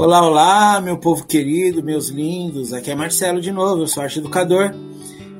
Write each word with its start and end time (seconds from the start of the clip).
Olá, 0.00 0.26
olá, 0.26 0.80
meu 0.80 0.96
povo 0.96 1.26
querido, 1.26 1.82
meus 1.82 2.08
lindos. 2.08 2.72
Aqui 2.72 2.90
é 2.90 2.94
Marcelo 2.94 3.38
de 3.38 3.52
novo, 3.52 3.82
eu 3.82 3.86
sou 3.86 4.02
arte 4.02 4.18
educador. 4.18 4.74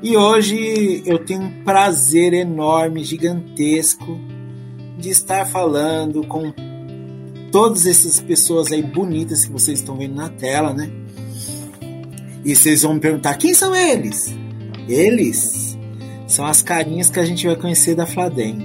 E 0.03 0.15
hoje 0.15 1.01
eu 1.03 1.17
tenho 1.17 1.41
um 1.41 1.63
prazer 1.63 2.31
enorme, 2.31 3.03
gigantesco 3.03 4.19
de 4.99 5.09
estar 5.09 5.47
falando 5.47 6.23
com 6.27 6.53
todas 7.51 7.87
essas 7.87 8.19
pessoas 8.19 8.71
aí 8.71 8.83
bonitas 8.83 9.45
que 9.45 9.51
vocês 9.51 9.79
estão 9.79 9.97
vendo 9.97 10.13
na 10.13 10.29
tela, 10.29 10.75
né? 10.75 10.91
E 12.45 12.55
vocês 12.55 12.83
vão 12.83 12.93
me 12.93 12.99
perguntar: 12.99 13.33
quem 13.37 13.55
são 13.55 13.75
eles? 13.75 14.31
Eles 14.87 15.75
são 16.27 16.45
as 16.45 16.61
carinhas 16.61 17.09
que 17.09 17.19
a 17.19 17.25
gente 17.25 17.47
vai 17.47 17.55
conhecer 17.55 17.95
da 17.95 18.05
Fladem. 18.05 18.59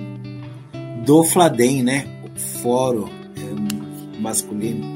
Do 1.06 1.24
Fladem, 1.24 1.82
né? 1.82 2.04
O 2.22 2.38
fórum 2.60 3.08
é, 3.34 4.20
masculino. 4.20 4.95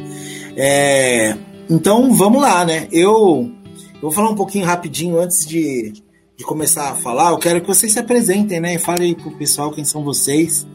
É, 0.63 1.35
então 1.71 2.13
vamos 2.13 2.43
lá, 2.43 2.67
né? 2.67 2.87
Eu, 2.93 3.51
eu 3.95 4.01
vou 4.03 4.11
falar 4.11 4.29
um 4.29 4.35
pouquinho 4.35 4.67
rapidinho 4.67 5.19
antes 5.19 5.47
de, 5.47 5.95
de 6.37 6.45
começar 6.45 6.91
a 6.91 6.95
falar. 6.95 7.31
Eu 7.31 7.39
quero 7.39 7.63
que 7.63 7.67
vocês 7.67 7.91
se 7.91 7.99
apresentem, 7.99 8.61
né? 8.61 8.75
E 8.75 8.79
falem 8.79 9.15
pro 9.15 9.31
pessoal 9.31 9.71
quem 9.71 9.87
são 9.87 10.05
vocês. 10.05 10.67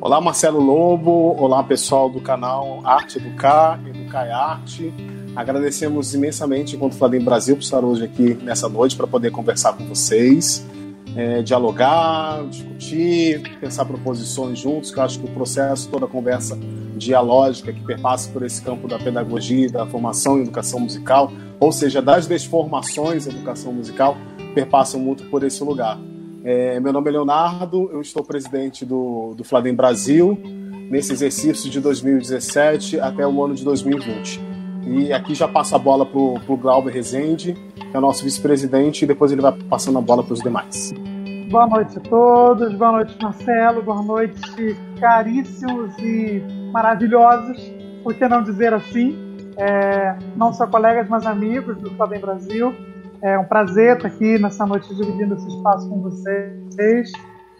Olá, 0.00 0.18
Marcelo 0.18 0.60
Lobo. 0.60 1.36
Olá, 1.38 1.62
pessoal 1.62 2.08
do 2.08 2.22
canal 2.22 2.80
Arte 2.86 3.18
Educar, 3.18 3.78
Educar 3.86 4.24
é 4.24 4.32
Arte. 4.32 4.94
Agradecemos 5.36 6.14
imensamente 6.14 6.74
enquanto 6.74 6.94
Flamengo 6.94 7.26
Brasil 7.26 7.54
por 7.54 7.62
estar 7.62 7.84
hoje 7.84 8.02
aqui 8.02 8.32
nessa 8.42 8.66
noite 8.66 8.96
para 8.96 9.06
poder 9.06 9.30
conversar 9.30 9.74
com 9.74 9.84
vocês, 9.84 10.64
é, 11.16 11.42
dialogar, 11.42 12.44
discutir, 12.48 13.58
pensar 13.60 13.84
proposições 13.84 14.58
juntos, 14.58 14.90
que 14.90 14.98
eu 14.98 15.02
acho 15.02 15.18
que 15.18 15.26
o 15.26 15.30
processo, 15.30 15.88
toda 15.88 16.06
a 16.06 16.08
conversa 16.08 16.58
dialógica 16.96 17.72
que 17.72 17.80
perpassa 17.80 18.30
por 18.30 18.42
esse 18.42 18.62
campo 18.62 18.88
da 18.88 18.98
pedagogia, 18.98 19.68
da 19.68 19.86
formação 19.86 20.38
em 20.38 20.42
educação 20.42 20.80
musical, 20.80 21.32
ou 21.60 21.72
seja, 21.72 22.02
das 22.02 22.26
desformações 22.26 23.26
em 23.26 23.30
educação 23.30 23.72
musical, 23.72 24.16
perpassam 24.54 25.00
muito 25.00 25.24
por 25.24 25.42
esse 25.42 25.62
lugar. 25.62 25.98
É, 26.44 26.78
meu 26.78 26.92
nome 26.92 27.08
é 27.08 27.12
Leonardo, 27.12 27.90
eu 27.92 28.00
estou 28.00 28.22
presidente 28.22 28.84
do, 28.84 29.34
do 29.34 29.42
Fladem 29.42 29.74
Brasil 29.74 30.38
nesse 30.90 31.12
exercício 31.12 31.70
de 31.70 31.80
2017 31.80 33.00
até 33.00 33.26
o 33.26 33.42
ano 33.42 33.54
de 33.54 33.64
2020. 33.64 34.53
E 34.86 35.12
aqui 35.12 35.34
já 35.34 35.48
passa 35.48 35.76
a 35.76 35.78
bola 35.78 36.04
para 36.04 36.18
o 36.18 36.56
Glauber 36.56 36.92
Rezende, 36.92 37.54
que 37.74 37.96
é 37.96 37.98
o 37.98 38.00
nosso 38.00 38.24
vice-presidente, 38.24 39.02
e 39.02 39.06
depois 39.06 39.32
ele 39.32 39.40
vai 39.40 39.52
passando 39.52 39.98
a 39.98 40.02
bola 40.02 40.22
para 40.22 40.34
os 40.34 40.40
demais. 40.40 40.92
Boa 41.50 41.66
noite 41.66 41.98
a 41.98 42.00
todos, 42.00 42.74
boa 42.74 42.92
noite 42.92 43.16
Marcelo, 43.22 43.82
boa 43.82 44.02
noite 44.02 44.76
caríssimos 44.98 45.96
e 45.98 46.42
maravilhosos, 46.72 47.56
por 48.02 48.14
que 48.14 48.26
não 48.26 48.42
dizer 48.42 48.74
assim? 48.74 49.16
É, 49.56 50.16
não 50.36 50.52
só 50.52 50.66
colegas, 50.66 51.08
mas 51.08 51.26
amigos 51.26 51.76
do 51.78 51.90
Fabem 51.92 52.20
Brasil. 52.20 52.74
É 53.22 53.38
um 53.38 53.44
prazer 53.44 53.96
estar 53.96 54.08
aqui 54.08 54.38
nessa 54.38 54.66
noite 54.66 54.94
dividindo 54.94 55.34
esse 55.34 55.48
espaço 55.48 55.88
com 55.88 56.00
vocês. 56.02 57.12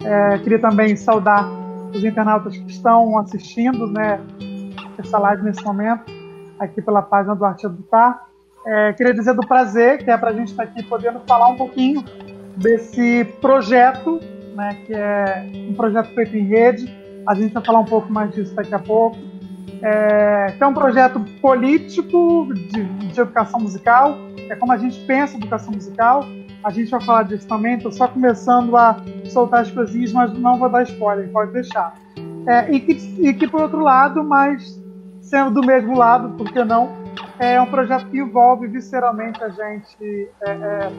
É, 0.03 0.39
queria 0.39 0.59
também 0.59 0.97
saudar 0.97 1.49
os 1.95 2.05
internautas 2.05 2.57
que 2.57 2.71
estão 2.71 3.17
assistindo 3.19 3.87
né, 3.87 4.21
essa 4.99 5.19
live 5.19 5.45
nesse 5.45 5.65
momento, 5.65 6.05
aqui 6.59 6.81
pela 6.81 7.03
página 7.03 7.35
do 7.35 7.45
Arte 7.45 7.67
Educar. 7.67 8.27
É, 8.67 8.93
queria 8.95 9.13
dizer 9.13 9.35
do 9.35 9.47
prazer 9.47 10.03
que 10.03 10.11
é 10.11 10.17
para 10.17 10.31
a 10.31 10.33
gente 10.33 10.49
estar 10.49 10.63
aqui 10.63 10.83
podendo 10.83 11.21
falar 11.27 11.49
um 11.49 11.57
pouquinho 11.57 12.03
desse 12.57 13.25
projeto, 13.41 14.21
né, 14.55 14.79
que 14.87 14.95
é 14.95 15.47
um 15.69 15.75
projeto 15.75 16.15
feito 16.15 16.37
em 16.37 16.47
rede, 16.47 16.91
a 17.27 17.35
gente 17.35 17.53
vai 17.53 17.65
falar 17.65 17.81
um 17.81 17.85
pouco 17.85 18.13
mais 18.13 18.33
disso 18.33 18.55
daqui 18.55 18.75
a 18.75 18.79
pouco. 18.79 19.17
É, 19.83 20.55
é 20.59 20.67
um 20.67 20.73
projeto 20.73 21.21
político 21.43 22.49
de, 22.55 22.85
de 22.85 23.21
educação 23.21 23.61
musical, 23.61 24.17
é 24.49 24.57
como 24.57 24.73
a 24.73 24.79
gente 24.79 24.99
pensa 25.01 25.37
educação 25.37 25.73
musical. 25.73 26.25
A 26.63 26.71
gente 26.71 26.91
vai 26.91 27.01
falar 27.03 27.25
disso 27.25 27.47
também, 27.47 27.77
estou 27.77 27.93
só 27.93 28.09
começando 28.09 28.75
a 28.75 28.97
soltar 29.27 29.61
as 29.61 29.71
coisinhas, 29.71 30.13
mas 30.13 30.33
não 30.33 30.59
vou 30.59 30.71
dar 30.71 30.83
spoiler, 30.85 31.29
pode 31.31 31.53
deixar. 31.53 31.95
É, 32.47 32.73
e, 32.73 32.81
que, 32.81 32.93
e 33.21 33.35
que, 33.35 33.47
por 33.47 33.61
outro 33.61 33.81
lado, 33.81 34.25
mas 34.25 34.83
sendo 35.25 35.61
do 35.61 35.67
mesmo 35.67 35.97
lado, 35.97 36.31
por 36.37 36.51
que 36.53 36.63
não, 36.65 36.91
é 37.39 37.61
um 37.61 37.67
projeto 37.67 38.07
que 38.07 38.19
envolve 38.19 38.67
visceralmente 38.69 39.43
a 39.43 39.49
gente 39.49 40.29
é, 40.43 40.51
é, 40.51 40.93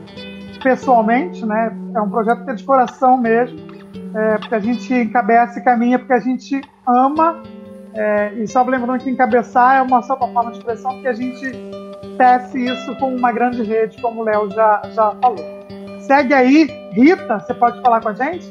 pessoalmente, 0.61 1.45
né? 1.45 1.75
É 1.93 2.01
um 2.01 2.09
projeto 2.09 2.43
que 2.43 2.51
é 2.51 2.53
de 2.53 2.63
coração 2.63 3.17
mesmo 3.17 3.75
é, 4.15 4.37
porque 4.37 4.55
a 4.55 4.59
gente 4.59 4.93
encabeça 4.93 5.59
e 5.59 5.63
caminha 5.63 5.99
porque 5.99 6.13
a 6.13 6.19
gente 6.19 6.61
ama. 6.87 7.43
É, 7.93 8.33
e 8.33 8.47
só 8.47 8.61
lembrando 8.63 9.01
que 9.01 9.09
encabeçar 9.09 9.77
é 9.77 9.81
uma 9.81 10.01
só 10.01 10.17
forma 10.17 10.51
de 10.51 10.57
expressão, 10.57 10.91
porque 10.93 11.07
a 11.07 11.13
gente 11.13 11.49
tece 12.17 12.65
isso 12.65 12.95
com 12.97 13.15
uma 13.15 13.31
grande 13.31 13.63
rede, 13.63 14.01
como 14.01 14.21
o 14.21 14.23
Léo 14.23 14.49
já, 14.51 14.81
já 14.93 15.11
falou. 15.21 15.43
Segue 16.01 16.33
aí, 16.33 16.65
Rita, 16.91 17.39
você 17.39 17.53
pode 17.53 17.81
falar 17.81 18.01
com 18.01 18.09
a 18.09 18.13
gente? 18.13 18.49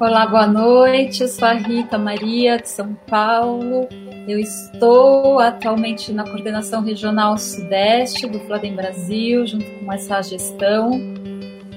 Olá, 0.00 0.24
boa 0.28 0.46
noite. 0.46 1.22
Eu 1.22 1.28
sou 1.28 1.48
a 1.48 1.54
Rita 1.54 1.98
Maria, 1.98 2.56
de 2.56 2.68
São 2.70 2.96
Paulo. 3.08 3.88
Eu 4.28 4.38
estou 4.38 5.40
atualmente 5.40 6.12
na 6.12 6.22
coordenação 6.22 6.84
regional 6.84 7.36
Sudeste 7.36 8.24
do 8.28 8.38
Fladem 8.38 8.76
Brasil, 8.76 9.44
junto 9.44 9.64
com 9.64 9.92
essa 9.92 10.22
gestão. 10.22 10.92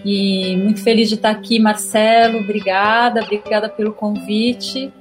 E 0.05 0.55
muito 0.55 0.83
feliz 0.83 1.09
de 1.09 1.15
estar 1.15 1.31
aqui, 1.31 1.57
Marcelo. 1.57 2.41
Obrigada, 2.41 3.23
obrigada 3.23 3.67
pelo 3.67 3.91
convite. 3.91 4.93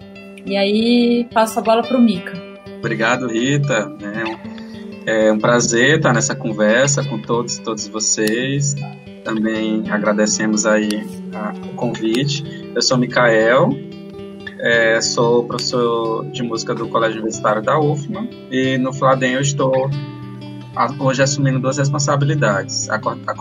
E 0.47 0.57
aí 0.57 1.29
passo 1.31 1.59
a 1.59 1.63
bola 1.63 1.83
para 1.83 1.99
o 1.99 2.01
Mica. 2.01 2.33
Obrigado, 2.79 3.29
Rita. 3.29 3.93
É, 5.07 5.27
é 5.27 5.33
um 5.33 5.39
prazer 5.39 5.99
estar 5.99 6.15
nessa 6.15 6.35
conversa 6.35 7.05
com 7.05 7.19
todos 7.19 7.59
todos 7.59 7.87
vocês. 7.87 8.75
Também 9.23 9.85
agradecemos 9.91 10.65
aí 10.65 10.89
o 11.71 11.75
convite. 11.77 12.60
Eu 12.73 12.83
sou 12.83 12.97
Micael, 12.97 13.71
é, 14.61 15.01
sou 15.01 15.45
professor 15.45 16.25
de 16.31 16.41
música 16.43 16.73
do 16.73 16.87
Colégio 16.89 17.17
Universitário 17.17 17.61
da 17.61 17.81
UFMA 17.81 18.29
e 18.49 18.79
no 18.79 18.93
Fladem 18.93 19.33
eu 19.33 19.41
estou 19.41 19.91
hoje 21.01 21.21
assumindo 21.21 21.59
duas 21.59 21.79
responsabilidades: 21.79 22.89
a, 22.89 22.95
a, 22.97 23.33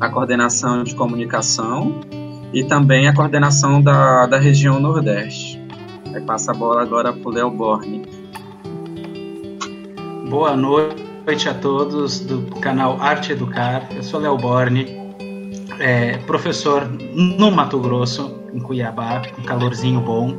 a 0.00 0.10
coordenação 0.10 0.82
de 0.82 0.96
comunicação 0.96 2.00
e 2.52 2.64
também 2.64 3.06
a 3.06 3.14
coordenação 3.14 3.80
da, 3.80 4.26
da 4.26 4.38
região 4.38 4.80
Nordeste. 4.80 5.62
Aí 6.12 6.20
passa 6.20 6.50
a 6.50 6.54
bola 6.54 6.82
agora 6.82 7.12
para 7.12 7.28
o 7.28 7.32
Léo 7.32 7.50
Borne. 7.52 8.02
Boa 10.28 10.56
noite 10.56 11.48
a 11.48 11.54
todos 11.54 12.18
do 12.18 12.42
canal 12.60 13.00
Arte 13.00 13.30
Educar. 13.30 13.88
Eu 13.94 14.02
sou 14.02 14.18
Léo 14.18 14.36
Borne, 14.36 15.03
é, 15.78 16.18
professor 16.18 16.88
no 17.14 17.50
Mato 17.50 17.78
Grosso, 17.78 18.40
em 18.52 18.60
Cuiabá, 18.60 19.22
um 19.38 19.42
calorzinho 19.42 20.00
bom. 20.00 20.36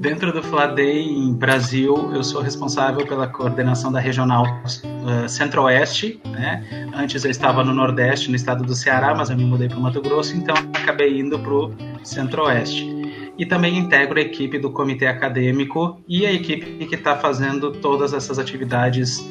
Dentro 0.00 0.32
do 0.32 0.42
Fladei 0.42 1.32
Brasil, 1.32 2.10
eu 2.12 2.22
sou 2.22 2.42
responsável 2.42 3.06
pela 3.06 3.26
coordenação 3.26 3.90
da 3.90 3.98
regional 3.98 4.44
uh, 4.44 5.28
Centro-Oeste. 5.28 6.20
Né? 6.26 6.90
Antes 6.94 7.24
eu 7.24 7.30
estava 7.30 7.64
no 7.64 7.72
Nordeste, 7.72 8.28
no 8.28 8.36
estado 8.36 8.64
do 8.64 8.74
Ceará, 8.74 9.14
mas 9.14 9.30
eu 9.30 9.36
me 9.36 9.44
mudei 9.44 9.68
para 9.68 9.78
o 9.78 9.80
Mato 9.80 10.02
Grosso, 10.02 10.36
então 10.36 10.54
acabei 10.74 11.18
indo 11.18 11.38
para 11.38 11.52
o 11.52 11.74
Centro-Oeste. 12.02 12.92
E 13.38 13.46
também 13.46 13.78
integro 13.78 14.18
a 14.18 14.22
equipe 14.22 14.58
do 14.58 14.70
comitê 14.70 15.06
acadêmico 15.06 16.02
e 16.06 16.26
a 16.26 16.32
equipe 16.32 16.84
que 16.86 16.94
está 16.94 17.16
fazendo 17.16 17.72
todas 17.72 18.12
essas 18.12 18.38
atividades 18.38 19.26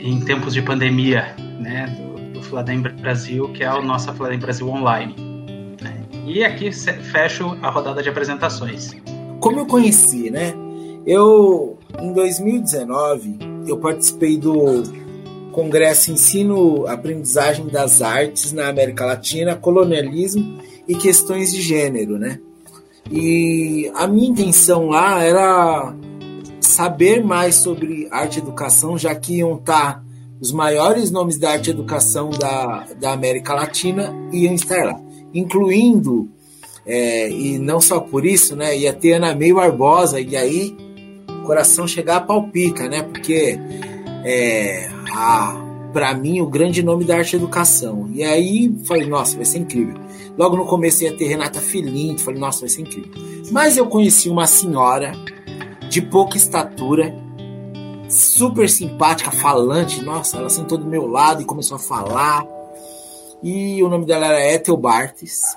em 0.00 0.20
tempos 0.20 0.52
de 0.52 0.62
pandemia, 0.62 1.34
né? 1.60 2.07
Do, 2.38 2.42
Fladem 2.42 2.80
Brasil, 2.80 3.48
que 3.52 3.62
é 3.62 3.66
a 3.66 3.80
nossa 3.80 4.12
Fladem 4.12 4.38
Brasil 4.38 4.68
Online. 4.68 5.14
Né? 5.80 6.02
E 6.26 6.44
aqui 6.44 6.72
fecho 6.72 7.56
a 7.62 7.70
rodada 7.70 8.02
de 8.02 8.08
apresentações 8.08 8.94
como 9.40 9.60
eu 9.60 9.66
conheci, 9.66 10.30
né? 10.30 10.54
Eu, 11.06 11.78
em 12.00 12.12
2019, 12.12 13.38
eu 13.66 13.78
participei 13.78 14.36
do 14.36 14.82
Congresso 15.52 16.10
Ensino 16.10 16.86
Aprendizagem 16.86 17.66
das 17.66 18.02
Artes 18.02 18.52
na 18.52 18.68
América 18.68 19.06
Latina, 19.06 19.56
Colonialismo 19.56 20.58
e 20.86 20.94
Questões 20.94 21.52
de 21.52 21.62
Gênero, 21.62 22.18
né? 22.18 22.40
E 23.10 23.90
a 23.94 24.06
minha 24.06 24.28
intenção 24.28 24.88
lá 24.88 25.22
era 25.22 25.94
saber 26.60 27.24
mais 27.24 27.54
sobre 27.54 28.06
arte 28.10 28.36
e 28.36 28.42
educação, 28.42 28.98
já 28.98 29.14
que 29.14 29.38
iam 29.38 29.56
estar 29.56 30.04
os 30.40 30.52
maiores 30.52 31.10
nomes 31.10 31.38
da 31.38 31.50
arte 31.50 31.68
e 31.68 31.70
educação 31.70 32.30
da, 32.30 32.86
da 33.00 33.12
América 33.12 33.54
Latina 33.54 34.14
iam 34.32 34.54
estar 34.54 34.84
lá, 34.84 35.00
incluindo 35.34 36.28
é, 36.86 37.30
e 37.30 37.58
não 37.58 37.80
só 37.80 38.00
por 38.00 38.24
isso, 38.24 38.56
né? 38.56 38.76
Ia 38.76 38.94
ter 38.94 39.14
Ana 39.14 39.34
Meio 39.34 39.56
Barbosa, 39.56 40.18
e 40.18 40.34
aí 40.34 40.74
o 41.28 41.42
coração 41.44 41.86
chegar 41.86 42.16
a 42.16 42.20
palpica, 42.20 42.88
né? 42.88 43.02
Porque 43.02 43.58
é, 44.24 44.88
para 45.92 46.14
mim 46.14 46.40
o 46.40 46.46
grande 46.46 46.82
nome 46.82 47.04
da 47.04 47.16
arte 47.16 47.36
é 47.36 47.38
educação. 47.38 48.08
E 48.14 48.22
aí 48.22 48.74
falei, 48.86 49.06
nossa, 49.06 49.36
vai 49.36 49.44
ser 49.44 49.58
incrível. 49.58 49.94
Logo 50.38 50.56
no 50.56 50.64
começo 50.64 51.04
ia 51.04 51.12
ter 51.12 51.26
Renata 51.26 51.60
Filinto, 51.60 52.22
falei, 52.22 52.40
nossa, 52.40 52.60
vai 52.60 52.68
ser 52.70 52.82
incrível. 52.82 53.12
Mas 53.50 53.76
eu 53.76 53.86
conheci 53.86 54.30
uma 54.30 54.46
senhora 54.46 55.12
de 55.90 56.00
pouca 56.00 56.38
estatura, 56.38 57.14
super 58.08 58.68
simpática, 58.68 59.30
falante. 59.30 60.02
Nossa, 60.02 60.38
ela 60.38 60.48
sentou 60.48 60.78
do 60.78 60.86
meu 60.86 61.06
lado 61.06 61.42
e 61.42 61.44
começou 61.44 61.76
a 61.76 61.80
falar. 61.80 62.46
E 63.42 63.82
o 63.82 63.88
nome 63.88 64.06
dela 64.06 64.26
era 64.26 64.54
Ethel 64.54 64.76
Bartes. 64.76 65.56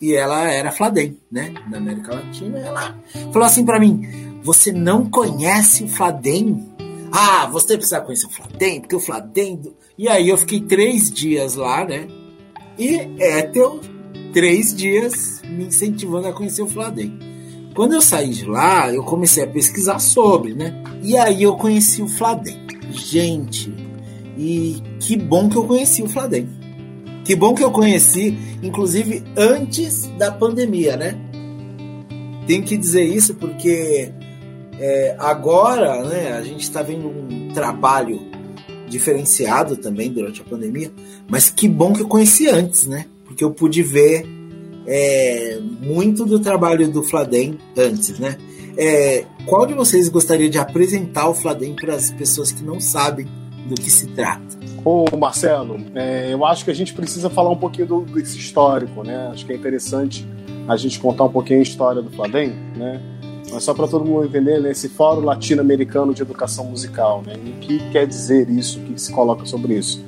E 0.00 0.14
ela 0.14 0.50
era 0.50 0.72
Fladem, 0.72 1.16
né? 1.30 1.54
Na 1.70 1.78
América 1.78 2.14
Latina. 2.14 2.58
Ela 2.58 2.98
falou 3.32 3.46
assim 3.46 3.64
para 3.64 3.78
mim: 3.78 4.40
Você 4.42 4.72
não 4.72 5.08
conhece 5.08 5.84
o 5.84 5.88
Fladem? 5.88 6.68
Ah, 7.12 7.46
você 7.46 7.76
precisa 7.76 8.00
conhecer 8.00 8.26
o 8.26 8.30
Fladem, 8.30 8.80
porque 8.80 8.96
o 8.96 9.00
Fladem. 9.00 9.60
E 9.96 10.08
aí 10.08 10.28
eu 10.28 10.36
fiquei 10.36 10.60
três 10.60 11.10
dias 11.10 11.54
lá, 11.54 11.84
né? 11.84 12.08
E 12.76 12.96
Ethel, 13.22 13.80
três 14.32 14.74
dias, 14.74 15.40
me 15.44 15.66
incentivando 15.66 16.26
a 16.26 16.32
conhecer 16.32 16.62
o 16.62 16.68
Fladem. 16.68 17.31
Quando 17.74 17.94
eu 17.94 18.02
saí 18.02 18.30
de 18.30 18.44
lá, 18.44 18.92
eu 18.92 19.02
comecei 19.02 19.44
a 19.44 19.46
pesquisar 19.46 19.98
sobre, 19.98 20.54
né? 20.54 20.82
E 21.02 21.16
aí 21.16 21.42
eu 21.42 21.56
conheci 21.56 22.02
o 22.02 22.08
Fladem. 22.08 22.60
Gente, 22.90 23.72
e 24.36 24.82
que 25.00 25.16
bom 25.16 25.48
que 25.48 25.56
eu 25.56 25.64
conheci 25.64 26.02
o 26.02 26.08
Fladem. 26.08 26.48
Que 27.24 27.34
bom 27.34 27.54
que 27.54 27.62
eu 27.62 27.70
conheci, 27.70 28.36
inclusive 28.62 29.22
antes 29.36 30.06
da 30.18 30.30
pandemia, 30.30 30.96
né? 30.96 31.18
Tenho 32.46 32.62
que 32.62 32.76
dizer 32.76 33.04
isso 33.04 33.34
porque 33.36 34.12
é, 34.78 35.14
agora, 35.18 36.02
né, 36.04 36.32
a 36.32 36.42
gente 36.42 36.62
está 36.62 36.82
vendo 36.82 37.08
um 37.08 37.52
trabalho 37.54 38.20
diferenciado 38.88 39.76
também 39.76 40.10
durante 40.12 40.42
a 40.42 40.44
pandemia, 40.44 40.92
mas 41.28 41.48
que 41.48 41.68
bom 41.68 41.92
que 41.92 42.02
eu 42.02 42.08
conheci 42.08 42.48
antes, 42.48 42.86
né? 42.86 43.06
Porque 43.24 43.42
eu 43.44 43.50
pude 43.52 43.82
ver 43.82 44.26
é, 44.86 45.58
muito 45.80 46.24
do 46.24 46.38
trabalho 46.38 46.88
do 46.88 47.02
Fladem 47.02 47.58
antes, 47.76 48.18
né? 48.18 48.36
É, 48.76 49.24
qual 49.46 49.66
de 49.66 49.74
vocês 49.74 50.08
gostaria 50.08 50.48
de 50.48 50.58
apresentar 50.58 51.28
o 51.28 51.34
Fladem 51.34 51.74
para 51.74 51.94
as 51.94 52.10
pessoas 52.10 52.50
que 52.50 52.62
não 52.62 52.80
sabem 52.80 53.26
do 53.68 53.74
que 53.74 53.90
se 53.90 54.06
trata? 54.08 54.58
Ô 54.84 55.04
Marcelo, 55.16 55.78
é, 55.94 56.32
eu 56.32 56.44
acho 56.44 56.64
que 56.64 56.70
a 56.70 56.74
gente 56.74 56.92
precisa 56.92 57.30
falar 57.30 57.50
um 57.50 57.56
pouquinho 57.56 57.86
do, 57.86 58.00
desse 58.00 58.38
histórico, 58.38 59.04
né? 59.04 59.28
Acho 59.32 59.46
que 59.46 59.52
é 59.52 59.56
interessante 59.56 60.26
a 60.66 60.76
gente 60.76 60.98
contar 60.98 61.24
um 61.24 61.28
pouquinho 61.28 61.60
a 61.60 61.62
história 61.62 62.02
do 62.02 62.10
Fladem, 62.10 62.50
né? 62.76 63.00
Mas 63.50 63.64
só 63.64 63.74
para 63.74 63.86
todo 63.86 64.04
mundo 64.04 64.24
entender, 64.24 64.60
né, 64.60 64.70
esse 64.70 64.88
Fórum 64.88 65.20
Latino-Americano 65.20 66.14
de 66.14 66.22
Educação 66.22 66.64
Musical, 66.64 67.22
né? 67.26 67.34
E 67.44 67.50
o 67.50 67.54
que 67.54 67.90
quer 67.90 68.06
dizer 68.06 68.48
isso? 68.48 68.78
O 68.78 68.82
que 68.82 69.00
se 69.00 69.12
coloca 69.12 69.44
sobre 69.44 69.74
isso? 69.74 70.02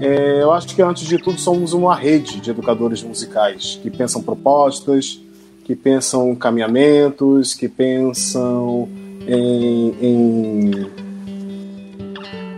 É, 0.00 0.42
eu 0.42 0.52
acho 0.52 0.74
que, 0.74 0.82
antes 0.82 1.06
de 1.06 1.16
tudo, 1.18 1.40
somos 1.40 1.72
uma 1.72 1.94
rede 1.94 2.40
de 2.40 2.50
educadores 2.50 3.02
musicais 3.02 3.78
que 3.82 3.90
pensam 3.90 4.22
propostas, 4.22 5.20
que 5.64 5.74
pensam 5.74 6.34
caminhamentos, 6.36 7.54
que 7.54 7.68
pensam 7.68 8.88
em, 9.26 9.94
em 10.00 11.06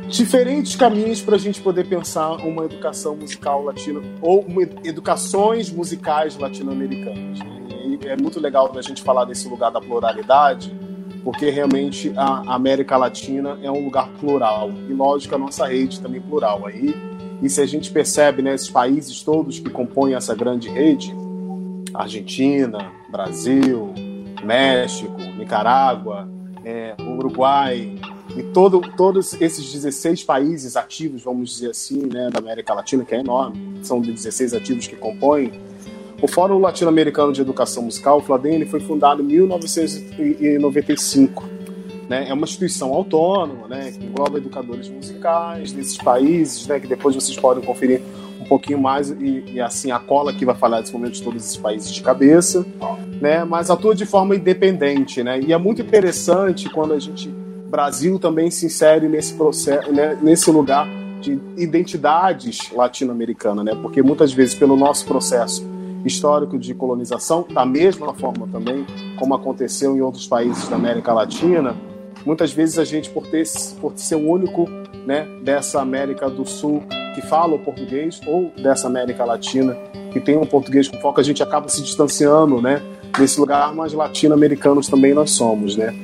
diferentes 0.09 0.75
caminhos 0.75 1.21
para 1.21 1.37
a 1.37 1.39
gente 1.39 1.61
poder 1.61 1.85
pensar 1.85 2.33
uma 2.45 2.65
educação 2.65 3.15
musical 3.15 3.63
latina 3.63 4.01
ou 4.21 4.45
educações 4.85 5.71
musicais 5.71 6.37
latino-americanas. 6.37 7.39
Né? 7.39 7.59
é 8.07 8.17
muito 8.17 8.41
legal 8.41 8.73
a 8.77 8.83
gente 8.83 9.03
falar 9.03 9.25
desse 9.25 9.49
lugar 9.49 9.71
da 9.71 9.81
pluralidade, 9.81 10.73
porque 11.25 11.51
realmente 11.51 12.13
a 12.17 12.55
América 12.55 12.97
Latina 12.97 13.59
é 13.63 13.71
um 13.71 13.85
lugar 13.85 14.09
plural 14.21 14.71
e 14.89 14.93
lógico 14.93 15.35
a 15.35 15.39
nossa 15.39 15.67
rede 15.67 16.01
também 16.01 16.21
plural 16.21 16.67
aí 16.67 16.95
e 17.43 17.49
se 17.49 17.61
a 17.61 17.67
gente 17.67 17.91
percebe, 17.91 18.43
né, 18.43 18.55
esses 18.55 18.71
países 18.71 19.23
todos 19.23 19.59
que 19.59 19.71
compõem 19.71 20.15
essa 20.15 20.35
grande 20.35 20.69
rede, 20.69 21.15
Argentina, 21.95 22.93
Brasil, 23.11 23.93
México, 24.45 25.17
Nicarágua, 25.37 26.29
é, 26.65 26.95
Uruguai 27.01 27.97
e 28.37 28.43
todo, 28.43 28.81
todos 28.97 29.41
esses 29.41 29.73
16 29.73 30.25
países 30.25 30.77
ativos, 30.77 31.23
vamos 31.23 31.51
dizer 31.51 31.71
assim, 31.71 32.07
né, 32.07 32.29
da 32.31 32.41
América 32.41 32.75
Latina, 32.75 33.05
que 33.05 33.15
é 33.15 33.21
enorme, 33.21 33.79
são 33.83 34.01
16 34.01 34.55
ativos 34.55 34.87
que 34.87 34.97
compõem, 34.97 35.53
o 36.21 36.27
Fórum 36.27 36.59
Latino-Americano 36.59 37.33
de 37.33 37.41
Educação 37.41 37.85
Musical, 37.85 38.19
o 38.19 38.21
FLADEN, 38.21 38.67
foi 38.67 38.81
fundado 38.81 39.23
em 39.23 39.27
1995 39.27 41.58
né? 42.09 42.29
É 42.29 42.33
uma 42.33 42.45
instituição 42.45 42.93
autônoma, 42.93 43.69
né? 43.69 43.93
que 43.93 44.05
engloba 44.05 44.39
educadores 44.39 44.89
musicais 44.89 45.73
desses 45.73 45.99
países, 45.99 46.67
né? 46.67 46.81
que 46.81 46.87
depois 46.87 47.15
vocês 47.15 47.39
podem 47.39 47.63
conferir 47.63 48.01
um 48.41 48.45
pouquinho 48.45 48.79
mais 48.79 49.11
e, 49.11 49.45
e 49.47 49.61
assim 49.61 49.91
a 49.91 49.99
cola 49.99 50.33
que 50.33 50.45
vai 50.45 50.55
falar 50.55 50.81
desse 50.81 50.93
momento 50.93 51.15
de 51.15 51.23
todos 51.23 51.45
esses 51.45 51.57
países 51.57 51.93
de 51.93 52.01
cabeça, 52.01 52.65
né? 53.21 53.45
Mas 53.45 53.69
atua 53.69 53.95
de 53.95 54.07
forma 54.07 54.35
independente, 54.37 55.23
né? 55.23 55.41
E 55.41 55.53
é 55.53 55.59
muito 55.59 55.83
interessante 55.83 56.71
quando 56.71 56.95
a 56.95 56.99
gente 56.99 57.29
Brasil 57.69 58.19
também 58.19 58.51
se 58.51 58.67
insere 58.67 59.09
nesse 59.09 59.35
processo, 59.35 59.93
né? 59.93 60.19
nesse 60.23 60.51
lugar 60.51 60.89
de 61.21 61.39
identidades 61.57 62.71
latino-americana, 62.73 63.63
né? 63.63 63.75
Porque 63.75 64.03
muitas 64.03 64.33
vezes 64.33 64.55
pelo 64.55 64.77
nosso 64.77 65.05
processo 65.05 65.67
histórico 66.05 66.59
de 66.59 66.73
colonização, 66.75 67.47
da 67.53 67.67
mesma 67.67 68.15
forma 68.15 68.49
também 68.51 68.87
como 69.19 69.35
aconteceu 69.35 69.95
em 69.97 70.01
outros 70.01 70.27
países 70.27 70.69
da 70.69 70.77
América 70.77 71.13
Latina, 71.13 71.77
Muitas 72.29 72.53
vezes 72.53 72.79
a 72.79 72.85
gente, 72.85 73.09
por, 73.09 73.27
ter, 73.27 73.43
por 73.81 73.95
ser 73.97 74.17
o 74.17 74.31
único 74.31 74.69
né, 75.07 75.27
dessa 75.43 75.81
América 75.81 76.29
do 76.29 76.45
Sul 76.45 76.83
que 77.15 77.23
fala 77.23 77.55
o 77.55 77.59
português, 77.59 78.21
ou 78.27 78.53
dessa 78.63 78.87
América 78.87 79.25
Latina 79.25 79.75
que 80.13 80.21
tem 80.21 80.37
um 80.37 80.45
português 80.45 80.87
com 80.89 80.99
foco, 80.99 81.23
a 81.23 81.25
gente 81.25 81.43
acaba 81.43 81.71
se 81.71 81.83
distanciando 81.83 82.61
né, 82.61 82.83
desse 83.19 83.41
lugar, 83.41 83.75
mas 83.75 83.95
latino-americanos 83.95 84.89
também 84.89 85.15
nós 85.15 85.31
somos. 85.31 85.75
Né? 85.75 85.95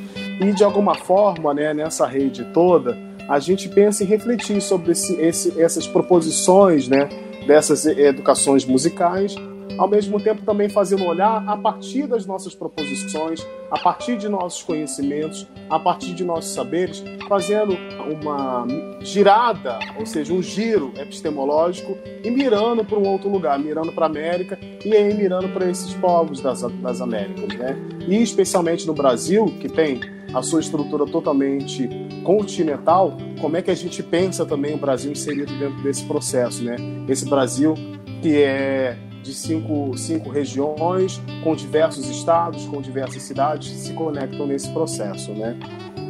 E 0.41 0.51
de 0.53 0.65
alguma 0.65 0.95
forma, 0.95 1.53
né, 1.53 1.75
nessa 1.75 2.07
rede 2.07 2.43
toda, 2.55 2.97
a 3.29 3.39
gente 3.39 3.69
pensa 3.69 4.03
em 4.03 4.07
refletir 4.07 4.63
sobre 4.63 4.93
esse, 4.93 5.21
esse, 5.21 5.61
essas 5.61 5.87
proposições 5.87 6.89
né, 6.89 7.07
dessas 7.47 7.85
educações 7.85 8.65
musicais 8.65 9.37
ao 9.79 9.89
mesmo 9.89 10.21
tempo 10.21 10.43
também 10.43 10.69
fazendo 10.69 11.05
olhar 11.05 11.43
a 11.47 11.57
partir 11.57 12.07
das 12.07 12.27
nossas 12.27 12.55
proposições, 12.55 13.45
a 13.71 13.79
partir 13.79 14.17
de 14.17 14.29
nossos 14.29 14.63
conhecimentos, 14.63 15.47
a 15.69 15.79
partir 15.79 16.15
de 16.15 16.25
nossos 16.25 16.55
saberes, 16.55 17.03
fazendo 17.29 17.77
uma 18.23 18.67
girada, 19.01 19.79
ou 19.99 20.07
seja, 20.07 20.33
um 20.33 20.43
giro 20.43 20.93
epistemológico 20.97 21.97
e 22.23 22.31
mirando 22.31 22.85
para 22.85 22.99
um 22.99 23.09
outro 23.09 23.29
lugar, 23.29 23.59
mirando 23.59 23.93
para 23.93 24.07
a 24.07 24.09
América 24.09 24.59
e 24.85 24.95
aí 24.95 25.15
mirando 25.15 25.49
para 25.49 25.69
esses 25.69 25.93
povos 25.95 26.41
das, 26.41 26.63
das 26.63 27.01
Américas, 27.01 27.59
né? 27.59 27.77
E 28.07 28.23
especialmente 28.23 28.87
no 28.87 28.95
Brasil, 28.95 29.47
que 29.61 29.69
tem 29.69 30.01
a 30.33 30.43
sua 30.43 30.61
estrutura 30.61 31.07
totalmente 31.07 31.89
continental, 32.25 33.17
como 33.41 33.57
é 33.57 33.63
que 33.63 33.71
a 33.71 33.75
gente 33.75 34.03
pensa 34.03 34.45
também 34.45 34.75
o 34.75 34.79
Brasil 34.79 35.13
inserido 35.13 35.53
dentro 35.59 35.83
desse 35.83 36.05
processo, 36.05 36.63
né? 36.63 36.77
Esse 37.09 37.29
Brasil 37.29 37.75
que 38.21 38.43
é 38.43 38.97
de 39.25 39.33
cinco, 39.35 39.97
cinco 39.97 40.29
regiões, 40.29 41.21
com 41.43 41.57
diversos 41.57 42.09
estados, 42.11 42.67
com 42.67 42.81
diversas 42.81 43.23
cidades 43.23 43.71
que 43.71 43.77
se 43.77 43.93
conectam 43.95 44.47
nesse 44.47 44.71
processo, 44.71 45.33
né? 45.33 45.59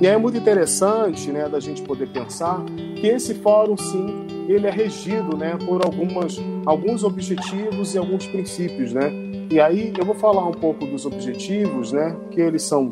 E 0.01 0.07
é 0.07 0.19
muito 0.19 0.37
interessante, 0.37 1.31
né, 1.31 1.49
da 1.49 1.61
gente 1.61 1.81
poder 1.83 2.09
pensar 2.09 2.65
que 3.01 3.07
esse 3.07 3.33
fórum, 3.35 3.77
sim, 3.77 4.27
ele 4.49 4.67
é 4.67 4.71
regido, 4.71 5.37
né, 5.37 5.57
por 5.65 5.85
algumas, 5.85 6.37
alguns 6.67 7.05
objetivos 7.05 7.95
e 7.95 7.99
alguns 7.99 8.27
princípios, 8.27 8.93
né? 8.93 9.13
E 9.51 9.61
aí 9.61 9.93
eu 9.97 10.05
vou 10.05 10.17
falar 10.17 10.45
um 10.49 10.53
pouco 10.53 10.85
dos 10.85 11.07
objetivos, 11.07 11.93
né, 11.93 12.17
que 12.33 12.41
eles 12.41 12.65
são 12.65 12.91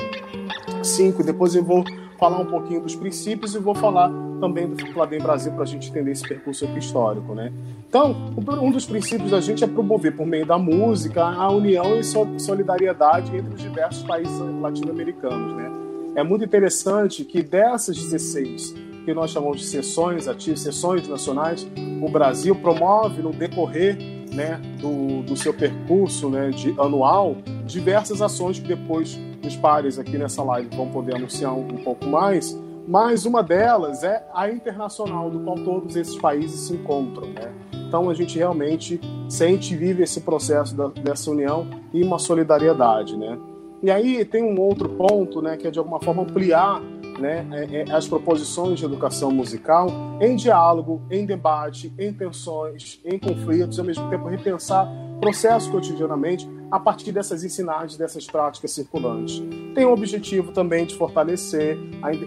cinco, 0.82 1.24
depois 1.24 1.56
eu 1.56 1.64
vou 1.64 1.84
falar 2.16 2.38
um 2.38 2.46
pouquinho 2.46 2.80
dos 2.80 2.94
princípios 2.94 3.56
e 3.56 3.58
vou 3.58 3.74
falar 3.74 4.12
também 4.42 4.66
do 4.66 4.86
Fladem 4.92 5.20
Brasil 5.20 5.52
para 5.52 5.62
a 5.62 5.66
gente 5.66 5.88
entender 5.88 6.10
esse 6.10 6.26
percurso 6.26 6.64
histórico, 6.76 7.32
né? 7.32 7.52
Então, 7.88 8.34
um 8.60 8.72
dos 8.72 8.84
princípios 8.84 9.30
da 9.30 9.40
gente 9.40 9.62
é 9.62 9.68
promover 9.68 10.16
por 10.16 10.26
meio 10.26 10.44
da 10.44 10.58
música 10.58 11.24
a 11.24 11.48
união 11.48 11.96
e 11.96 12.02
solidariedade 12.02 13.36
entre 13.36 13.54
os 13.54 13.62
diversos 13.62 14.02
países 14.02 14.36
latino-americanos, 14.60 15.54
né? 15.54 15.70
É 16.16 16.24
muito 16.24 16.44
interessante 16.44 17.24
que 17.24 17.40
dessas 17.40 17.96
16 17.96 18.74
que 19.04 19.14
nós 19.14 19.30
chamamos 19.30 19.60
de 19.60 19.66
sessões 19.66 20.26
ativas, 20.26 20.60
sessões 20.60 21.06
nacionais, 21.06 21.66
o 22.00 22.08
Brasil 22.08 22.54
promove 22.56 23.22
no 23.22 23.30
decorrer 23.30 23.96
né, 24.32 24.60
do, 24.80 25.22
do 25.22 25.36
seu 25.36 25.52
percurso 25.54 26.28
né, 26.30 26.50
de, 26.50 26.70
anual 26.78 27.36
diversas 27.66 28.22
ações 28.22 28.58
que 28.58 28.68
depois 28.68 29.18
os 29.44 29.56
pares 29.56 29.98
aqui 29.98 30.16
nessa 30.16 30.42
live 30.42 30.68
vão 30.76 30.88
poder 30.88 31.16
anunciar 31.16 31.52
um, 31.52 31.62
um 31.62 31.82
pouco 31.82 32.06
mais, 32.06 32.56
mas 32.86 33.24
uma 33.24 33.42
delas 33.42 34.02
é 34.02 34.26
a 34.34 34.50
internacional, 34.50 35.30
do 35.30 35.40
qual 35.40 35.56
todos 35.56 35.96
esses 35.96 36.16
países 36.16 36.60
se 36.60 36.74
encontram. 36.74 37.28
Né? 37.28 37.52
Então 37.88 38.10
a 38.10 38.14
gente 38.14 38.38
realmente 38.38 39.00
sente 39.28 39.74
e 39.74 39.76
vive 39.76 40.02
esse 40.02 40.20
processo 40.20 40.74
da, 40.74 40.88
dessa 40.88 41.30
união 41.30 41.66
e 41.92 42.02
uma 42.02 42.18
solidariedade. 42.18 43.16
Né? 43.16 43.38
E 43.82 43.90
aí 43.90 44.24
tem 44.24 44.42
um 44.42 44.60
outro 44.60 44.88
ponto, 44.90 45.42
né, 45.42 45.56
que 45.56 45.66
é 45.66 45.70
de 45.70 45.78
alguma 45.78 46.00
forma 46.00 46.22
ampliar 46.22 46.80
né, 47.18 47.46
é, 47.52 47.82
é, 47.82 47.92
as 47.92 48.06
proposições 48.06 48.78
de 48.78 48.84
educação 48.84 49.30
musical 49.30 49.88
em 50.20 50.36
diálogo, 50.36 51.02
em 51.10 51.26
debate, 51.26 51.92
em 51.98 52.12
tensões, 52.12 53.00
em 53.04 53.18
conflitos, 53.18 53.78
ao 53.78 53.84
mesmo 53.84 54.08
tempo 54.08 54.28
repensar 54.28 54.88
processos 55.20 55.70
cotidianamente 55.70 56.48
a 56.72 56.80
partir 56.80 57.12
dessas 57.12 57.44
ensinagens, 57.44 57.98
dessas 57.98 58.26
práticas 58.26 58.70
circulantes. 58.70 59.42
Tem 59.74 59.84
o 59.84 59.92
objetivo 59.92 60.52
também 60.52 60.86
de 60.86 60.96
fortalecer 60.96 61.76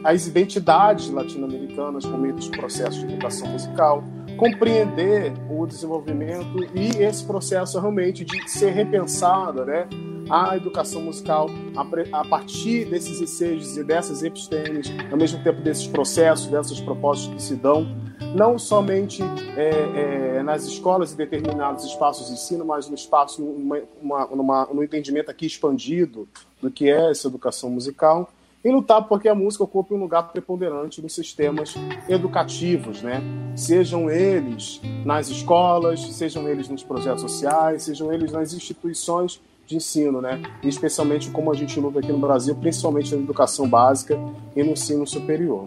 as 0.04 0.28
identidades 0.28 1.10
latino-americanas 1.10 2.06
por 2.06 2.20
meio 2.20 2.36
dos 2.36 2.48
processos 2.50 3.00
de 3.00 3.06
educação 3.06 3.48
musical, 3.48 4.04
compreender 4.38 5.34
o 5.50 5.66
desenvolvimento 5.66 6.64
e 6.76 6.90
esse 7.04 7.26
processo 7.26 7.80
realmente 7.80 8.24
de 8.24 8.48
ser 8.48 8.70
repensado, 8.70 9.66
né? 9.66 9.88
A 10.30 10.56
educação 10.56 11.02
musical 11.02 11.50
a, 11.76 12.20
a 12.20 12.26
partir 12.26 12.86
desses 12.86 13.22
ensejos 13.22 13.78
e 13.78 13.84
dessas 13.84 14.24
epistemes, 14.24 14.92
ao 15.12 15.18
mesmo 15.18 15.44
tempo 15.44 15.62
desses 15.62 15.88
processos, 15.88 16.48
dessas 16.48 16.80
propostas 16.80 17.34
que 17.34 17.42
se 17.42 17.56
dão, 17.56 17.88
não 18.36 18.58
somente 18.58 19.22
é, 19.56 20.38
é, 20.38 20.44
nas 20.44 20.66
escolas 20.66 21.14
e 21.14 21.18
determinados 21.18 21.86
espaços 21.86 22.28
de 22.28 22.34
ensino, 22.34 22.66
mas 22.66 22.90
no 22.90 22.96
espaço, 22.96 23.42
numa, 23.42 23.82
uma, 24.02 24.68
numa, 24.68 24.84
entendimento 24.84 25.30
aqui 25.30 25.46
expandido 25.46 26.28
do 26.62 26.70
que 26.70 26.90
é 26.90 27.12
essa 27.12 27.28
educação 27.28 27.70
musical, 27.70 28.30
e 28.64 28.72
lutar 28.72 29.08
porque 29.08 29.30
a 29.30 29.36
música 29.36 29.64
ocupe 29.64 29.94
um 29.94 29.98
lugar 29.98 30.32
preponderante 30.32 31.00
nos 31.00 31.14
sistemas 31.14 31.76
educativos, 32.10 33.04
né? 33.04 33.22
Sejam 33.56 34.10
eles 34.10 34.82
nas 35.06 35.30
escolas, 35.30 36.02
sejam 36.16 36.50
eles 36.50 36.68
nos 36.68 36.84
projetos 36.84 37.22
sociais, 37.22 37.84
sejam 37.84 38.12
eles 38.12 38.32
nas 38.32 38.54
instituições 38.54 39.40
de 39.66 39.76
ensino, 39.76 40.22
né? 40.22 40.42
E 40.64 40.68
especialmente 40.68 41.30
como 41.32 41.52
a 41.52 41.56
gente 41.56 41.80
luta 41.80 42.00
aqui 42.00 42.12
no 42.12 42.20
Brasil, 42.20 42.56
principalmente 42.56 43.16
na 43.16 43.22
educação 43.22 43.68
básica 43.68 44.18
e 44.56 44.64
no 44.64 44.72
ensino 44.72 45.06
superior. 45.08 45.66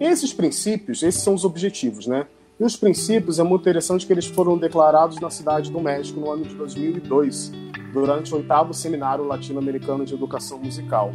Esses 0.00 0.32
princípios, 0.32 1.02
esses 1.02 1.22
são 1.22 1.34
os 1.34 1.44
objetivos, 1.44 2.06
né? 2.06 2.26
E 2.58 2.64
os 2.64 2.76
princípios 2.76 3.38
é 3.38 3.42
muito 3.44 3.62
interessante 3.62 4.04
que 4.04 4.12
eles 4.12 4.26
foram 4.26 4.58
declarados 4.58 5.20
na 5.20 5.30
cidade 5.30 5.70
do 5.70 5.80
México 5.80 6.18
no 6.18 6.30
ano 6.30 6.44
de 6.44 6.54
2002, 6.54 7.52
durante 7.92 8.34
o 8.34 8.36
oitavo 8.36 8.74
seminário 8.74 9.24
latino-americano 9.24 10.04
de 10.04 10.14
educação 10.14 10.58
musical, 10.58 11.12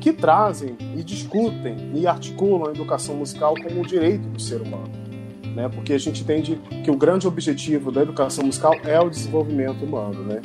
que 0.00 0.12
trazem 0.12 0.76
e 0.94 1.02
discutem 1.02 1.90
e 1.94 2.06
articulam 2.06 2.68
a 2.68 2.70
educação 2.70 3.16
musical 3.16 3.54
como 3.54 3.80
um 3.80 3.82
direito 3.82 4.28
do 4.28 4.40
ser 4.40 4.60
humano, 4.60 4.90
né? 5.54 5.70
Porque 5.70 5.94
a 5.94 5.98
gente 5.98 6.22
entende 6.22 6.60
que 6.84 6.90
o 6.90 6.96
grande 6.96 7.26
objetivo 7.26 7.90
da 7.90 8.02
educação 8.02 8.44
musical 8.44 8.74
é 8.84 9.00
o 9.00 9.08
desenvolvimento 9.08 9.82
humano, 9.84 10.22
né? 10.22 10.42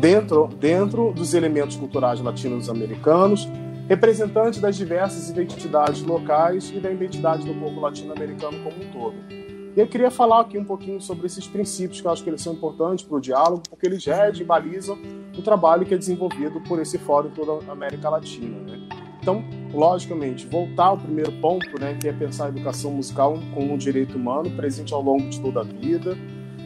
Dentro, 0.00 0.48
dentro 0.48 1.12
dos 1.12 1.34
elementos 1.34 1.76
culturais 1.76 2.20
latino-americanos, 2.20 3.46
representante 3.86 4.58
das 4.58 4.76
diversas 4.76 5.28
identidades 5.28 6.02
locais 6.02 6.72
e 6.74 6.80
da 6.80 6.90
identidade 6.90 7.44
do 7.44 7.54
povo 7.54 7.80
latino-americano 7.80 8.58
como 8.64 8.76
um 8.76 8.90
todo. 8.90 9.14
E 9.76 9.78
eu 9.78 9.86
queria 9.86 10.10
falar 10.10 10.40
aqui 10.40 10.58
um 10.58 10.64
pouquinho 10.64 11.00
sobre 11.00 11.26
esses 11.26 11.46
princípios, 11.46 12.00
que 12.00 12.06
eu 12.06 12.10
acho 12.10 12.24
que 12.24 12.30
eles 12.30 12.40
são 12.40 12.54
importantes 12.54 13.04
para 13.04 13.16
o 13.16 13.20
diálogo, 13.20 13.62
porque 13.68 13.86
eles 13.86 14.04
regem 14.04 14.42
e 14.42 14.44
balizam 14.44 14.98
o 15.36 15.42
trabalho 15.42 15.84
que 15.84 15.94
é 15.94 15.98
desenvolvido 15.98 16.60
por 16.62 16.80
esse 16.80 16.98
fórum 16.98 17.30
toda 17.30 17.64
a 17.68 17.72
América 17.72 18.08
Latina. 18.08 18.58
Né? 18.58 18.88
Então, 19.20 19.44
logicamente, 19.72 20.46
voltar 20.46 20.86
ao 20.86 20.98
primeiro 20.98 21.30
ponto, 21.40 21.78
né, 21.78 21.96
que 22.00 22.08
é 22.08 22.12
pensar 22.12 22.46
a 22.46 22.48
educação 22.48 22.90
musical 22.90 23.38
como 23.54 23.74
um 23.74 23.76
direito 23.76 24.16
humano 24.16 24.50
presente 24.52 24.94
ao 24.94 25.02
longo 25.02 25.28
de 25.28 25.38
toda 25.40 25.60
a 25.60 25.64
vida, 25.64 26.16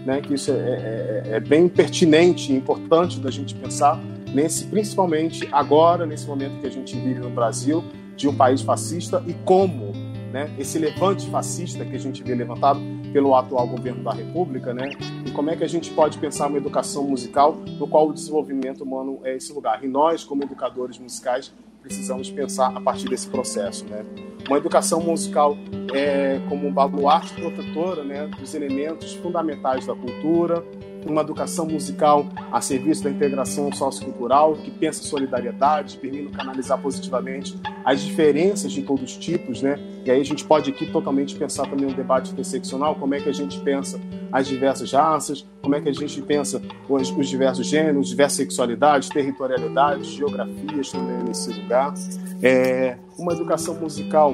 né, 0.05 0.21
que 0.21 0.35
isso 0.35 0.51
é, 0.51 0.55
é, 0.55 1.23
é, 1.27 1.37
é 1.37 1.41
bem 1.41 1.69
pertinente 1.69 2.53
e 2.53 2.57
importante 2.57 3.19
da 3.19 3.31
gente 3.31 3.55
pensar 3.55 4.01
nesse, 4.33 4.67
principalmente 4.67 5.49
agora, 5.53 6.05
nesse 6.05 6.27
momento 6.27 6.61
que 6.61 6.67
a 6.67 6.71
gente 6.71 6.95
vive 6.95 7.21
no 7.21 7.31
Brasil, 7.31 7.85
de 8.17 8.29
um 8.29 8.37
país 8.37 8.63
fascista 8.63 9.23
e 9.27 9.35
como 9.45 9.93
né, 10.33 10.51
esse 10.59 10.79
levante 10.79 11.29
fascista 11.31 11.85
que 11.85 11.95
a 11.95 11.99
gente 11.99 12.23
vê 12.23 12.35
levantado 12.35 12.81
pelo 13.13 13.35
atual 13.35 13.69
governo 13.69 14.03
da 14.03 14.13
República, 14.13 14.75
né, 14.75 14.91
e 15.25 15.31
como 15.31 15.51
é 15.51 15.57
que 15.57 15.63
a 15.63 15.69
gente 15.69 15.91
pode 15.93 16.19
pensar 16.19 16.49
uma 16.49 16.59
educação 16.59 17.05
musical 17.05 17.57
no 17.79 17.87
qual 17.87 18.09
o 18.09 18.13
desenvolvimento 18.13 18.83
humano 18.83 19.21
é 19.23 19.37
esse 19.37 19.53
lugar. 19.53 19.85
E 19.85 19.89
nós, 19.89 20.25
como 20.25 20.43
educadores 20.43 20.99
musicais, 20.99 21.53
precisamos 21.85 22.31
pensar 22.31 22.75
a 22.75 22.81
partir 22.81 23.11
desse 23.11 23.29
processo, 23.29 23.85
né? 23.85 24.05
Uma 24.49 24.57
educação 24.57 25.01
musical 25.01 25.57
é 25.95 26.41
como 26.49 26.67
um 26.67 26.73
baluarte 26.73 27.35
protetora, 27.35 28.03
né, 28.03 28.27
dos 28.27 28.55
elementos 28.55 29.15
fundamentais 29.15 29.87
da 29.87 29.95
cultura, 29.95 30.65
uma 31.07 31.23
educação 31.23 31.67
musical 31.67 32.27
a 32.53 32.61
serviço 32.61 33.05
da 33.05 33.11
integração 33.11 33.71
sociocultural, 33.73 34.55
que 34.55 34.71
pensa 34.71 35.03
solidariedade, 35.03 35.99
permite 35.99 36.31
canalizar 36.31 36.81
positivamente 36.81 37.59
as 37.85 38.01
diferenças 38.01 38.73
de 38.73 38.83
todos 38.83 39.05
os 39.05 39.17
tipos, 39.17 39.63
né? 39.63 39.79
E 40.05 40.11
aí 40.11 40.21
a 40.21 40.25
gente 40.25 40.45
pode 40.45 40.71
aqui 40.71 40.87
totalmente 40.87 41.35
pensar 41.35 41.67
também 41.67 41.87
um 41.87 41.93
debate 41.93 42.33
interseccional, 42.33 42.95
como 42.95 43.15
é 43.15 43.21
que 43.21 43.29
a 43.29 43.33
gente 43.33 43.59
pensa 43.61 44.01
as 44.31 44.47
diversas 44.47 44.93
raças, 44.93 45.47
como 45.63 45.75
é 45.75 45.81
que 45.81 45.89
a 45.89 45.93
gente 45.93 46.21
pensa 46.23 46.61
os, 46.89 47.11
os 47.11 47.29
diversos 47.29 47.67
gêneros, 47.67 48.09
diversas 48.09 48.37
sexualidades, 48.37 49.09
territorialidades, 49.09 50.09
geografias 50.09 50.91
também 50.91 51.23
nesse 51.25 51.51
lugar. 51.53 51.95
É, 52.43 52.99
uma 53.17 53.33
educação 53.33 53.75
musical 53.75 54.33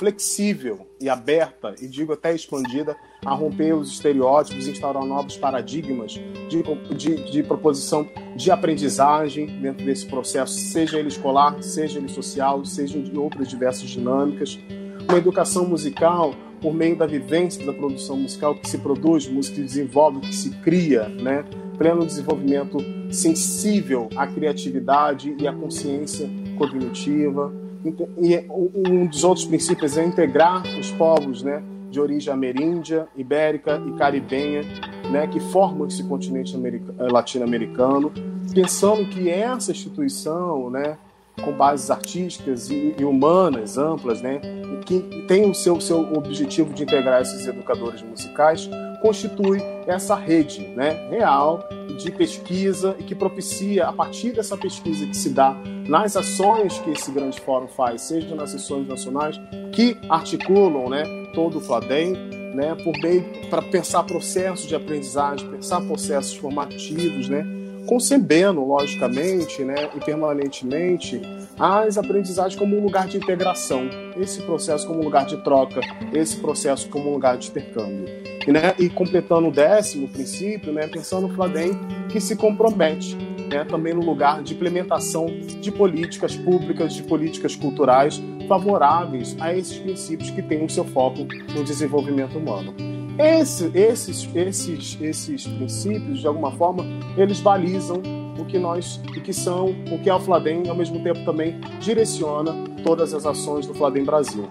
flexível 0.00 0.86
e 0.98 1.10
aberta, 1.10 1.74
e 1.78 1.86
digo 1.86 2.14
até 2.14 2.34
expandida, 2.34 2.96
a 3.22 3.34
romper 3.34 3.74
os 3.74 3.92
estereótipos, 3.92 4.66
instaurar 4.66 5.04
novos 5.04 5.36
paradigmas 5.36 6.12
de, 6.48 6.62
de, 6.96 7.30
de, 7.30 7.42
proposição 7.42 8.08
de 8.34 8.50
aprendizagem 8.50 9.60
dentro 9.60 9.84
desse 9.84 10.06
processo, 10.06 10.54
seja 10.54 10.98
ele 10.98 11.08
escolar, 11.08 11.62
seja 11.62 11.98
ele 11.98 12.08
social, 12.08 12.64
seja 12.64 12.98
de 12.98 13.14
outras 13.18 13.46
diversas 13.46 13.90
dinâmicas. 13.90 14.58
Uma 15.06 15.18
educação 15.18 15.68
musical 15.68 16.34
por 16.62 16.72
meio 16.72 16.96
da 16.96 17.04
vivência 17.04 17.64
da 17.66 17.72
produção 17.74 18.16
musical 18.16 18.54
que 18.54 18.70
se 18.70 18.78
produz, 18.78 19.28
música 19.28 19.56
que 19.56 19.62
desenvolve, 19.62 20.20
que 20.20 20.34
se 20.34 20.48
cria, 20.62 21.10
né? 21.10 21.44
pleno 21.76 22.06
desenvolvimento 22.06 22.78
sensível 23.10 24.08
à 24.16 24.26
criatividade 24.26 25.36
e 25.38 25.46
à 25.46 25.52
consciência 25.52 26.26
cognitiva. 26.56 27.59
E 27.84 28.44
um 28.50 29.06
dos 29.06 29.24
outros 29.24 29.46
princípios 29.46 29.96
é 29.96 30.04
integrar 30.04 30.62
os 30.78 30.90
povos, 30.92 31.42
né? 31.42 31.62
de 31.90 32.00
origem 32.00 32.32
ameríndia, 32.32 33.08
ibérica 33.16 33.82
e 33.84 33.92
caribenha, 33.98 34.62
né, 35.10 35.26
que 35.26 35.40
formam 35.40 35.88
esse 35.88 36.04
continente 36.04 36.56
latino-americano, 36.98 38.12
pensando 38.54 39.04
que 39.08 39.28
essa 39.28 39.72
instituição, 39.72 40.70
né, 40.70 40.96
com 41.42 41.52
bases 41.52 41.90
artísticas 41.90 42.70
e, 42.70 42.94
e, 42.98 43.04
humanas 43.04 43.76
amplas, 43.76 44.22
né, 44.22 44.40
que 44.86 45.00
tem 45.26 45.50
o 45.50 45.54
seu, 45.54 45.80
seu 45.80 46.00
objetivo 46.14 46.72
de 46.72 46.84
integrar 46.84 47.22
esses 47.22 47.46
educadores 47.46 48.02
musicais, 48.02 48.70
constitui 49.00 49.60
essa 49.86 50.14
rede 50.14 50.60
né, 50.76 51.08
real 51.10 51.68
de 51.98 52.10
pesquisa 52.12 52.96
e 52.98 53.02
que 53.02 53.14
propicia, 53.14 53.86
a 53.86 53.92
partir 53.92 54.32
dessa 54.32 54.56
pesquisa 54.56 55.06
que 55.06 55.16
se 55.16 55.30
dá 55.30 55.56
nas 55.88 56.16
ações 56.16 56.78
que 56.78 56.90
esse 56.90 57.10
grande 57.10 57.40
fórum 57.40 57.66
faz, 57.66 58.02
seja 58.02 58.34
nas 58.34 58.50
sessões 58.50 58.86
nacionais, 58.86 59.40
que 59.72 59.96
articulam 60.08 60.88
né, 60.88 61.04
todo 61.34 61.58
o 61.58 61.60
FLADEM, 61.60 62.12
né, 62.54 62.74
por 62.74 62.96
meio 63.00 63.24
para 63.48 63.62
pensar 63.62 64.02
processos 64.04 64.66
de 64.66 64.74
aprendizagem, 64.74 65.48
pensar 65.50 65.80
processos 65.82 66.34
formativos, 66.34 67.28
né, 67.28 67.44
concebendo, 67.86 68.64
logicamente, 68.64 69.64
né, 69.64 69.90
e 69.96 70.00
permanentemente 70.00 71.20
as 71.58 71.98
aprendizagens 71.98 72.58
como 72.58 72.76
um 72.76 72.82
lugar 72.82 73.06
de 73.06 73.16
integração, 73.16 73.88
esse 74.16 74.42
processo 74.42 74.86
como 74.86 75.00
um 75.00 75.04
lugar 75.04 75.26
de 75.26 75.36
troca, 75.38 75.80
esse 76.12 76.36
processo 76.36 76.88
como 76.88 77.10
um 77.10 77.12
lugar 77.14 77.36
de 77.36 77.48
intercâmbio. 77.48 78.06
E, 78.46 78.50
né, 78.50 78.74
e 78.78 78.88
completando 78.88 79.48
o 79.48 79.52
décimo 79.52 80.08
princípio, 80.08 80.72
né, 80.72 80.86
pensando 80.86 81.28
no 81.28 81.34
Fladem 81.34 81.72
que 82.08 82.20
se 82.20 82.36
compromete 82.36 83.16
né, 83.50 83.64
também 83.64 83.92
no 83.92 84.00
lugar 84.00 84.42
de 84.42 84.54
implementação 84.54 85.26
de 85.26 85.70
políticas 85.72 86.36
públicas, 86.36 86.94
de 86.94 87.02
políticas 87.02 87.56
culturais 87.56 88.22
favoráveis 88.48 89.36
a 89.40 89.54
esses 89.54 89.78
princípios 89.78 90.30
que 90.30 90.40
têm 90.40 90.64
o 90.64 90.70
seu 90.70 90.84
foco 90.84 91.26
no 91.54 91.64
desenvolvimento 91.64 92.38
humano. 92.38 92.74
Esse, 93.18 93.70
esses, 93.74 94.28
esses, 94.34 94.98
esses 95.00 95.46
princípios, 95.46 96.20
de 96.20 96.26
alguma 96.26 96.50
forma, 96.52 96.84
eles 97.16 97.40
balizam 97.40 98.00
o 98.40 98.44
que 98.44 98.58
nós, 98.58 99.00
o 99.08 99.20
que 99.20 99.32
são, 99.32 99.70
o 99.90 99.98
que 99.98 100.08
é 100.08 100.14
o 100.14 100.20
Fladem, 100.20 100.68
ao 100.68 100.74
mesmo 100.74 101.02
tempo 101.02 101.24
também 101.24 101.60
direciona 101.80 102.52
todas 102.84 103.14
as 103.14 103.26
ações 103.26 103.66
do 103.66 103.74
Fladem 103.74 104.04
Brasil. 104.04 104.48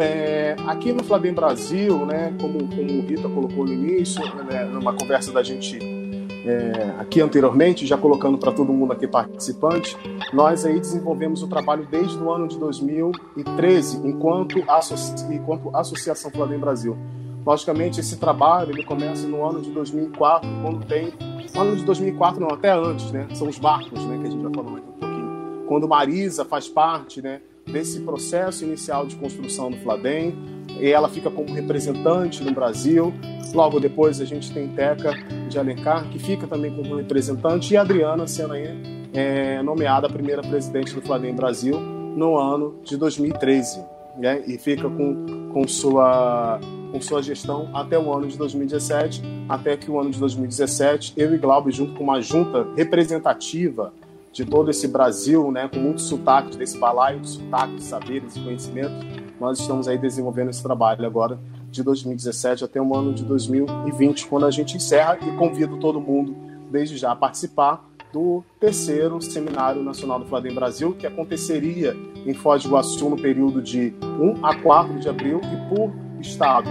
É, 0.00 0.54
aqui 0.66 0.92
no 0.92 1.02
Fladem 1.02 1.32
Brasil, 1.32 2.06
né, 2.06 2.32
como, 2.40 2.58
como 2.68 2.98
o 2.98 3.06
Rita 3.06 3.28
colocou 3.28 3.64
no 3.64 3.72
início, 3.72 4.22
né, 4.44 4.64
numa 4.64 4.92
conversa 4.92 5.32
da 5.32 5.42
gente 5.42 5.78
é, 6.48 6.94
aqui 6.98 7.20
anteriormente, 7.20 7.86
já 7.86 7.96
colocando 7.96 8.38
para 8.38 8.52
todo 8.52 8.72
mundo 8.72 8.92
aqui 8.92 9.06
participante, 9.06 9.96
nós 10.32 10.64
aí 10.64 10.78
desenvolvemos 10.78 11.42
o 11.42 11.48
trabalho 11.48 11.86
desde 11.90 12.16
o 12.16 12.30
ano 12.30 12.48
de 12.48 12.58
2013, 12.58 14.06
enquanto, 14.06 14.62
associ, 14.68 15.14
enquanto 15.30 15.74
Associação 15.76 16.30
Fladem 16.30 16.58
Brasil. 16.58 16.96
Logicamente, 17.44 18.00
esse 18.00 18.16
trabalho 18.18 18.72
ele 18.72 18.84
começa 18.84 19.26
no 19.26 19.44
ano 19.44 19.60
de 19.60 19.70
2004, 19.70 20.48
quando 20.62 20.86
tem. 20.86 21.12
No 21.54 21.60
ano 21.60 21.76
de 21.76 21.84
2004, 21.84 22.40
não, 22.40 22.48
até 22.48 22.72
antes, 22.72 23.10
né? 23.10 23.26
São 23.34 23.48
os 23.48 23.58
barcos, 23.58 24.04
né? 24.04 24.18
Que 24.18 24.26
a 24.26 24.30
gente 24.30 24.42
já 24.42 24.50
falou 24.50 24.76
aqui 24.76 24.88
um 24.88 24.92
pouquinho. 24.92 25.64
quando 25.66 25.88
Marisa 25.88 26.44
faz 26.44 26.68
parte 26.68 27.20
né, 27.20 27.40
desse 27.66 28.00
processo 28.00 28.64
inicial 28.64 29.06
de 29.06 29.16
construção 29.16 29.70
do 29.70 29.76
Fladem, 29.78 30.34
e 30.80 30.90
ela 30.90 31.08
fica 31.08 31.30
como 31.30 31.52
representante 31.52 32.42
no 32.42 32.52
Brasil. 32.52 33.12
Logo 33.52 33.80
depois 33.80 34.20
a 34.20 34.24
gente 34.24 34.52
tem 34.52 34.68
Teca 34.68 35.12
de 35.48 35.58
Alencar, 35.58 36.08
que 36.10 36.18
fica 36.18 36.46
também 36.46 36.74
como 36.74 36.96
representante, 36.96 37.74
e 37.74 37.76
Adriana 37.76 38.26
sendo 38.26 38.52
aí, 38.52 39.08
é, 39.12 39.62
nomeada 39.62 40.08
primeira 40.08 40.42
presidente 40.42 40.94
do 40.94 41.00
Fladem 41.00 41.34
Brasil 41.34 41.78
no 41.80 42.36
ano 42.36 42.80
de 42.84 42.96
2013, 42.96 43.80
né? 44.18 44.42
e 44.46 44.58
fica 44.58 44.88
com, 44.88 45.50
com, 45.52 45.66
sua, 45.66 46.60
com 46.90 47.00
sua 47.00 47.22
gestão 47.22 47.70
até 47.74 47.98
o 47.98 48.12
ano 48.12 48.26
de 48.26 48.36
2017, 48.36 49.22
até 49.48 49.76
que 49.76 49.90
o 49.90 50.00
ano 50.00 50.10
de 50.10 50.18
2017, 50.18 51.14
eu 51.16 51.34
e 51.34 51.38
Glauber, 51.38 51.72
junto 51.72 51.94
com 51.94 52.04
uma 52.04 52.20
junta 52.20 52.66
representativa 52.76 53.92
de 54.32 54.44
todo 54.44 54.70
esse 54.70 54.86
Brasil, 54.86 55.50
né, 55.50 55.68
com 55.68 55.78
muitos 55.78 56.04
sotaques, 56.04 56.56
desse 56.56 56.78
balaio 56.78 57.20
de 57.20 57.28
sotaques, 57.28 57.84
saberes 57.84 58.36
e 58.36 58.40
conhecimentos, 58.40 59.04
nós 59.40 59.58
estamos 59.58 59.88
aí 59.88 59.98
desenvolvendo 59.98 60.50
esse 60.50 60.62
trabalho 60.62 61.04
agora 61.06 61.38
de 61.70 61.82
2017 61.82 62.64
até 62.64 62.80
o 62.80 62.94
ano 62.94 63.12
de 63.12 63.24
2020, 63.24 64.26
quando 64.26 64.46
a 64.46 64.50
gente 64.50 64.76
encerra 64.76 65.18
e 65.20 65.36
convido 65.36 65.76
todo 65.78 66.00
mundo 66.00 66.36
desde 66.70 66.96
já 66.96 67.12
a 67.12 67.16
participar 67.16 67.88
do 68.12 68.42
terceiro 68.58 69.20
Seminário 69.20 69.82
Nacional 69.82 70.18
do 70.18 70.26
Fladem 70.26 70.54
Brasil, 70.54 70.94
que 70.94 71.06
aconteceria 71.06 71.94
em 72.24 72.32
Foz 72.32 72.62
do 72.62 72.68
Iguaçu 72.68 73.08
no 73.08 73.16
período 73.16 73.60
de 73.60 73.94
1 74.02 74.44
a 74.44 74.56
4 74.56 74.98
de 74.98 75.08
abril 75.08 75.40
e 75.42 75.74
por 75.74 75.92
estado 76.20 76.70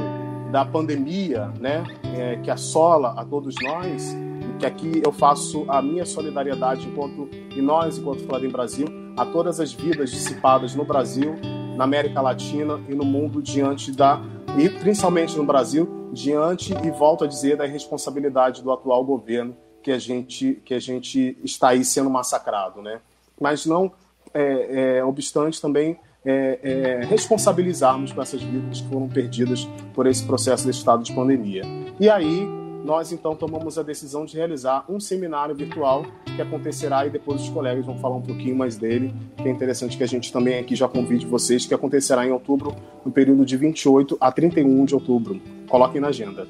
da 0.51 0.63
pandemia, 0.65 1.51
né, 1.59 1.83
é, 2.15 2.37
que 2.37 2.49
assola 2.49 3.13
a 3.17 3.25
todos 3.25 3.55
nós, 3.61 4.15
que 4.59 4.65
aqui 4.65 5.01
eu 5.03 5.11
faço 5.11 5.65
a 5.67 5.81
minha 5.81 6.05
solidariedade 6.05 6.87
enquanto 6.87 7.29
e 7.55 7.61
nós 7.61 7.97
enquanto 7.97 8.23
Fladem 8.23 8.49
Brasil 8.49 8.87
a 9.15 9.25
todas 9.25 9.59
as 9.59 9.73
vidas 9.73 10.11
dissipadas 10.11 10.75
no 10.75 10.85
Brasil, 10.85 11.35
na 11.75 11.83
América 11.83 12.21
Latina 12.21 12.79
e 12.87 12.95
no 12.95 13.03
mundo 13.03 13.41
diante 13.41 13.91
da 13.91 14.21
e 14.57 14.69
principalmente 14.69 15.35
no 15.37 15.45
Brasil 15.45 16.09
diante 16.11 16.73
e 16.83 16.91
volto 16.91 17.23
a 17.23 17.27
dizer 17.27 17.57
da 17.57 17.67
irresponsabilidade 17.67 18.63
do 18.63 18.71
atual 18.71 19.03
governo 19.03 19.55
que 19.83 19.91
a 19.91 19.99
gente 19.99 20.61
que 20.65 20.73
a 20.73 20.79
gente 20.79 21.37
está 21.43 21.69
aí 21.69 21.83
sendo 21.83 22.09
massacrado, 22.09 22.81
né? 22.81 22.99
Mas 23.39 23.65
não 23.65 23.91
é, 24.33 24.97
é, 24.97 25.03
obstante 25.03 25.61
também 25.61 25.99
é, 26.27 26.59
é, 26.61 27.05
responsabilizarmos 27.05 28.11
com 28.11 28.21
essas 28.21 28.41
vidas 28.41 28.81
que 28.81 28.89
foram 28.89 29.07
perdidas 29.07 29.65
por 29.93 30.05
esse 30.05 30.25
processo 30.25 30.65
de 30.65 30.71
estado 30.71 31.01
de 31.01 31.13
pandemia. 31.13 31.63
E 31.97 32.09
aí 32.09 32.45
nós 32.83 33.13
então 33.13 33.33
tomamos 33.33 33.77
a 33.77 33.83
decisão 33.83 34.25
de 34.25 34.35
realizar 34.35 34.83
um 34.89 34.99
seminário 34.99 35.55
virtual 35.55 36.05
que 36.35 36.41
acontecerá 36.41 37.05
e 37.07 37.09
depois 37.09 37.41
os 37.41 37.49
colegas 37.49 37.85
vão 37.85 37.97
falar 37.97 38.17
um 38.17 38.21
pouquinho 38.21 38.57
mais 38.57 38.75
dele, 38.75 39.13
que 39.37 39.47
é 39.47 39.51
interessante 39.51 39.97
que 39.97 40.03
a 40.03 40.07
gente 40.07 40.31
também 40.31 40.59
aqui 40.59 40.75
já 40.75 40.87
convide 40.87 41.25
vocês, 41.25 41.65
que 41.65 41.73
acontecerá 41.73 42.27
em 42.27 42.31
outubro, 42.31 42.75
no 43.05 43.11
período 43.11 43.45
de 43.45 43.55
28 43.55 44.17
a 44.19 44.29
31 44.29 44.83
de 44.83 44.95
outubro. 44.95 45.39
Coloquem 45.69 46.01
na 46.01 46.09
agenda. 46.09 46.45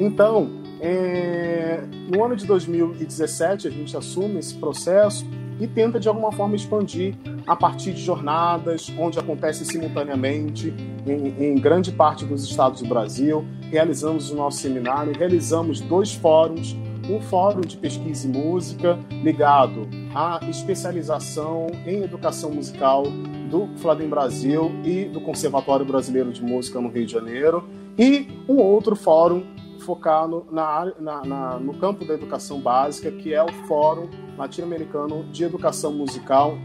Então, 0.00 0.50
é, 0.80 1.82
no 2.10 2.24
ano 2.24 2.34
de 2.34 2.46
2017, 2.46 3.68
a 3.68 3.70
gente 3.70 3.94
assume 3.94 4.38
esse 4.38 4.54
processo 4.54 5.26
e 5.62 5.68
tenta, 5.68 6.00
de 6.00 6.08
alguma 6.08 6.32
forma, 6.32 6.56
expandir 6.56 7.14
a 7.46 7.54
partir 7.54 7.92
de 7.92 8.00
jornadas, 8.00 8.92
onde 8.98 9.16
acontece 9.16 9.64
simultaneamente 9.64 10.74
em, 11.06 11.52
em 11.52 11.54
grande 11.54 11.92
parte 11.92 12.24
dos 12.24 12.44
estados 12.44 12.82
do 12.82 12.88
Brasil. 12.88 13.44
Realizamos 13.70 14.30
o 14.32 14.34
nosso 14.34 14.58
seminário, 14.58 15.12
realizamos 15.16 15.80
dois 15.80 16.12
fóruns, 16.12 16.76
um 17.08 17.20
fórum 17.20 17.60
de 17.60 17.76
pesquisa 17.76 18.26
e 18.26 18.30
música 18.30 18.98
ligado 19.22 19.88
à 20.12 20.40
especialização 20.48 21.68
em 21.86 22.02
educação 22.02 22.50
musical 22.50 23.04
do 23.48 23.68
Fladem 23.76 24.08
Brasil 24.08 24.72
e 24.84 25.04
do 25.04 25.20
Conservatório 25.20 25.86
Brasileiro 25.86 26.32
de 26.32 26.42
Música 26.42 26.80
no 26.80 26.88
Rio 26.88 27.06
de 27.06 27.12
Janeiro, 27.12 27.64
e 27.96 28.26
um 28.48 28.56
outro 28.56 28.96
fórum 28.96 29.44
focado 29.78 30.46
na, 30.50 30.92
na, 30.98 31.24
na, 31.24 31.58
no 31.58 31.74
campo 31.74 32.04
da 32.04 32.14
educação 32.14 32.60
básica, 32.60 33.10
que 33.10 33.34
é 33.34 33.42
o 33.42 33.52
Fórum 33.66 34.08
Latino-Americano 34.36 35.24
de 35.32 35.44
Educação 35.44 35.92
Musical 35.92 36.58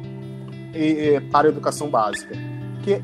e, 0.74 1.16
e, 1.16 1.22
para 1.22 1.48
Educação 1.48 1.90
Básica, 1.90 2.36
que 2.84 3.02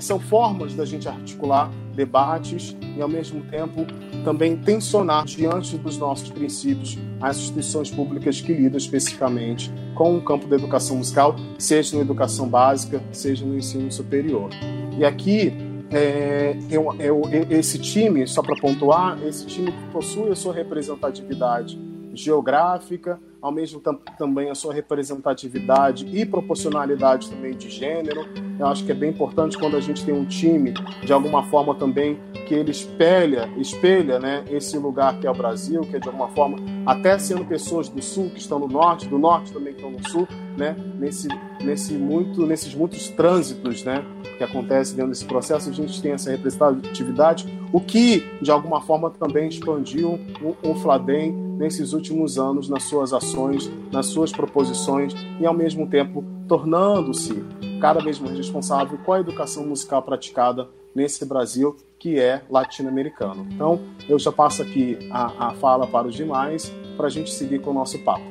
são 0.00 0.18
formas 0.18 0.74
da 0.74 0.84
gente 0.84 1.08
articular 1.08 1.70
debates 1.94 2.76
e, 2.96 3.00
ao 3.00 3.08
mesmo 3.08 3.42
tempo, 3.44 3.86
também 4.24 4.56
tensionar 4.56 5.24
diante 5.24 5.76
dos 5.76 5.96
nossos 5.96 6.30
princípios 6.30 6.98
as 7.20 7.38
instituições 7.38 7.90
públicas 7.90 8.40
que 8.40 8.52
lidam 8.52 8.76
especificamente 8.76 9.72
com 9.94 10.16
o 10.16 10.22
campo 10.22 10.46
da 10.46 10.56
educação 10.56 10.96
musical, 10.96 11.36
seja 11.58 11.96
na 11.96 12.02
educação 12.02 12.48
básica, 12.48 13.02
seja 13.12 13.44
no 13.44 13.56
ensino 13.56 13.90
superior. 13.90 14.50
E 14.98 15.04
aqui 15.04 15.52
é, 15.90 16.56
eu, 16.68 16.92
eu, 16.98 17.22
esse 17.50 17.78
time, 17.78 18.26
só 18.26 18.42
para 18.42 18.56
pontuar, 18.56 19.18
esse 19.24 19.46
time 19.46 19.72
possui 19.92 20.30
a 20.30 20.36
sua 20.36 20.52
representatividade 20.52 21.78
geográfica, 22.22 23.18
ao 23.40 23.52
mesmo 23.52 23.78
tempo 23.78 24.00
também 24.16 24.50
a 24.50 24.54
sua 24.54 24.72
representatividade 24.72 26.06
e 26.06 26.24
proporcionalidade 26.24 27.30
também 27.30 27.54
de 27.54 27.68
gênero. 27.68 28.26
Eu 28.58 28.66
acho 28.66 28.84
que 28.84 28.92
é 28.92 28.94
bem 28.94 29.10
importante 29.10 29.58
quando 29.58 29.76
a 29.76 29.80
gente 29.80 30.04
tem 30.04 30.14
um 30.14 30.24
time, 30.24 30.72
de 31.04 31.12
alguma 31.12 31.42
forma 31.44 31.74
também, 31.74 32.18
que 32.48 32.54
ele 32.54 32.70
espelha, 32.70 33.50
espelha 33.58 34.18
né, 34.18 34.44
esse 34.50 34.78
lugar 34.78 35.18
que 35.20 35.26
é 35.26 35.30
o 35.30 35.34
Brasil, 35.34 35.82
que 35.82 35.96
é 35.96 35.98
de 35.98 36.08
alguma 36.08 36.28
forma, 36.28 36.56
até 36.86 37.18
sendo 37.18 37.44
pessoas 37.44 37.88
do 37.88 38.02
sul 38.02 38.30
que 38.30 38.38
estão 38.38 38.58
no 38.58 38.68
norte, 38.68 39.08
do 39.08 39.18
norte 39.18 39.52
também 39.52 39.74
que 39.74 39.80
estão 39.84 39.90
no 39.90 40.08
sul, 40.08 40.26
né, 40.56 40.76
nesse, 40.98 41.28
nesse 41.64 41.94
muito, 41.94 42.46
nesses 42.46 42.74
muitos 42.74 43.08
trânsitos 43.08 43.82
né, 43.84 44.04
que 44.36 44.44
acontecem 44.44 44.96
dentro 44.96 45.10
desse 45.10 45.24
processo, 45.24 45.70
a 45.70 45.72
gente 45.72 46.00
tem 46.00 46.12
essa 46.12 46.30
representatividade, 46.30 47.46
o 47.72 47.80
que 47.80 48.24
de 48.40 48.50
alguma 48.50 48.80
forma 48.80 49.10
também 49.10 49.48
expandiu 49.48 50.20
o, 50.40 50.70
o 50.70 50.74
Fladem 50.76 51.32
nesses 51.32 51.92
últimos 51.92 52.38
anos 52.38 52.68
nas 52.68 52.84
suas 52.84 53.12
ações, 53.12 53.70
nas 53.92 54.06
suas 54.06 54.32
proposições 54.32 55.14
e 55.40 55.46
ao 55.46 55.54
mesmo 55.54 55.86
tempo 55.88 56.24
tornando-se 56.48 57.44
cada 57.80 58.00
vez 58.00 58.18
mais 58.18 58.36
responsável 58.36 58.98
com 59.04 59.12
a 59.12 59.20
educação 59.20 59.66
musical 59.66 60.02
praticada 60.02 60.68
nesse 60.94 61.24
Brasil 61.24 61.76
que 61.98 62.20
é 62.20 62.42
latino-americano. 62.50 63.46
Então, 63.50 63.80
eu 64.08 64.18
já 64.18 64.30
passo 64.30 64.62
aqui 64.62 64.98
a, 65.10 65.48
a 65.48 65.54
fala 65.54 65.86
para 65.86 66.06
os 66.06 66.14
demais 66.14 66.72
para 66.96 67.06
a 67.06 67.10
gente 67.10 67.30
seguir 67.32 67.60
com 67.60 67.70
o 67.70 67.74
nosso 67.74 67.98
papo. 68.00 68.24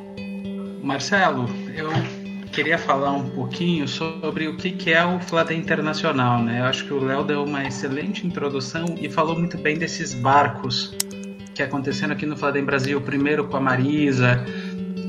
Marcelo, 0.81 1.45
eu 1.75 2.22
queria 2.53 2.77
falar 2.77 3.11
um 3.11 3.31
pouquinho 3.31 3.87
sobre 3.87 4.47
o 4.47 4.55
que 4.55 4.93
é 4.93 5.03
o 5.03 5.19
Flada 5.19 5.51
Internacional. 5.55 6.41
Né? 6.43 6.59
Eu 6.59 6.65
acho 6.65 6.85
que 6.85 6.93
o 6.93 7.03
Léo 7.03 7.23
deu 7.23 7.43
uma 7.43 7.65
excelente 7.65 8.27
introdução 8.27 8.85
e 9.01 9.09
falou 9.09 9.35
muito 9.35 9.57
bem 9.57 9.75
desses 9.75 10.13
barcos 10.13 10.95
que 11.55 11.63
aconteceram 11.63 12.13
aqui 12.13 12.27
no 12.27 12.37
Fladem 12.37 12.63
Brasil, 12.63 13.01
primeiro 13.01 13.47
com 13.47 13.57
a 13.57 13.59
Marisa, 13.59 14.45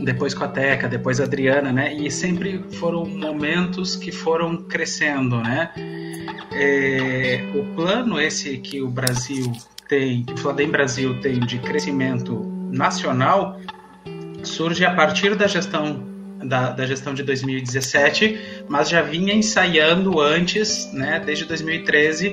depois 0.02 0.32
com 0.32 0.44
a 0.44 0.48
Teca, 0.48 0.88
depois 0.88 1.20
a 1.20 1.24
Adriana, 1.24 1.70
né? 1.70 1.94
E 1.94 2.10
sempre 2.10 2.64
foram 2.72 3.04
momentos 3.04 3.94
que 3.94 4.10
foram 4.10 4.56
crescendo, 4.56 5.36
né? 5.36 5.70
É, 6.52 7.44
o 7.54 7.74
plano 7.74 8.18
esse 8.18 8.56
que 8.58 8.80
o 8.80 8.88
Brasil 8.88 9.52
tem, 9.86 10.24
que 10.24 10.32
o 10.32 10.36
Fladem 10.38 10.70
Brasil 10.70 11.20
tem 11.20 11.40
de 11.40 11.58
crescimento 11.58 12.40
nacional, 12.70 13.60
surge 14.42 14.84
a 14.84 14.94
partir 14.94 15.34
da 15.34 15.46
gestão 15.46 16.13
da, 16.44 16.70
da, 16.70 16.86
gestão 16.86 17.14
de 17.14 17.22
2017, 17.22 18.64
mas 18.68 18.88
já 18.88 19.02
vinha 19.02 19.34
ensaiando 19.34 20.20
antes, 20.20 20.92
né, 20.92 21.20
desde 21.24 21.44
2013, 21.44 22.32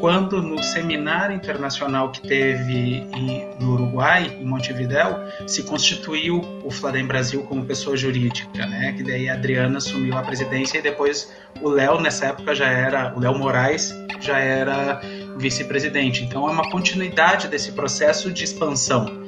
quando 0.00 0.42
no 0.42 0.62
seminário 0.62 1.34
internacional 1.34 2.10
que 2.10 2.20
teve 2.20 3.06
em, 3.14 3.48
no 3.58 3.72
Uruguai, 3.72 4.36
em 4.38 4.44
Montevidéu, 4.44 5.18
se 5.46 5.62
constituiu 5.62 6.40
o 6.62 6.70
Fladem 6.70 7.06
Brasil 7.06 7.42
como 7.44 7.64
pessoa 7.64 7.96
jurídica, 7.96 8.66
né? 8.66 8.92
Que 8.92 9.02
daí 9.02 9.30
a 9.30 9.32
Adriana 9.34 9.78
assumiu 9.78 10.14
a 10.18 10.22
presidência 10.22 10.78
e 10.78 10.82
depois 10.82 11.32
o 11.62 11.70
Léo 11.70 12.00
nessa 12.00 12.26
época 12.26 12.54
já 12.54 12.66
era, 12.66 13.14
o 13.16 13.20
Léo 13.20 13.38
Moraes 13.38 13.94
já 14.20 14.38
era 14.38 15.00
vice-presidente. 15.38 16.22
Então 16.22 16.46
é 16.48 16.52
uma 16.52 16.70
continuidade 16.70 17.48
desse 17.48 17.72
processo 17.72 18.30
de 18.30 18.44
expansão 18.44 19.23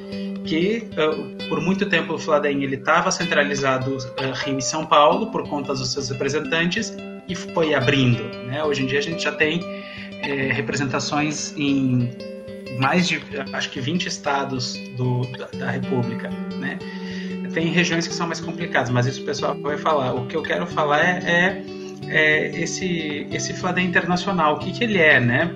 que 0.46 0.88
uh, 0.92 1.48
por 1.48 1.60
muito 1.60 1.86
tempo 1.86 2.14
o 2.14 2.18
Fladem 2.18 2.62
ele 2.62 2.76
estava 2.76 3.10
centralizado 3.10 3.96
uh, 3.96 4.44
Rio 4.44 4.58
e 4.58 4.62
São 4.62 4.86
Paulo 4.86 5.26
por 5.30 5.46
conta 5.48 5.74
dos 5.74 5.92
seus 5.92 6.08
representantes 6.08 6.96
e 7.28 7.34
foi 7.34 7.74
abrindo. 7.74 8.22
Né? 8.46 8.62
Hoje 8.64 8.84
em 8.84 8.86
dia 8.86 9.00
a 9.00 9.02
gente 9.02 9.22
já 9.22 9.32
tem 9.32 9.60
é, 10.22 10.52
representações 10.52 11.54
em 11.56 12.10
mais 12.78 13.08
de, 13.08 13.20
acho 13.52 13.70
que 13.70 13.80
20 13.80 14.06
estados 14.06 14.74
do, 14.96 15.22
da, 15.36 15.46
da, 15.46 15.70
República, 15.70 16.28
né? 16.58 16.78
Tem 17.54 17.68
regiões 17.68 18.06
que 18.06 18.12
são 18.12 18.26
mais 18.26 18.38
complicadas, 18.38 18.90
mas 18.90 19.06
isso 19.06 19.22
o 19.22 19.24
pessoal 19.24 19.58
vai 19.58 19.78
falar. 19.78 20.12
O 20.12 20.26
que 20.26 20.36
eu 20.36 20.42
quero 20.42 20.66
falar 20.66 21.00
é, 21.00 21.22
é, 21.24 21.62
é 22.08 22.60
esse, 22.60 23.26
esse 23.32 23.54
Fladem 23.54 23.86
internacional, 23.86 24.56
o 24.56 24.58
que, 24.58 24.72
que 24.72 24.84
ele 24.84 24.98
é, 24.98 25.18
né? 25.18 25.50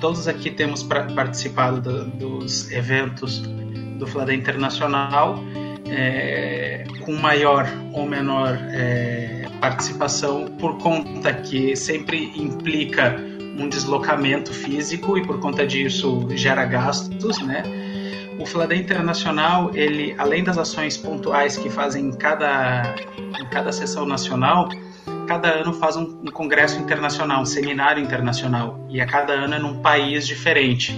Todos 0.00 0.26
aqui 0.26 0.50
temos 0.50 0.82
participado 0.82 1.80
do, 1.82 2.04
dos 2.06 2.72
eventos 2.72 3.42
do 3.96 4.06
Fladem 4.06 4.38
Internacional, 4.38 5.42
é, 5.88 6.84
com 7.00 7.12
maior 7.12 7.66
ou 7.92 8.06
menor 8.06 8.58
é, 8.70 9.46
participação 9.60 10.46
por 10.58 10.78
conta 10.78 11.32
que 11.32 11.74
sempre 11.76 12.32
implica 12.36 13.16
um 13.58 13.68
deslocamento 13.68 14.52
físico 14.52 15.16
e 15.16 15.26
por 15.26 15.40
conta 15.40 15.66
disso 15.66 16.26
gera 16.30 16.64
gastos, 16.64 17.40
né? 17.40 17.62
O 18.38 18.44
Fladem 18.44 18.80
Internacional, 18.80 19.70
ele 19.74 20.14
além 20.18 20.44
das 20.44 20.58
ações 20.58 20.96
pontuais 20.96 21.56
que 21.56 21.70
fazem 21.70 22.06
em 22.06 22.12
cada 22.12 22.94
em 23.40 23.46
cada 23.46 23.72
sessão 23.72 24.04
nacional, 24.06 24.68
cada 25.26 25.48
ano 25.48 25.72
faz 25.72 25.96
um, 25.96 26.20
um 26.22 26.30
congresso 26.30 26.78
internacional, 26.78 27.42
um 27.42 27.46
seminário 27.46 28.02
internacional 28.02 28.78
e 28.90 29.00
a 29.00 29.06
cada 29.06 29.32
ano 29.32 29.54
é 29.54 29.58
num 29.58 29.80
país 29.80 30.26
diferente, 30.26 30.94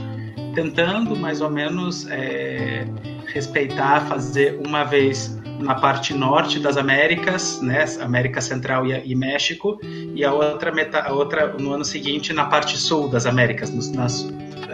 tentando 0.58 1.14
mais 1.14 1.40
ou 1.40 1.48
menos 1.48 2.08
é, 2.10 2.84
respeitar, 3.26 4.00
fazer 4.08 4.60
uma 4.66 4.82
vez 4.82 5.38
na 5.60 5.76
parte 5.76 6.12
norte 6.12 6.58
das 6.58 6.76
Américas, 6.76 7.62
né, 7.62 7.84
América 8.00 8.40
Central 8.40 8.84
e, 8.84 9.12
e 9.12 9.14
México, 9.14 9.78
e 9.84 10.24
a 10.24 10.32
outra, 10.32 10.72
meta, 10.72 10.98
a 10.98 11.12
outra 11.12 11.54
no 11.60 11.72
ano 11.72 11.84
seguinte 11.84 12.32
na 12.32 12.46
parte 12.46 12.76
sul 12.76 13.08
das 13.08 13.24
Américas, 13.24 13.70
no, 13.70 13.80
na 13.94 14.08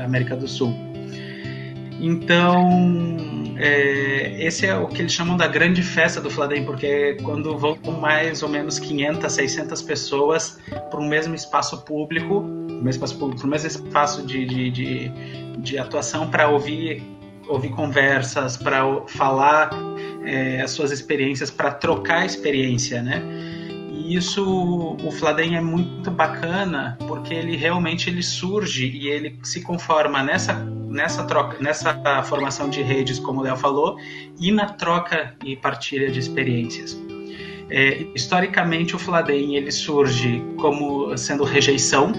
América 0.02 0.34
do 0.34 0.48
Sul. 0.48 0.74
Então, 2.00 3.43
é, 3.56 4.44
esse 4.44 4.66
é 4.66 4.76
o 4.76 4.86
que 4.86 5.02
eles 5.02 5.12
chamam 5.12 5.36
da 5.36 5.46
grande 5.46 5.82
festa 5.82 6.20
do 6.20 6.30
Fladem, 6.30 6.64
porque 6.64 6.86
é 6.86 7.14
quando 7.22 7.56
vão 7.56 7.78
mais 8.00 8.42
ou 8.42 8.48
menos 8.48 8.78
500, 8.78 9.32
600 9.32 9.82
pessoas 9.82 10.58
para 10.90 11.00
o 11.00 11.04
mesmo 11.04 11.34
espaço 11.34 11.82
público, 11.82 12.42
mesmo 12.42 12.90
espaço 12.90 13.18
público, 13.18 13.40
para 13.40 13.46
o 13.46 13.50
mesmo 13.50 13.68
espaço 13.68 14.22
de, 14.26 14.44
de, 14.44 14.70
de, 14.70 15.12
de 15.58 15.78
atuação 15.78 16.30
para 16.30 16.48
ouvir 16.48 17.02
ouvir 17.48 17.70
conversas, 17.70 18.56
para 18.56 18.82
falar 19.06 19.70
é, 20.24 20.62
as 20.62 20.70
suas 20.70 20.90
experiências, 20.90 21.50
para 21.50 21.70
trocar 21.70 22.24
experiência, 22.24 23.02
né? 23.02 23.22
E 24.04 24.16
isso, 24.16 24.98
o 25.02 25.10
Fladen 25.10 25.56
é 25.56 25.60
muito 25.62 26.10
bacana 26.10 26.98
porque 27.08 27.32
ele 27.32 27.56
realmente 27.56 28.10
ele 28.10 28.22
surge 28.22 28.86
e 28.86 29.08
ele 29.08 29.38
se 29.42 29.62
conforma 29.62 30.22
nessa 30.22 30.54
nessa 30.94 31.24
troca, 31.24 31.56
nessa 31.60 32.22
formação 32.22 32.70
de 32.70 32.80
redes, 32.80 33.18
como 33.18 33.40
o 33.40 33.42
Léo 33.42 33.56
falou, 33.56 33.98
e 34.38 34.52
na 34.52 34.66
troca 34.66 35.34
e 35.44 35.56
partilha 35.56 36.08
de 36.08 36.20
experiências. 36.20 36.96
É, 37.68 38.06
historicamente, 38.14 38.94
o 38.94 38.98
Fladen 38.98 39.56
ele 39.56 39.72
surge 39.72 40.40
como 40.56 41.16
sendo 41.18 41.42
rejeição 41.42 42.12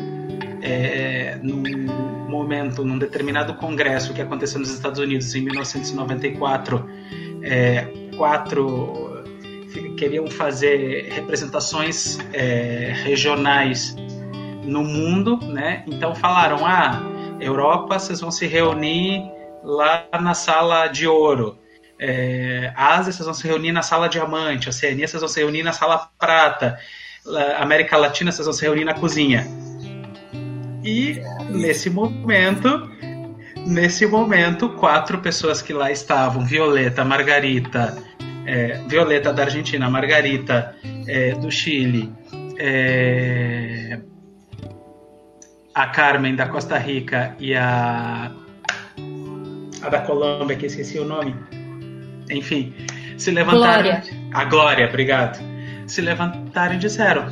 é, 0.61 1.39
num 1.41 1.63
momento, 2.27 2.83
num 2.83 2.97
determinado 2.97 3.53
congresso 3.53 4.13
que 4.13 4.21
aconteceu 4.21 4.59
nos 4.59 4.71
Estados 4.71 4.99
Unidos 4.99 5.33
em 5.35 5.41
1994, 5.41 6.85
é, 7.43 7.87
quatro 8.17 9.04
queriam 9.95 10.27
fazer 10.27 11.09
representações 11.11 12.19
é, 12.33 12.93
regionais 13.03 13.95
no 14.63 14.83
mundo, 14.83 15.37
né? 15.47 15.83
Então 15.87 16.13
falaram, 16.15 16.65
ah, 16.65 17.01
Europa, 17.39 17.99
vocês 17.99 18.21
vão 18.21 18.31
se 18.31 18.45
reunir 18.47 19.23
lá 19.63 20.07
na 20.21 20.33
sala 20.33 20.87
de 20.87 21.07
ouro. 21.07 21.57
É, 21.99 22.73
Ásia, 22.75 23.11
vocês 23.11 23.25
vão 23.25 23.33
se 23.33 23.47
reunir 23.47 23.71
na 23.71 23.81
sala 23.81 24.07
diamante. 24.07 24.69
Oceania, 24.69 25.07
vocês 25.07 25.21
vão 25.21 25.29
se 25.29 25.39
reunir 25.39 25.63
na 25.63 25.71
sala 25.71 26.09
prata. 26.19 26.77
América 27.57 27.97
Latina, 27.97 28.31
vocês 28.31 28.45
vão 28.45 28.53
se 28.53 28.63
reunir 28.63 28.85
na 28.85 28.93
cozinha. 28.93 29.47
E 30.83 31.19
nesse 31.49 31.89
momento, 31.89 32.89
nesse 33.65 34.05
momento, 34.05 34.69
quatro 34.69 35.17
pessoas 35.19 35.61
que 35.61 35.73
lá 35.73 35.91
estavam, 35.91 36.45
Violeta, 36.45 37.03
Margarita, 37.03 37.97
é, 38.45 38.79
Violeta 38.87 39.33
da 39.33 39.43
Argentina, 39.43 39.89
Margarita 39.89 40.75
é, 41.07 41.31
do 41.33 41.51
Chile, 41.51 42.13
é, 42.57 43.99
a 45.73 45.87
Carmen 45.87 46.35
da 46.35 46.47
Costa 46.47 46.77
Rica 46.77 47.35
e 47.39 47.55
a, 47.55 48.31
a 49.81 49.89
da 49.89 50.01
Colômbia, 50.01 50.55
que 50.55 50.65
esqueci 50.65 50.97
o 50.99 51.05
nome. 51.05 51.35
Enfim, 52.29 52.73
se 53.17 53.31
levantaram. 53.31 53.83
Glória. 53.83 54.03
A 54.33 54.45
Glória, 54.45 54.87
obrigado. 54.87 55.39
Se 55.87 56.01
levantaram 56.01 56.75
e 56.75 56.77
disseram: 56.77 57.27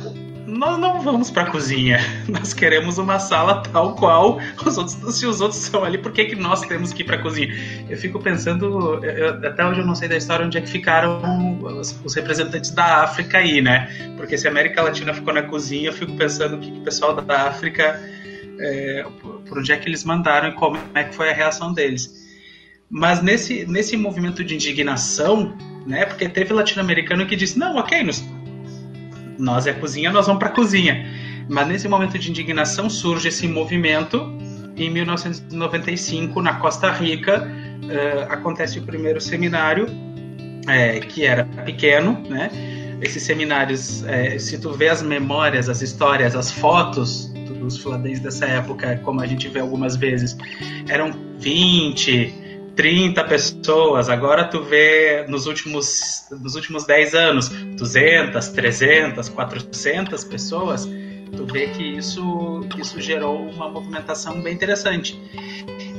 nós 0.46 0.78
não 0.78 1.00
vamos 1.00 1.30
para 1.30 1.44
a 1.44 1.50
cozinha. 1.50 1.98
Nós 2.28 2.52
queremos 2.52 2.98
uma 2.98 3.18
sala 3.18 3.62
tal 3.62 3.94
qual 3.94 4.38
os 4.64 4.78
outros. 4.78 5.14
Se 5.14 5.26
os 5.26 5.40
outros 5.40 5.62
estão 5.62 5.84
ali, 5.84 5.98
por 5.98 6.12
que, 6.12 6.24
que 6.26 6.34
nós 6.34 6.60
temos 6.62 6.92
que 6.92 7.02
ir 7.02 7.04
para 7.04 7.16
a 7.16 7.22
cozinha? 7.22 7.48
Eu 7.88 7.96
fico 7.96 8.20
pensando, 8.20 9.04
eu, 9.04 9.46
até 9.46 9.64
hoje 9.64 9.80
eu 9.80 9.86
não 9.86 9.94
sei 9.94 10.08
da 10.08 10.16
história 10.16 10.44
onde 10.44 10.58
é 10.58 10.60
que 10.60 10.68
ficaram 10.68 11.58
os, 11.62 11.98
os, 12.04 12.14
representantes 12.14 12.70
da 12.70 13.02
África 13.04 13.38
aí, 13.38 13.60
né? 13.60 13.88
Porque 14.16 14.36
se 14.36 14.46
a 14.46 14.50
América 14.50 14.82
Latina 14.82 15.14
ficou 15.14 15.32
na 15.32 15.42
cozinha, 15.42 15.88
eu 15.88 15.92
fico 15.92 16.12
pensando 16.16 16.58
que 16.58 16.70
o 16.70 16.80
pessoal 16.82 17.14
da 17.14 17.48
África, 17.48 18.00
é, 18.58 19.06
por 19.48 19.58
onde 19.58 19.72
é 19.72 19.76
que 19.76 19.88
eles 19.88 20.04
mandaram 20.04 20.48
e 20.48 20.52
como 20.52 20.78
é 20.94 21.04
que 21.04 21.14
foi 21.14 21.30
a 21.30 21.34
reação 21.34 21.72
deles. 21.72 22.22
Mas 22.90 23.22
nesse, 23.22 23.66
nesse 23.66 23.96
movimento 23.96 24.44
de 24.44 24.54
indignação, 24.54 25.56
né? 25.86 26.04
Porque 26.04 26.28
teve 26.28 26.52
latino-americano 26.52 27.26
que 27.26 27.36
disse: 27.36 27.58
não, 27.58 27.76
ok, 27.76 28.02
nos 28.02 28.22
nós 29.38 29.66
é 29.66 29.70
a 29.70 29.74
cozinha, 29.74 30.10
nós 30.10 30.26
vamos 30.26 30.38
para 30.38 30.48
a 30.48 30.52
cozinha. 30.52 31.06
Mas 31.48 31.68
nesse 31.68 31.88
momento 31.88 32.18
de 32.18 32.30
indignação 32.30 32.88
surge 32.88 33.28
esse 33.28 33.46
movimento. 33.46 34.32
Em 34.76 34.90
1995, 34.90 36.42
na 36.42 36.54
Costa 36.54 36.90
Rica, 36.90 37.46
uh, 37.46 38.32
acontece 38.32 38.78
o 38.78 38.82
primeiro 38.82 39.20
seminário, 39.20 39.86
é, 40.66 40.98
que 40.98 41.24
era 41.24 41.44
pequeno, 41.44 42.20
né? 42.28 42.50
Esses 43.00 43.22
seminários, 43.22 44.04
é, 44.04 44.38
se 44.38 44.58
tu 44.58 44.72
vê 44.72 44.88
as 44.88 45.02
memórias, 45.02 45.68
as 45.68 45.82
histórias, 45.82 46.34
as 46.34 46.50
fotos 46.50 47.32
dos 47.64 47.78
fladens 47.78 48.20
dessa 48.20 48.46
época, 48.46 49.00
como 49.04 49.20
a 49.20 49.26
gente 49.26 49.48
vê 49.48 49.60
algumas 49.60 49.96
vezes, 49.96 50.36
eram 50.88 51.12
20, 51.38 52.43
30 52.76 53.24
pessoas, 53.24 54.08
agora 54.08 54.44
tu 54.44 54.62
vê 54.62 55.24
nos 55.28 55.46
últimos, 55.46 56.26
nos 56.30 56.54
últimos 56.54 56.84
10 56.84 57.14
anos 57.14 57.48
200, 57.48 58.48
300, 58.48 59.28
400 59.28 60.24
pessoas, 60.24 60.88
tu 61.36 61.46
vê 61.46 61.68
que 61.68 61.82
isso, 61.82 62.66
isso 62.78 63.00
gerou 63.00 63.48
uma 63.48 63.68
movimentação 63.68 64.40
bem 64.40 64.54
interessante. 64.54 65.20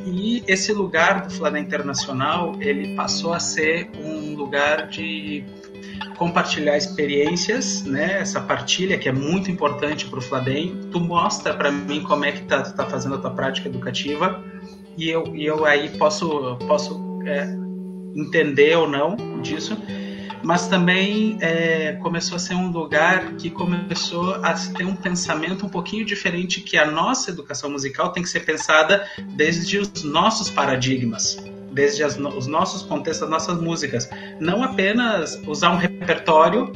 E 0.06 0.44
esse 0.48 0.72
lugar 0.72 1.26
do 1.28 1.34
Flamengo 1.34 1.66
Internacional, 1.66 2.56
ele 2.60 2.96
passou 2.96 3.34
a 3.34 3.40
ser 3.40 3.90
um 4.04 4.36
lugar 4.36 4.88
de 4.88 5.44
compartilhar 6.18 6.78
experiências, 6.78 7.84
né? 7.84 8.20
Essa 8.20 8.40
partilha 8.40 8.98
que 8.98 9.10
é 9.10 9.12
muito 9.12 9.50
importante 9.50 10.06
para 10.06 10.20
o 10.20 10.22
Fladem. 10.22 10.80
Tu 10.92 11.00
mostra 11.00 11.54
para 11.54 11.72
mim 11.72 12.04
como 12.04 12.24
é 12.24 12.32
que 12.32 12.44
tá, 12.44 12.62
tu 12.62 12.76
tá 12.76 12.86
fazendo 12.86 13.16
a 13.16 13.18
tua 13.18 13.32
prática 13.32 13.68
educativa 13.68 14.44
e 14.98 15.10
eu, 15.10 15.36
e 15.36 15.46
eu 15.46 15.66
aí 15.66 15.90
posso, 15.98 16.58
posso 16.68 17.20
é, 17.26 17.48
entender 18.16 18.78
ou 18.78 18.88
não 18.88 19.16
disso, 19.42 19.78
mas 20.44 20.68
também 20.68 21.38
é, 21.42 21.94
começou 21.94 22.36
a 22.36 22.40
ser 22.40 22.54
um 22.54 22.70
lugar 22.70 23.34
que 23.34 23.50
começou 23.50 24.36
a 24.36 24.54
ter 24.54 24.86
um 24.86 24.96
pensamento 24.96 25.66
um 25.66 25.70
pouquinho 25.70 26.06
diferente 26.06 26.62
que 26.62 26.78
a 26.78 26.86
nossa 26.86 27.32
educação 27.32 27.70
musical 27.70 28.12
tem 28.12 28.22
que 28.22 28.30
ser 28.30 28.42
pensada 28.42 29.06
desde 29.34 29.80
os 29.80 30.04
nossos 30.04 30.50
paradigmas, 30.50 31.38
desde 31.72 32.04
as, 32.04 32.18
os 32.18 32.46
nossos 32.46 32.84
contextos, 32.84 33.24
as 33.24 33.30
nossas 33.30 33.60
músicas, 33.60 34.08
não 34.40 34.64
apenas 34.64 35.42
usar 35.48 35.72
um 35.72 35.78
repertório, 35.78 36.72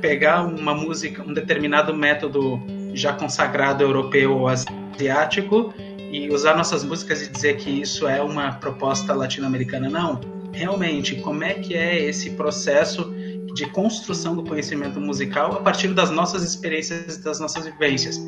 pegar 0.00 0.42
uma 0.42 0.74
música, 0.74 1.22
um 1.22 1.34
determinado 1.34 1.94
método 1.94 2.58
já 2.94 3.12
consagrado 3.12 3.84
europeu 3.84 4.38
ou 4.38 4.48
asiático 4.48 5.74
e 6.10 6.28
usar 6.30 6.56
nossas 6.56 6.84
músicas 6.84 7.22
e 7.22 7.30
dizer 7.30 7.56
que 7.56 7.70
isso 7.70 8.08
é 8.08 8.20
uma 8.20 8.52
proposta 8.52 9.14
latino-americana, 9.14 9.88
não. 9.88 10.20
Realmente, 10.52 11.16
como 11.16 11.44
é 11.44 11.54
que 11.54 11.74
é 11.74 11.98
esse 11.98 12.30
processo 12.30 13.14
de 13.54 13.66
construção 13.66 14.34
do 14.34 14.42
conhecimento 14.42 15.00
musical 15.00 15.52
a 15.52 15.60
partir 15.60 15.88
das 15.88 16.10
nossas 16.10 16.42
experiências 16.42 17.16
e 17.16 17.22
das 17.22 17.38
nossas 17.38 17.64
vivências? 17.64 18.20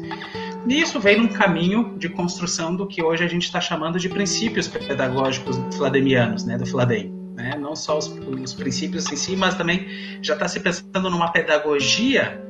E 0.68 0.80
isso 0.80 1.00
vem 1.00 1.18
num 1.18 1.28
caminho 1.28 1.96
de 1.98 2.08
construção 2.08 2.74
do 2.76 2.86
que 2.86 3.02
hoje 3.02 3.24
a 3.24 3.28
gente 3.28 3.44
está 3.44 3.60
chamando 3.60 3.98
de 3.98 4.08
princípios 4.08 4.68
pedagógicos 4.68 5.58
flademianos, 5.76 6.44
né, 6.44 6.56
do 6.56 6.64
Fladem. 6.64 7.12
Né? 7.34 7.56
Não 7.58 7.74
só 7.74 7.98
os, 7.98 8.06
os 8.06 8.54
princípios 8.54 9.10
em 9.10 9.16
si, 9.16 9.34
mas 9.34 9.56
também 9.56 9.86
já 10.22 10.34
está 10.34 10.46
se 10.46 10.60
pensando 10.60 11.10
numa 11.10 11.32
pedagogia 11.32 12.40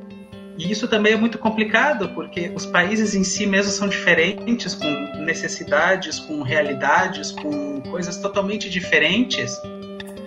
e 0.57 0.71
isso 0.71 0.87
também 0.87 1.13
é 1.13 1.15
muito 1.15 1.37
complicado, 1.37 2.09
porque 2.09 2.51
os 2.53 2.65
países 2.65 3.15
em 3.15 3.23
si 3.23 3.45
mesmos 3.45 3.75
são 3.75 3.87
diferentes, 3.87 4.75
com 4.75 4.87
necessidades, 5.23 6.19
com 6.19 6.41
realidades, 6.43 7.31
com 7.31 7.81
coisas 7.81 8.17
totalmente 8.17 8.69
diferentes, 8.69 9.59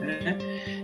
né? 0.00 0.36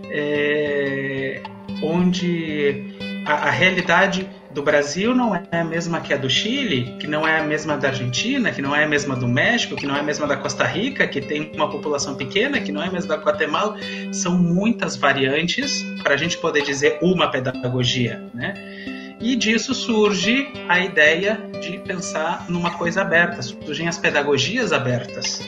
é, 0.09 1.41
onde 1.81 2.95
a, 3.25 3.49
a, 3.49 3.49
realidade 3.49 4.29
do 4.51 4.61
Brasil 4.61 5.13
não 5.13 5.35
é 5.35 5.43
a 5.51 5.63
mesma 5.63 5.99
que 5.99 6.13
a 6.13 6.17
do 6.17 6.29
Chile, 6.29 6.95
que 6.99 7.07
não 7.07 7.27
é 7.27 7.39
a 7.39 7.43
mesma 7.43 7.75
da 7.75 7.89
Argentina, 7.89 8.49
que 8.51 8.61
não 8.61 8.73
é 8.73 8.85
a 8.85 8.87
mesma 8.87 9.15
do 9.15 9.27
México, 9.27 9.75
que 9.75 9.85
não 9.85 9.95
é 9.95 9.99
a 9.99 10.03
mesma 10.03 10.25
da 10.25 10.37
Costa 10.37 10.63
Rica, 10.63 11.05
que 11.05 11.19
tem 11.19 11.51
uma 11.55 11.69
população 11.69 12.15
pequena, 12.15 12.61
que 12.61 12.71
não 12.71 12.81
é 12.81 12.87
a 12.87 12.91
mesma 12.91 13.17
da 13.17 13.21
Guatemala. 13.21 13.75
São 14.11 14.37
muitas 14.37 14.95
variantes 14.95 15.83
para 16.01 16.13
a 16.13 16.17
gente 16.17 16.37
poder 16.37 16.61
dizer 16.61 16.99
uma 17.01 17.29
pedagogia, 17.29 18.23
né? 18.33 18.92
E 19.23 19.37
disso 19.37 19.73
surge 19.73 20.51
a 20.67 20.81
ideia 20.81 21.49
de 21.61 21.77
pensar 21.77 22.45
numa 22.49 22.71
coisa 22.71 23.01
aberta, 23.01 23.41
surgem 23.41 23.87
as 23.87 23.97
pedagogias 23.97 24.73
abertas, 24.73 25.41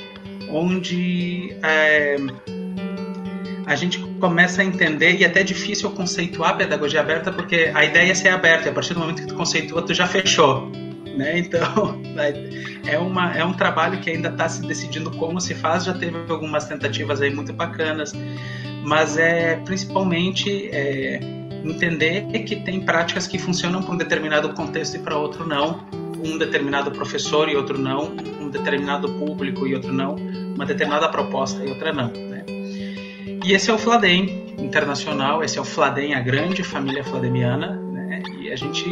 onde 0.49 1.53
é, 1.61 2.15
a 3.65 3.75
gente 3.75 3.99
começa 4.17 4.61
a 4.61 4.65
entender, 4.65 5.17
e 5.17 5.25
é 5.25 5.27
até 5.27 5.43
difícil 5.43 5.91
conceituar 5.91 6.51
a 6.51 6.53
pedagogia 6.53 7.01
aberta, 7.01 7.33
porque 7.33 7.69
a 7.73 7.83
ideia 7.83 8.11
é 8.11 8.15
ser 8.15 8.29
aberta, 8.29 8.69
e 8.69 8.71
a 8.71 8.73
partir 8.73 8.93
do 8.93 9.01
momento 9.01 9.23
que 9.23 9.27
tu 9.27 9.35
conceitua, 9.35 9.81
tu 9.81 9.93
já 9.93 10.07
fechou. 10.07 10.71
Né? 11.17 11.39
Então, 11.39 12.01
é, 12.87 12.97
uma, 12.97 13.35
é 13.35 13.43
um 13.43 13.53
trabalho 13.53 13.99
que 13.99 14.09
ainda 14.09 14.29
está 14.29 14.47
se 14.47 14.65
decidindo 14.65 15.11
como 15.11 15.41
se 15.41 15.53
faz, 15.53 15.83
já 15.83 15.93
teve 15.93 16.15
algumas 16.29 16.63
tentativas 16.63 17.21
aí 17.21 17.29
muito 17.29 17.51
bacanas, 17.51 18.13
mas 18.85 19.17
é 19.17 19.57
principalmente 19.57 20.69
é, 20.71 21.44
entender 21.71 22.25
que 22.43 22.55
tem 22.57 22.81
práticas 22.81 23.27
que 23.27 23.39
funcionam 23.39 23.81
para 23.81 23.93
um 23.93 23.97
determinado 23.97 24.53
contexto 24.53 24.95
e 24.95 24.99
para 24.99 25.17
outro 25.17 25.47
não, 25.47 25.85
um 26.23 26.37
determinado 26.37 26.91
professor 26.91 27.49
e 27.49 27.55
outro 27.55 27.77
não, 27.77 28.15
um 28.41 28.49
determinado 28.49 29.09
público 29.13 29.67
e 29.67 29.75
outro 29.75 29.93
não, 29.93 30.15
uma 30.55 30.65
determinada 30.65 31.07
proposta 31.09 31.63
e 31.63 31.69
outra 31.69 31.93
não. 31.93 32.07
Né? 32.07 32.45
E 33.43 33.53
esse 33.53 33.69
é 33.69 33.73
o 33.73 33.77
Fladem 33.77 34.45
internacional, 34.57 35.43
esse 35.43 35.57
é 35.57 35.61
o 35.61 35.65
Fladem, 35.65 36.15
a 36.15 36.21
grande 36.21 36.63
família 36.63 37.03
flademiana, 37.03 37.73
né? 37.73 38.23
e 38.39 38.51
a 38.51 38.55
gente 38.55 38.85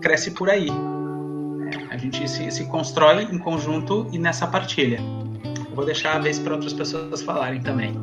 cresce 0.00 0.30
por 0.30 0.48
aí. 0.48 0.70
Né? 0.70 1.70
A 1.90 1.96
gente 1.96 2.28
se, 2.28 2.50
se 2.50 2.64
constrói 2.66 3.24
em 3.24 3.38
conjunto 3.38 4.08
e 4.12 4.18
nessa 4.18 4.46
partilha. 4.46 5.00
vou 5.74 5.84
deixar 5.84 6.16
a 6.16 6.18
vez 6.18 6.38
para 6.38 6.54
outras 6.54 6.72
pessoas 6.72 7.22
falarem 7.22 7.60
também. 7.60 7.94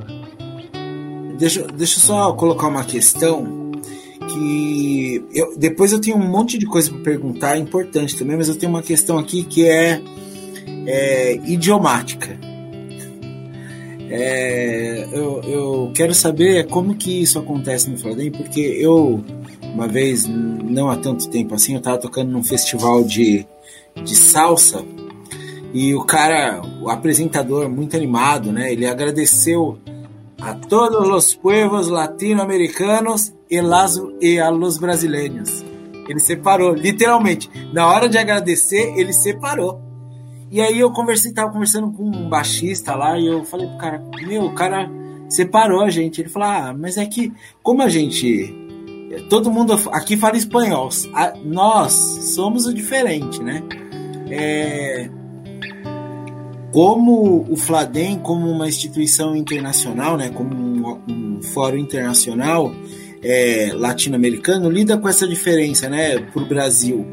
Deixa, 1.38 1.64
deixa 1.68 1.98
eu 1.98 2.02
só 2.02 2.34
colocar 2.34 2.68
uma 2.68 2.84
questão 2.84 3.67
que 4.28 5.24
eu, 5.34 5.58
depois 5.58 5.92
eu 5.92 6.00
tenho 6.00 6.18
um 6.18 6.28
monte 6.28 6.58
de 6.58 6.66
coisa 6.66 6.92
para 6.92 7.00
perguntar, 7.00 7.56
é 7.56 7.60
importante 7.60 8.16
também, 8.16 8.38
mas 8.38 8.50
eu 8.50 8.56
tenho 8.56 8.72
uma 8.72 8.82
questão 8.82 9.18
aqui 9.18 9.44
que 9.44 9.68
é, 9.68 10.02
é 10.86 11.36
idiomática. 11.46 12.38
É, 14.10 15.08
eu, 15.12 15.42
eu 15.44 15.92
quero 15.94 16.14
saber 16.14 16.68
como 16.68 16.96
que 16.96 17.22
isso 17.22 17.38
acontece 17.38 17.90
no 17.90 17.98
Flamengo, 17.98 18.38
porque 18.38 18.62
eu, 18.62 19.24
uma 19.62 19.88
vez, 19.88 20.26
não 20.26 20.90
há 20.90 20.96
tanto 20.96 21.30
tempo 21.30 21.56
assim, 21.56 21.74
eu 21.74 21.80
estava 21.80 21.98
tocando 21.98 22.32
num 22.32 22.44
festival 22.44 23.04
de, 23.04 23.46
de 24.04 24.16
salsa 24.16 24.84
e 25.74 25.94
o 25.94 26.04
cara, 26.04 26.62
o 26.82 26.90
apresentador, 26.90 27.70
muito 27.70 27.96
animado, 27.96 28.52
né? 28.52 28.72
Ele 28.72 28.86
agradeceu 28.86 29.78
a 30.40 30.54
todos 30.54 31.10
os 31.10 31.36
pueblos 31.36 31.90
latino-americanos 31.90 33.34
e, 33.50 33.62
las, 33.62 34.00
e 34.22 34.40
a 34.40 34.50
los 34.50 34.78
brasileiros. 34.78 35.64
Ele 36.08 36.20
separou, 36.20 36.74
literalmente. 36.74 37.50
Na 37.74 37.88
hora 37.88 38.08
de 38.08 38.18
agradecer, 38.18 38.94
ele 38.98 39.12
separou. 39.12 39.82
E 40.50 40.62
aí 40.62 40.80
eu 40.80 40.92
conversei, 40.92 41.34
tava 41.34 41.52
conversando 41.52 41.92
com 41.92 42.04
um 42.04 42.30
baixista 42.30 42.96
lá, 42.96 43.20
e 43.20 43.28
eu 43.28 43.44
falei 43.44 43.68
pro 43.68 43.78
cara, 43.78 44.02
meu, 44.26 44.44
o 44.46 44.56
cara 44.56 44.90
separou 45.28 45.82
a 45.82 45.90
gente. 45.90 46.22
Ele 46.22 46.30
falou, 46.30 46.48
ah, 46.48 46.76
mas 46.78 46.98
é 46.98 47.06
que, 47.06 47.34
como 47.62 47.82
a 47.82 47.90
gente. 47.90 48.56
Todo 49.30 49.52
mundo 49.52 49.74
aqui 49.92 50.18
fala 50.18 50.38
espanhol. 50.38 50.90
nós 51.44 51.94
somos 52.36 52.66
o 52.66 52.74
diferente, 52.74 53.42
né? 53.42 53.64
É, 54.30 55.10
como 56.72 57.46
o 57.50 57.56
Fladem, 57.56 58.20
como 58.20 58.50
uma 58.50 58.68
instituição 58.68 59.36
internacional, 59.36 60.18
né, 60.18 60.30
como 60.30 60.54
um, 60.54 61.00
um 61.10 61.42
fórum 61.42 61.78
internacional 61.78 62.72
é, 63.24 63.72
latino-americano, 63.74 64.70
lida 64.70 64.98
com 64.98 65.08
essa 65.08 65.28
diferença, 65.28 65.90
né, 65.90 66.20
para 66.20 66.42
o 66.42 66.46
Brasil. 66.46 67.08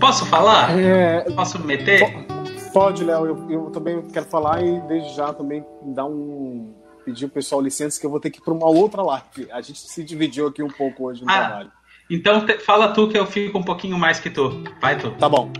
Posso 0.00 0.24
falar? 0.26 0.78
É, 0.78 1.22
Posso 1.32 1.58
meter? 1.58 2.26
Pode, 2.72 3.02
Léo. 3.04 3.26
Eu, 3.26 3.50
eu, 3.50 3.70
também 3.70 4.00
quero 4.12 4.26
falar 4.26 4.62
e 4.62 4.80
desde 4.82 5.14
já 5.14 5.32
também 5.32 5.64
dar 5.82 6.06
um 6.06 6.72
pedir 7.04 7.24
ao 7.24 7.30
pessoal 7.30 7.60
licença 7.60 7.98
que 7.98 8.06
eu 8.06 8.10
vou 8.10 8.20
ter 8.20 8.30
que 8.30 8.38
ir 8.38 8.42
para 8.42 8.52
uma 8.52 8.68
outra 8.68 9.02
live. 9.02 9.50
A 9.50 9.60
gente 9.60 9.80
se 9.80 10.04
dividiu 10.04 10.46
aqui 10.46 10.62
um 10.62 10.68
pouco 10.68 11.06
hoje 11.06 11.24
no 11.24 11.30
ah, 11.30 11.38
trabalho. 11.38 11.72
Então 12.10 12.44
te, 12.44 12.58
fala 12.58 12.88
tu 12.88 13.08
que 13.08 13.18
eu 13.18 13.26
fico 13.26 13.58
um 13.58 13.62
pouquinho 13.62 13.98
mais 13.98 14.20
que 14.20 14.30
tu. 14.30 14.62
Vai 14.80 14.96
tu. 14.98 15.10
Tá 15.12 15.28
bom. 15.28 15.50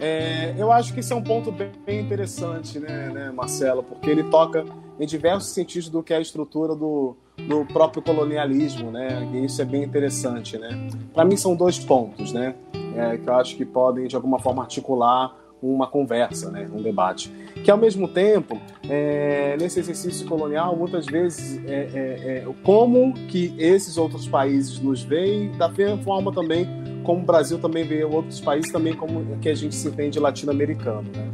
É, 0.00 0.54
eu 0.58 0.70
acho 0.70 0.92
que 0.92 1.00
esse 1.00 1.12
é 1.12 1.16
um 1.16 1.22
ponto 1.22 1.50
bem 1.50 2.00
interessante, 2.00 2.78
né, 2.78 3.08
né, 3.08 3.30
Marcelo? 3.30 3.82
Porque 3.82 4.10
ele 4.10 4.24
toca 4.24 4.64
em 4.98 5.06
diversos 5.06 5.50
sentidos 5.50 5.88
do 5.88 6.02
que 6.02 6.12
é 6.12 6.16
a 6.16 6.20
estrutura 6.20 6.74
do, 6.74 7.16
do 7.48 7.64
próprio 7.66 8.02
colonialismo, 8.02 8.90
né? 8.90 9.28
E 9.32 9.44
isso 9.44 9.60
é 9.60 9.64
bem 9.64 9.82
interessante, 9.82 10.58
né? 10.58 10.88
Para 11.12 11.24
mim 11.24 11.36
são 11.36 11.54
dois 11.54 11.78
pontos, 11.78 12.32
né? 12.32 12.54
É, 12.94 13.18
que 13.18 13.28
eu 13.28 13.34
acho 13.34 13.56
que 13.56 13.64
podem 13.64 14.06
de 14.06 14.16
alguma 14.16 14.38
forma 14.38 14.62
articular 14.62 15.36
uma 15.62 15.86
conversa, 15.86 16.50
né, 16.50 16.68
um 16.72 16.82
debate. 16.82 17.32
Que 17.64 17.70
ao 17.70 17.78
mesmo 17.78 18.08
tempo, 18.08 18.60
é, 18.88 19.56
nesse 19.58 19.80
exercício 19.80 20.26
colonial, 20.26 20.76
muitas 20.76 21.06
vezes, 21.06 21.58
é, 21.66 21.72
é, 21.72 22.38
é 22.38 22.46
como 22.62 23.14
que 23.14 23.54
esses 23.58 23.96
outros 23.96 24.28
países 24.28 24.78
nos 24.78 25.02
veem, 25.02 25.50
da 25.52 25.68
mesma 25.68 25.98
forma 25.98 26.32
também 26.32 26.68
como 27.02 27.22
o 27.22 27.24
Brasil 27.24 27.58
também 27.58 27.84
vê 27.84 28.04
outros 28.04 28.40
países, 28.40 28.72
também 28.72 28.92
como 28.92 29.38
que 29.38 29.48
a 29.48 29.54
gente 29.54 29.76
se 29.76 29.86
entende 29.86 30.18
latino-americano. 30.18 31.08
Né? 31.14 31.30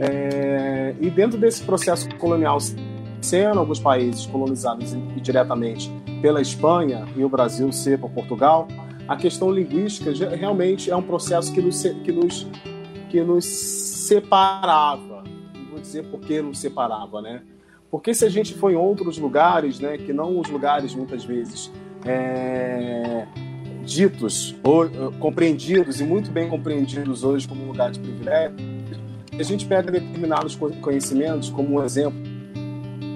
É, 0.00 0.94
e 1.00 1.08
dentro 1.10 1.38
desse 1.38 1.64
processo 1.64 2.14
colonial, 2.16 2.58
sendo 3.20 3.60
alguns 3.60 3.80
países 3.80 4.26
colonizados 4.26 4.96
diretamente 5.16 5.90
pela 6.22 6.40
Espanha 6.40 7.06
e 7.16 7.24
o 7.24 7.28
Brasil 7.28 7.70
ser 7.72 7.98
por 7.98 8.10
Portugal, 8.10 8.68
a 9.06 9.16
questão 9.16 9.50
linguística 9.50 10.12
realmente 10.36 10.90
é 10.90 10.96
um 10.96 11.02
processo 11.02 11.52
que 11.52 11.60
nos, 11.60 11.82
que 11.82 12.12
nos, 12.12 12.46
que 13.08 13.20
nos 13.22 13.44
separava. 13.44 15.24
Não 15.54 15.70
vou 15.70 15.80
dizer 15.80 16.04
por 16.10 16.20
que 16.20 16.42
nos 16.42 16.58
separava, 16.58 17.22
né? 17.22 17.42
Porque 17.90 18.12
se 18.12 18.24
a 18.24 18.28
gente 18.28 18.54
for 18.54 18.70
em 18.70 18.76
outros 18.76 19.16
lugares, 19.16 19.80
né, 19.80 19.96
que 19.96 20.12
não 20.12 20.38
os 20.38 20.50
lugares 20.50 20.94
muitas 20.94 21.24
vezes 21.24 21.72
é, 22.04 23.26
ditos 23.82 24.54
ou 24.62 24.84
uh, 24.84 25.12
compreendidos 25.18 25.98
e 26.00 26.04
muito 26.04 26.30
bem 26.30 26.50
compreendidos 26.50 27.24
hoje 27.24 27.48
como 27.48 27.64
lugar 27.64 27.90
de 27.90 27.98
privilégio, 27.98 28.56
a 29.32 29.42
gente 29.42 29.64
pega 29.64 29.90
determinados 29.90 30.54
conhecimentos, 30.82 31.48
como 31.48 31.78
um 31.78 31.84
exemplo 31.84 32.18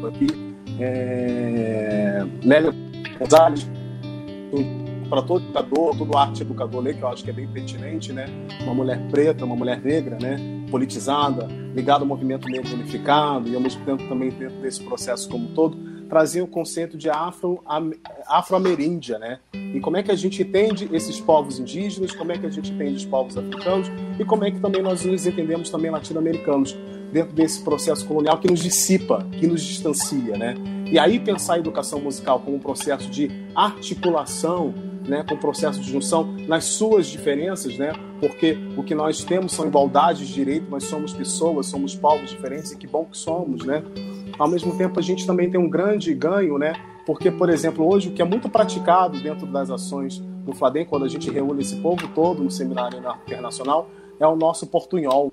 aqui, 0.06 0.26
é, 0.80 2.24
Lélia 2.44 2.74
Gonzalez, 3.18 3.66
para 5.12 5.20
todo 5.20 5.44
educador, 5.44 5.94
todo 5.94 6.16
arte 6.16 6.40
educador 6.40 6.80
ler, 6.80 6.96
que 6.96 7.02
eu 7.02 7.08
acho 7.08 7.22
que 7.22 7.28
é 7.28 7.34
bem 7.34 7.46
pertinente, 7.46 8.14
né? 8.14 8.24
Uma 8.62 8.72
mulher 8.72 8.98
preta, 9.10 9.44
uma 9.44 9.54
mulher 9.54 9.78
negra, 9.78 10.16
né? 10.18 10.38
Politizada, 10.70 11.46
ligada 11.74 12.02
ao 12.02 12.06
movimento 12.06 12.48
negro 12.48 12.72
unificado 12.72 13.46
e 13.46 13.54
ao 13.54 13.60
mesmo 13.60 13.84
tempo 13.84 14.08
também 14.08 14.30
dentro 14.30 14.56
desse 14.62 14.82
processo 14.82 15.28
como 15.28 15.48
todo, 15.48 15.76
trazia 16.08 16.42
o 16.42 16.46
conceito 16.46 16.96
de 16.96 17.10
afro, 17.10 17.62
afro-ameríndia, 18.26 19.18
né? 19.18 19.38
E 19.52 19.80
como 19.80 19.98
é 19.98 20.02
que 20.02 20.10
a 20.10 20.14
gente 20.14 20.42
entende 20.42 20.88
esses 20.90 21.20
povos 21.20 21.58
indígenas, 21.58 22.14
como 22.14 22.32
é 22.32 22.38
que 22.38 22.46
a 22.46 22.50
gente 22.50 22.72
entende 22.72 22.96
os 22.96 23.04
povos 23.04 23.36
africanos 23.36 23.90
e 24.18 24.24
como 24.24 24.44
é 24.44 24.50
que 24.50 24.60
também 24.60 24.80
nós 24.80 25.04
nos 25.04 25.26
entendemos 25.26 25.68
também 25.68 25.90
latino-americanos 25.90 26.74
dentro 27.12 27.34
desse 27.34 27.60
processo 27.62 28.06
colonial 28.06 28.38
que 28.38 28.48
nos 28.48 28.62
dissipa, 28.62 29.26
que 29.38 29.46
nos 29.46 29.62
distancia, 29.62 30.36
né? 30.36 30.54
E 30.90 30.98
aí 30.98 31.18
pensar 31.20 31.54
a 31.54 31.58
educação 31.58 32.00
musical 32.00 32.40
como 32.40 32.56
um 32.56 32.60
processo 32.60 33.08
de 33.10 33.30
articulação, 33.54 34.74
né, 35.06 35.24
com 35.28 35.34
um 35.34 35.38
processo 35.38 35.80
de 35.80 35.90
junção 35.90 36.34
nas 36.46 36.64
suas 36.64 37.06
diferenças, 37.06 37.76
né? 37.76 37.92
Porque 38.20 38.56
o 38.76 38.82
que 38.82 38.94
nós 38.94 39.24
temos 39.24 39.52
são 39.52 39.66
igualdades 39.66 40.26
de 40.26 40.34
direito, 40.34 40.70
nós 40.70 40.84
somos 40.84 41.12
pessoas, 41.12 41.66
somos 41.66 41.94
povos 41.94 42.30
diferentes 42.30 42.72
e 42.72 42.76
que 42.76 42.86
bom 42.86 43.04
que 43.04 43.18
somos, 43.18 43.64
né? 43.64 43.82
Ao 44.38 44.48
mesmo 44.48 44.76
tempo, 44.76 44.98
a 44.98 45.02
gente 45.02 45.26
também 45.26 45.50
tem 45.50 45.60
um 45.60 45.68
grande 45.68 46.14
ganho, 46.14 46.56
né? 46.56 46.74
Porque, 47.04 47.30
por 47.30 47.50
exemplo, 47.50 47.86
hoje 47.86 48.08
o 48.08 48.12
que 48.12 48.22
é 48.22 48.24
muito 48.24 48.48
praticado 48.48 49.20
dentro 49.20 49.46
das 49.46 49.70
ações 49.70 50.18
do 50.18 50.52
Fladem, 50.52 50.84
quando 50.84 51.04
a 51.04 51.08
gente 51.08 51.30
reúne 51.30 51.62
esse 51.62 51.76
povo 51.76 52.08
todo 52.14 52.42
no 52.42 52.50
seminário 52.50 52.98
internacional, 53.26 53.88
é 54.20 54.26
o 54.26 54.36
nosso 54.36 54.66
portunhol. 54.66 55.32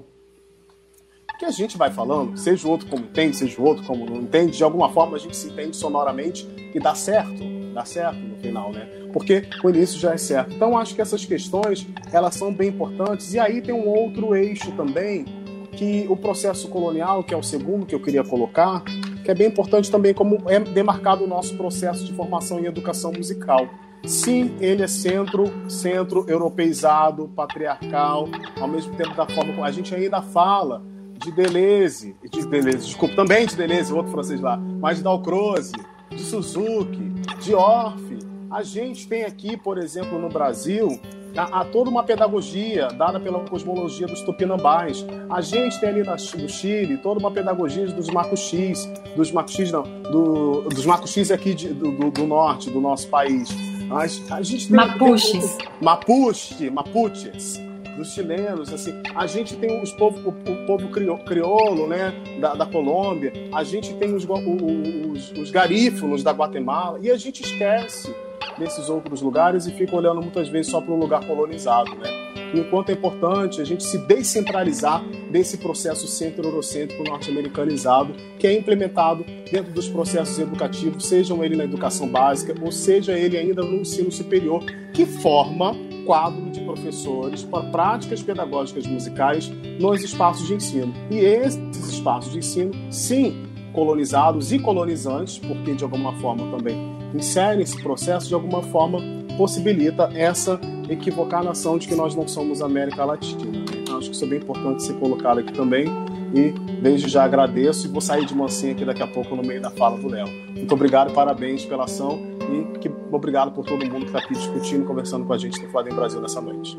Que 1.39 1.45
a 1.45 1.51
gente 1.51 1.77
vai 1.77 1.89
falando, 1.89 2.37
seja 2.37 2.67
o 2.67 2.69
outro 2.69 2.85
como 2.87 3.05
entende, 3.05 3.37
seja 3.37 3.61
o 3.61 3.63
outro 3.63 3.85
como 3.85 4.05
não 4.05 4.17
entende, 4.17 4.57
de 4.57 4.63
alguma 4.63 4.89
forma 4.89 5.15
a 5.15 5.19
gente 5.19 5.37
se 5.37 5.47
entende 5.47 5.73
sonoramente 5.73 6.45
e 6.75 6.81
dá 6.81 6.93
certo, 6.93 7.41
dá 7.73 7.85
certo 7.85 8.17
no 8.17 8.35
final, 8.35 8.73
né? 8.73 8.89
Porque 9.13 9.47
o 9.63 9.69
início 9.69 9.97
já 9.97 10.11
é 10.11 10.17
certo. 10.17 10.53
Então 10.53 10.77
acho 10.77 10.93
que 10.93 11.01
essas 11.01 11.23
questões, 11.23 11.87
elas 12.11 12.35
são 12.35 12.53
bem 12.53 12.67
importantes. 12.67 13.33
E 13.33 13.39
aí 13.39 13.61
tem 13.61 13.73
um 13.73 13.87
outro 13.87 14.35
eixo 14.35 14.73
também, 14.73 15.23
que 15.71 16.05
o 16.09 16.17
processo 16.17 16.67
colonial, 16.67 17.23
que 17.23 17.33
é 17.33 17.37
o 17.37 17.41
segundo 17.41 17.85
que 17.85 17.95
eu 17.95 18.01
queria 18.01 18.23
colocar, 18.25 18.83
que 19.23 19.31
é 19.31 19.33
bem 19.33 19.47
importante 19.47 19.89
também 19.89 20.13
como 20.13 20.43
é 20.45 20.59
demarcado 20.59 21.23
o 21.23 21.27
nosso 21.27 21.55
processo 21.55 22.03
de 22.03 22.11
formação 22.11 22.59
em 22.59 22.65
educação 22.65 23.13
musical. 23.13 23.65
Sim, 24.05 24.57
ele 24.59 24.83
é 24.83 24.87
centro, 24.87 25.45
centro 25.69 26.25
europeizado, 26.27 27.29
patriarcal, 27.33 28.27
ao 28.59 28.67
mesmo 28.67 28.93
tempo 28.95 29.15
da 29.15 29.25
forma 29.25 29.53
como 29.53 29.63
a 29.63 29.71
gente 29.71 29.95
ainda 29.95 30.21
fala 30.21 30.88
de 31.19 31.31
Deleuze, 31.31 32.15
de 32.31 32.45
Deleuze, 32.47 32.77
desculpa, 32.77 33.15
também 33.15 33.45
de 33.45 33.55
Deleuze, 33.55 33.93
outro 33.93 34.11
francês 34.11 34.39
lá, 34.39 34.57
mas 34.57 34.97
de 34.97 35.03
Dalcroze, 35.03 35.73
de 36.09 36.21
Suzuki, 36.23 37.13
de 37.41 37.53
Orff, 37.53 38.19
A 38.51 38.63
gente 38.63 39.07
tem 39.07 39.25
aqui, 39.25 39.55
por 39.55 39.77
exemplo, 39.77 40.17
no 40.17 40.27
Brasil, 40.27 40.99
há, 41.37 41.63
toda 41.65 41.89
uma 41.89 42.01
pedagogia 42.01 42.87
dada 42.87 43.19
pela 43.19 43.47
cosmologia 43.47 44.07
dos 44.07 44.21
tupinambás. 44.21 45.05
A 45.29 45.39
gente 45.39 45.79
tem 45.79 45.89
ali 45.89 46.03
no 46.03 46.49
Chile 46.49 46.97
toda 46.97 47.19
uma 47.19 47.29
pedagogia 47.29 47.85
dos 47.87 48.09
macuxis, 48.09 48.89
dos 49.15 49.31
macuxis 49.31 49.71
não, 49.71 49.83
do, 49.83 50.61
dos 50.61 50.85
macuxis 50.85 51.29
aqui 51.29 51.53
de, 51.53 51.67
do, 51.67 51.91
do, 51.91 52.09
do, 52.09 52.25
norte 52.25 52.71
do 52.71 52.81
nosso 52.81 53.07
país. 53.09 53.49
A, 53.91 54.35
a 54.37 54.41
gente 54.41 54.67
tem, 54.67 54.75
Mapuches. 54.75 55.57
Tem, 55.57 55.67
Mapuche, 55.79 56.69
Mapuches 56.71 57.68
dos 57.99 58.13
chilenos, 58.13 58.73
assim, 58.73 58.93
a 59.13 59.27
gente 59.27 59.57
tem 59.57 59.83
os 59.83 59.91
povo, 59.91 60.29
o, 60.29 60.51
o 60.51 60.65
povo 60.65 60.87
crioulo, 61.25 61.85
né, 61.85 62.13
da, 62.39 62.55
da 62.55 62.65
Colômbia, 62.65 63.33
a 63.53 63.61
gente 63.61 63.93
tem 63.95 64.15
os, 64.15 64.25
os, 64.25 65.31
os 65.33 66.23
da 66.23 66.31
Guatemala, 66.31 66.97
e 67.01 67.11
a 67.11 67.17
gente 67.17 67.43
esquece 67.43 68.15
nesses 68.57 68.89
outros 68.89 69.21
lugares 69.21 69.65
e 69.67 69.71
fica 69.71 69.95
olhando 69.95 70.21
muitas 70.21 70.47
vezes 70.47 70.71
só 70.71 70.79
para 70.79 70.93
um 70.93 70.97
lugar 70.97 71.25
colonizado, 71.25 71.93
né? 71.95 72.09
Enquanto 72.53 72.89
é 72.89 72.93
importante 72.93 73.61
a 73.61 73.65
gente 73.65 73.83
se 73.83 73.97
descentralizar 73.99 75.03
desse 75.29 75.57
processo 75.57 76.07
centro-eurocêntrico 76.07 77.03
norte-americanizado 77.03 78.13
que 78.39 78.47
é 78.47 78.53
implementado 78.57 79.23
dentro 79.51 79.71
dos 79.71 79.87
processos 79.87 80.39
educativos, 80.39 81.05
sejam 81.05 81.43
ele 81.43 81.55
na 81.55 81.65
educação 81.65 82.07
básica 82.07 82.55
ou 82.59 82.71
seja 82.71 83.13
ele 83.13 83.37
ainda 83.37 83.61
no 83.61 83.75
ensino 83.75 84.11
superior, 84.11 84.63
que 84.93 85.05
forma 85.05 85.75
quadro 86.09 86.49
de 86.49 86.61
professores 86.61 87.43
para 87.43 87.69
práticas 87.69 88.23
pedagógicas 88.23 88.87
musicais 88.87 89.47
nos 89.79 90.03
espaços 90.03 90.47
de 90.47 90.55
ensino. 90.55 90.91
E 91.11 91.19
esses 91.19 91.87
espaços 91.87 92.31
de 92.31 92.39
ensino, 92.39 92.71
sim, 92.89 93.45
colonizados 93.71 94.51
e 94.51 94.57
colonizantes, 94.57 95.37
porque 95.37 95.75
de 95.75 95.83
alguma 95.83 96.11
forma 96.13 96.49
também 96.49 96.75
inserem 97.13 97.61
esse 97.61 97.79
processo, 97.83 98.27
de 98.27 98.33
alguma 98.33 98.63
forma 98.63 98.97
possibilita 99.37 100.09
essa 100.15 100.59
equivocação 100.89 101.77
de 101.77 101.87
que 101.87 101.93
nós 101.93 102.15
não 102.15 102.27
somos 102.27 102.59
América 102.59 103.05
Latina. 103.05 103.63
Então, 103.77 103.99
acho 103.99 104.09
que 104.09 104.15
isso 104.15 104.25
é 104.25 104.29
bem 104.29 104.39
importante 104.39 104.81
ser 104.81 104.93
colocado 104.95 105.41
aqui 105.41 105.53
também. 105.53 105.85
E 106.33 106.51
desde 106.81 107.07
já 107.07 107.23
agradeço 107.23 107.85
e 107.85 107.89
vou 107.89 108.01
sair 108.01 108.25
de 108.25 108.33
mansinha 108.33 108.71
aqui 108.71 108.83
daqui 108.83 109.03
a 109.03 109.07
pouco 109.07 109.35
no 109.35 109.43
meio 109.43 109.61
da 109.61 109.69
fala 109.69 109.99
do 109.99 110.07
Léo. 110.07 110.27
Muito 110.55 110.73
obrigado, 110.73 111.13
parabéns 111.13 111.65
pela 111.65 111.83
ação 111.83 112.38
e 112.49 112.79
que, 112.79 112.91
obrigado 113.11 113.51
por 113.51 113.65
todo 113.65 113.85
mundo 113.85 114.01
que 114.01 114.05
está 114.07 114.19
aqui 114.19 114.33
discutindo, 114.33 114.85
conversando 114.85 115.25
com 115.25 115.33
a 115.33 115.37
gente 115.37 115.61
do 115.61 115.69
Flávio 115.69 115.95
Brasil 115.95 116.21
nessa 116.21 116.41
noite. 116.41 116.77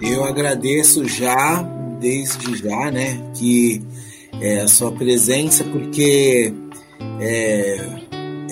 Eu 0.00 0.24
agradeço 0.24 1.06
já, 1.06 1.62
desde 1.98 2.56
já, 2.56 2.90
né, 2.90 3.20
que 3.34 3.82
é, 4.40 4.60
a 4.60 4.68
sua 4.68 4.92
presença, 4.92 5.64
porque 5.64 6.52
é, 7.20 7.88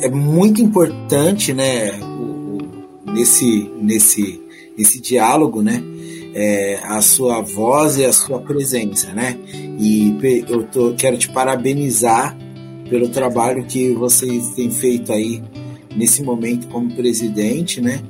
é 0.02 0.08
muito 0.10 0.60
importante, 0.60 1.52
né, 1.52 1.92
o, 2.00 2.58
o, 2.58 3.12
nesse, 3.12 3.70
nesse, 3.80 4.42
nesse 4.76 5.00
diálogo, 5.00 5.62
né, 5.62 5.82
é, 6.34 6.80
a 6.84 7.00
sua 7.00 7.40
voz 7.40 7.96
e 7.96 8.04
a 8.04 8.12
sua 8.12 8.40
presença, 8.40 9.12
né, 9.12 9.38
e 9.78 10.14
eu 10.48 10.64
tô, 10.64 10.94
quero 10.94 11.16
te 11.16 11.28
parabenizar 11.30 12.36
pelo 12.90 13.08
trabalho 13.08 13.64
que 13.64 13.92
vocês 13.92 14.50
têm 14.50 14.70
feito 14.70 15.12
aí 15.12 15.42
nesse 15.98 16.22
momento 16.22 16.68
como 16.68 16.90
presidente, 16.94 17.80
né? 17.80 18.00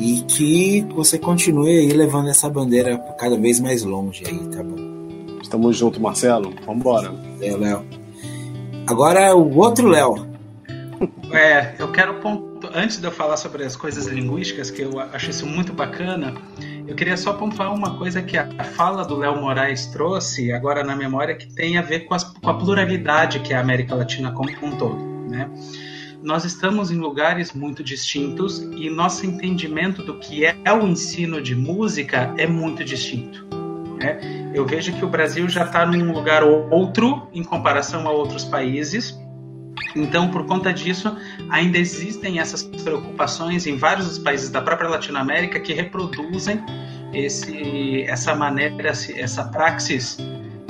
E 0.00 0.22
que 0.22 0.86
você 0.94 1.18
continue 1.18 1.70
aí 1.70 1.92
levando 1.92 2.28
essa 2.28 2.48
bandeira 2.48 2.96
cada 3.18 3.36
vez 3.36 3.60
mais 3.60 3.82
longe 3.82 4.24
aí, 4.26 4.38
tá 4.48 4.62
bom? 4.62 5.40
Estamos 5.42 5.76
junto, 5.76 6.00
Marcelo. 6.00 6.54
Vambora. 6.64 7.12
É, 7.40 7.54
Léo. 7.54 7.84
Agora 8.86 9.34
o 9.34 9.58
outro 9.58 9.88
Léo. 9.88 10.26
É, 11.32 11.74
eu 11.78 11.90
quero 11.90 12.14
ponto 12.20 12.52
antes 12.74 12.98
de 12.98 13.06
eu 13.06 13.10
falar 13.10 13.36
sobre 13.36 13.64
as 13.64 13.74
coisas 13.74 14.06
linguísticas, 14.06 14.70
que 14.70 14.82
eu 14.82 15.00
acho 15.00 15.30
isso 15.30 15.44
muito 15.44 15.72
bacana, 15.72 16.32
eu 16.86 16.94
queria 16.94 17.16
só 17.16 17.32
pontuar 17.32 17.74
uma 17.74 17.98
coisa 17.98 18.22
que 18.22 18.36
a 18.36 18.46
fala 18.64 19.04
do 19.04 19.16
Léo 19.16 19.40
Moraes 19.40 19.86
trouxe 19.86 20.52
agora 20.52 20.84
na 20.84 20.94
memória 20.94 21.34
que 21.34 21.52
tem 21.52 21.76
a 21.76 21.82
ver 21.82 22.00
com, 22.00 22.14
as, 22.14 22.24
com 22.24 22.50
a 22.50 22.54
pluralidade 22.54 23.40
que 23.40 23.52
é 23.52 23.56
a 23.56 23.60
América 23.60 23.94
Latina 23.94 24.30
como 24.30 24.50
um 24.62 24.76
todo, 24.76 24.96
né? 25.28 25.50
Nós 26.22 26.44
estamos 26.44 26.90
em 26.90 26.98
lugares 26.98 27.52
muito 27.52 27.82
distintos 27.82 28.58
e 28.76 28.88
nosso 28.88 29.26
entendimento 29.26 30.02
do 30.02 30.18
que 30.18 30.44
é 30.44 30.72
o 30.72 30.86
ensino 30.86 31.42
de 31.42 31.54
música 31.54 32.32
é 32.38 32.46
muito 32.46 32.84
distinto. 32.84 33.44
Né? 33.98 34.52
Eu 34.54 34.64
vejo 34.64 34.92
que 34.92 35.04
o 35.04 35.08
Brasil 35.08 35.48
já 35.48 35.64
está 35.64 35.84
num 35.84 36.12
lugar 36.12 36.44
outro 36.44 37.28
em 37.32 37.42
comparação 37.42 38.06
a 38.06 38.10
outros 38.10 38.44
países. 38.44 39.18
Então, 39.96 40.30
por 40.30 40.46
conta 40.46 40.72
disso, 40.72 41.14
ainda 41.50 41.76
existem 41.76 42.38
essas 42.38 42.62
preocupações 42.62 43.66
em 43.66 43.76
vários 43.76 44.06
dos 44.06 44.18
países 44.18 44.48
da 44.48 44.62
própria 44.62 44.88
Latinoamérica 44.88 45.58
que 45.58 45.72
reproduzem 45.72 46.62
esse, 47.12 48.02
essa 48.02 48.34
maneira, 48.34 48.90
essa 48.90 49.44
praxis 49.44 50.16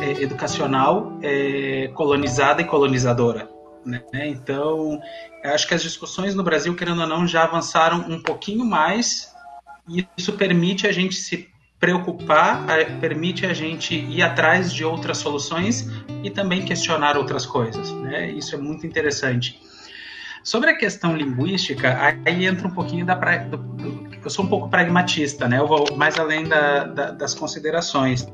é, 0.01 0.23
educacional 0.23 1.13
é, 1.23 1.91
colonizada 1.95 2.63
e 2.63 2.65
colonizadora. 2.65 3.52
Né? 3.85 4.29
Então, 4.29 5.01
acho 5.45 5.67
que 5.67 5.75
as 5.75 5.83
discussões 5.83 6.35
no 6.35 6.43
Brasil, 6.43 6.75
querendo 6.75 7.01
ou 7.01 7.07
não, 7.07 7.27
já 7.27 7.45
avançaram 7.45 7.99
um 8.09 8.23
pouquinho 8.23 8.65
mais 8.65 9.33
e 9.89 10.07
isso 10.17 10.33
permite 10.35 10.87
a 10.87 10.93
gente 10.93 11.15
se 11.15 11.49
preocupar, 11.81 12.65
permite 13.01 13.45
a 13.45 13.53
gente 13.53 13.95
ir 13.95 14.23
atrás 14.23 14.73
de 14.73 14.85
outras 14.85 15.19
soluções 15.19 15.89
e 16.23 16.31
também 16.31 16.65
questionar 16.65 17.17
outras 17.17 17.45
coisas. 17.45 17.91
Né? 17.91 18.31
Isso 18.31 18.55
é 18.55 18.59
muito 18.59 18.87
interessante. 18.87 19.61
Sobre 20.45 20.71
a 20.71 20.77
questão 20.77 21.17
linguística, 21.17 21.97
aí 22.25 22.47
entra 22.47 22.67
um 22.67 22.71
pouquinho 22.71 23.07
da. 23.07 23.15
Do, 23.15 24.09
eu 24.25 24.31
sou 24.31 24.45
um 24.45 24.49
pouco 24.49 24.69
pragmatista, 24.69 25.49
né? 25.49 25.59
Eu 25.59 25.69
vou 25.69 25.97
mais 25.97 26.19
além 26.19 26.45
da, 26.45 26.85
da, 26.85 27.11
das 27.13 27.33
considerações. 27.33 28.27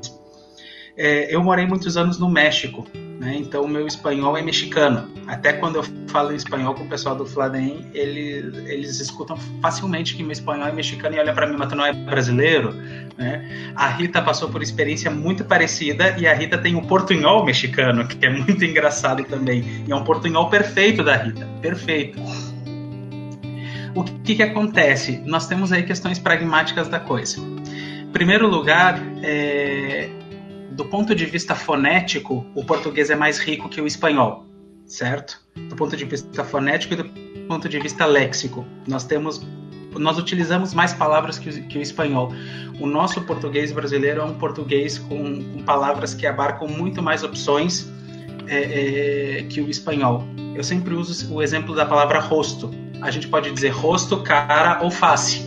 É, 0.97 1.33
eu 1.33 1.43
morei 1.43 1.67
muitos 1.67 1.97
anos 1.97 2.17
no 2.17 2.27
México, 2.27 2.87
né? 3.19 3.35
Então 3.37 3.63
o 3.63 3.67
meu 3.67 3.85
espanhol 3.85 4.37
é 4.37 4.41
mexicano. 4.41 5.09
Até 5.27 5.53
quando 5.53 5.75
eu 5.75 5.83
falo 6.07 6.33
espanhol 6.33 6.73
com 6.73 6.85
o 6.85 6.87
pessoal 6.87 7.15
do 7.15 7.25
Fladem, 7.25 7.85
eles, 7.93 8.55
eles 8.65 8.99
escutam 8.99 9.37
facilmente 9.61 10.15
que 10.15 10.23
meu 10.23 10.31
espanhol 10.31 10.67
é 10.67 10.71
mexicano 10.71 11.15
e 11.15 11.19
olham 11.19 11.35
para 11.35 11.45
mim, 11.45 11.55
mas 11.57 11.67
tu 11.67 11.75
não 11.75 11.85
é 11.85 11.91
brasileiro, 11.91 12.73
né? 13.17 13.73
A 13.75 13.87
Rita 13.89 14.21
passou 14.21 14.49
por 14.49 14.63
experiência 14.63 15.11
muito 15.11 15.43
parecida 15.43 16.15
e 16.17 16.25
a 16.25 16.33
Rita 16.33 16.57
tem 16.57 16.75
o 16.75 16.79
um 16.79 16.85
portunhol 16.85 17.45
mexicano, 17.45 18.07
que 18.07 18.25
é 18.25 18.29
muito 18.29 18.63
engraçado 18.63 19.23
também. 19.25 19.83
E 19.85 19.91
é 19.91 19.95
um 19.95 20.03
portunhol 20.03 20.49
perfeito 20.49 21.03
da 21.03 21.17
Rita, 21.17 21.45
perfeito. 21.61 22.19
O 23.93 24.03
que, 24.03 24.35
que 24.35 24.43
acontece? 24.43 25.21
Nós 25.25 25.45
temos 25.47 25.73
aí 25.73 25.83
questões 25.83 26.17
pragmáticas 26.17 26.87
da 26.87 26.99
coisa. 26.99 27.41
Em 27.41 28.11
primeiro 28.11 28.47
lugar, 28.47 28.97
é, 29.21 30.09
do 30.79 30.85
ponto 30.85 31.13
de 31.13 31.25
vista 31.25 31.53
fonético, 31.53 32.45
o 32.55 32.63
português 32.63 33.09
é 33.09 33.15
mais 33.15 33.37
rico 33.37 33.67
que 33.67 33.81
o 33.81 33.85
espanhol, 33.85 34.45
certo? 34.87 35.37
Do 35.67 35.75
ponto 35.75 35.97
de 35.97 36.05
vista 36.05 36.41
fonético 36.41 36.93
e 36.93 36.95
do 36.95 37.03
ponto 37.49 37.67
de 37.67 37.77
vista 37.79 38.05
léxico. 38.05 38.65
Nós 38.87 39.03
temos 39.03 39.45
nós 39.97 40.17
utilizamos 40.17 40.73
mais 40.73 40.93
palavras 40.93 41.37
que 41.37 41.49
o, 41.49 41.67
que 41.67 41.77
o 41.77 41.81
espanhol. 41.81 42.31
O 42.79 42.87
nosso 42.87 43.19
português 43.23 43.73
brasileiro 43.73 44.21
é 44.21 44.23
um 44.23 44.35
português 44.35 44.97
com, 44.97 45.43
com 45.51 45.63
palavras 45.63 46.13
que 46.13 46.25
abarcam 46.25 46.69
muito 46.69 47.03
mais 47.03 47.23
opções 47.23 47.91
é, 48.47 49.39
é, 49.39 49.43
que 49.49 49.59
o 49.59 49.69
espanhol. 49.69 50.23
Eu 50.55 50.63
sempre 50.63 50.93
uso 50.93 51.33
o 51.33 51.41
exemplo 51.41 51.75
da 51.75 51.85
palavra 51.85 52.19
rosto. 52.19 52.71
A 53.01 53.11
gente 53.11 53.27
pode 53.27 53.51
dizer 53.51 53.69
rosto, 53.71 54.23
cara 54.23 54.81
ou 54.81 54.89
face, 54.89 55.43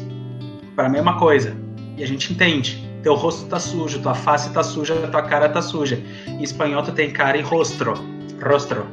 para 0.77 0.89
a 0.89 0.91
mesma 0.91 1.19
coisa, 1.19 1.57
e 1.97 2.03
a 2.03 2.07
gente 2.07 2.31
entende 2.31 2.82
teu 3.03 3.15
rosto 3.15 3.47
tá 3.47 3.59
sujo, 3.59 4.01
tua 4.01 4.15
face 4.15 4.53
tá 4.53 4.63
suja, 4.63 4.95
tua 5.09 5.23
cara 5.23 5.49
tá 5.49 5.61
suja. 5.61 6.03
Em 6.27 6.43
espanhol 6.43 6.83
tu 6.83 6.93
tem 6.93 7.11
cara 7.11 7.37
e 7.37 7.43
rostro, 7.43 7.95
rostro. 8.43 8.87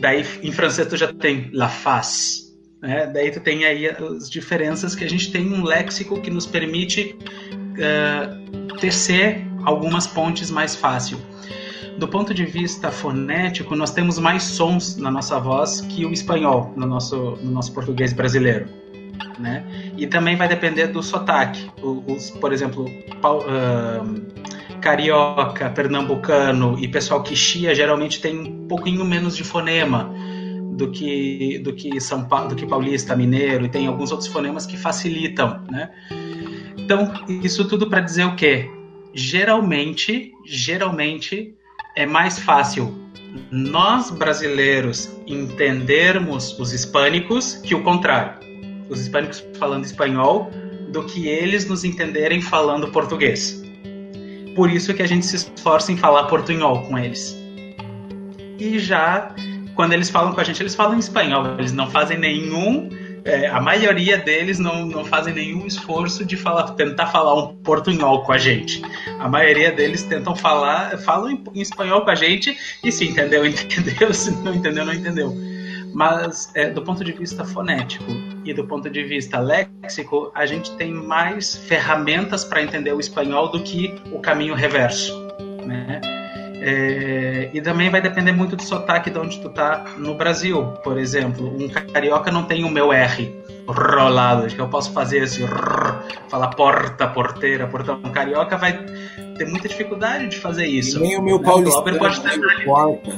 Daí 0.00 0.24
em 0.42 0.52
francês 0.52 0.88
tu 0.88 0.96
já 0.96 1.12
tem 1.12 1.50
la 1.52 1.68
face. 1.68 2.44
Né? 2.82 3.06
Daí 3.06 3.30
tu 3.30 3.40
tem 3.40 3.64
aí 3.64 3.86
as 3.86 4.28
diferenças 4.28 4.94
que 4.94 5.04
a 5.04 5.08
gente 5.08 5.30
tem 5.30 5.52
um 5.52 5.64
léxico 5.64 6.20
que 6.20 6.30
nos 6.30 6.46
permite 6.46 7.16
uh, 7.54 8.76
tecer 8.78 9.46
algumas 9.64 10.06
pontes 10.06 10.50
mais 10.50 10.74
fácil. 10.74 11.18
Do 11.98 12.08
ponto 12.08 12.34
de 12.34 12.44
vista 12.44 12.90
fonético, 12.90 13.76
nós 13.76 13.92
temos 13.92 14.18
mais 14.18 14.42
sons 14.42 14.96
na 14.96 15.12
nossa 15.12 15.38
voz 15.38 15.80
que 15.82 16.04
o 16.04 16.12
espanhol 16.12 16.72
no 16.76 16.86
nosso, 16.86 17.38
no 17.40 17.52
nosso 17.52 17.72
português 17.72 18.12
brasileiro 18.12 18.83
né? 19.38 19.64
E 19.96 20.06
também 20.06 20.36
vai 20.36 20.48
depender 20.48 20.88
do 20.88 21.02
sotaque. 21.02 21.70
Os, 21.82 22.30
por 22.30 22.52
exemplo, 22.52 22.86
uh, 22.86 24.80
carioca, 24.80 25.70
pernambucano 25.70 26.78
e 26.78 26.88
pessoal 26.88 27.22
que 27.22 27.34
chia 27.34 27.74
geralmente 27.74 28.20
tem 28.20 28.38
um 28.38 28.68
pouquinho 28.68 29.04
menos 29.04 29.36
de 29.36 29.44
fonema 29.44 30.12
do 30.76 30.90
que 30.90 31.58
do 31.60 31.72
que 31.72 32.00
São 32.00 32.24
Paulo, 32.24 32.50
do 32.50 32.56
que 32.56 32.66
paulista, 32.66 33.16
mineiro 33.16 33.64
e 33.64 33.68
tem 33.68 33.86
alguns 33.86 34.10
outros 34.10 34.28
fonemas 34.28 34.66
que 34.66 34.76
facilitam, 34.76 35.62
né? 35.70 35.90
Então, 36.76 37.12
isso 37.42 37.66
tudo 37.66 37.88
para 37.88 38.00
dizer 38.00 38.24
o 38.24 38.34
quê? 38.34 38.68
Geralmente, 39.14 40.32
geralmente 40.44 41.54
é 41.96 42.04
mais 42.04 42.38
fácil 42.38 43.02
nós 43.50 44.10
brasileiros 44.10 45.10
entendermos 45.26 46.58
os 46.58 46.72
hispânicos 46.72 47.54
que 47.54 47.74
o 47.74 47.82
contrário 47.82 48.43
os 48.88 49.00
hispânicos 49.00 49.44
falando 49.58 49.84
espanhol, 49.84 50.50
do 50.88 51.04
que 51.04 51.26
eles 51.26 51.68
nos 51.68 51.84
entenderem 51.84 52.40
falando 52.40 52.88
português. 52.88 53.62
Por 54.54 54.70
isso 54.70 54.94
que 54.94 55.02
a 55.02 55.06
gente 55.06 55.26
se 55.26 55.36
esforça 55.36 55.90
em 55.90 55.96
falar 55.96 56.24
portunhol 56.24 56.82
com 56.82 56.98
eles. 56.98 57.36
E 58.58 58.78
já 58.78 59.34
quando 59.74 59.92
eles 59.92 60.08
falam 60.08 60.32
com 60.32 60.40
a 60.40 60.44
gente, 60.44 60.62
eles 60.62 60.74
falam 60.74 60.94
em 60.94 61.00
espanhol, 61.00 61.58
eles 61.58 61.72
não 61.72 61.90
fazem 61.90 62.16
nenhum 62.16 62.88
é, 63.24 63.46
a 63.46 63.58
maioria 63.58 64.18
deles 64.18 64.58
não, 64.58 64.84
não 64.84 65.02
fazem 65.02 65.32
nenhum 65.32 65.66
esforço 65.66 66.24
de 66.26 66.36
falar, 66.36 66.72
tentar 66.72 67.06
falar 67.06 67.34
um 67.42 67.56
portunhol 67.56 68.22
com 68.22 68.32
a 68.32 68.38
gente. 68.38 68.82
A 69.18 69.26
maioria 69.26 69.72
deles 69.72 70.02
tentam 70.02 70.36
falar, 70.36 70.98
falam 70.98 71.30
em, 71.30 71.42
em 71.54 71.62
espanhol 71.62 72.02
com 72.02 72.10
a 72.10 72.14
gente 72.14 72.54
e 72.84 72.92
se 72.92 73.08
entendeu, 73.08 73.44
entendeu, 73.46 74.12
se 74.12 74.30
não 74.30 74.54
entendeu, 74.54 74.84
não 74.84 74.92
entendeu. 74.92 75.34
Mas 75.94 76.50
é, 76.54 76.68
do 76.68 76.82
ponto 76.82 77.02
de 77.02 77.12
vista 77.12 77.44
fonético 77.44 78.12
e 78.44 78.52
do 78.52 78.66
ponto 78.66 78.90
de 78.90 79.02
vista 79.02 79.38
léxico, 79.38 80.30
a 80.34 80.46
gente 80.46 80.76
tem 80.76 80.92
mais 80.92 81.56
ferramentas 81.56 82.44
para 82.44 82.62
entender 82.62 82.92
o 82.92 83.00
espanhol 83.00 83.48
do 83.48 83.62
que 83.62 83.94
o 84.12 84.18
caminho 84.20 84.54
reverso. 84.54 85.12
Né? 85.66 86.00
É, 86.66 87.50
e 87.52 87.60
também 87.60 87.90
vai 87.90 88.00
depender 88.00 88.32
muito 88.32 88.56
do 88.56 88.62
sotaque 88.62 89.10
de 89.10 89.18
onde 89.18 89.40
tu 89.40 89.50
tá 89.50 89.84
no 89.98 90.14
Brasil. 90.14 90.64
Por 90.82 90.98
exemplo, 90.98 91.54
um 91.54 91.68
carioca 91.68 92.30
não 92.30 92.44
tem 92.44 92.64
o 92.64 92.70
meu 92.70 92.92
R 92.92 93.44
rolado, 93.66 94.46
que 94.46 94.58
eu 94.58 94.68
posso 94.68 94.92
fazer 94.92 95.22
esse 95.22 95.42
rrr, 95.42 96.02
falar 96.28 96.48
porta, 96.48 97.06
porteira, 97.06 97.66
portão. 97.66 98.00
Um 98.04 98.10
carioca 98.10 98.56
vai 98.56 98.78
ter 99.36 99.46
muita 99.46 99.68
dificuldade 99.68 100.28
de 100.28 100.38
fazer 100.38 100.66
isso. 100.66 100.98
E 100.98 101.00
nem 101.00 101.18
o 101.18 101.22
meu 101.22 101.38
né? 101.38 101.44
paulistano 101.44 101.98
pode 101.98 102.20
ter 102.20 102.64
porta. 102.64 103.10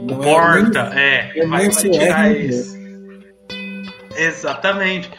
O 0.00 0.16
porta, 0.16 0.92
é, 0.94 1.38
é 1.38 1.46
vai, 1.46 1.68
vai 1.68 1.90
tirar 1.90 2.36
isso. 2.36 2.79
Exatamente. 4.16 5.10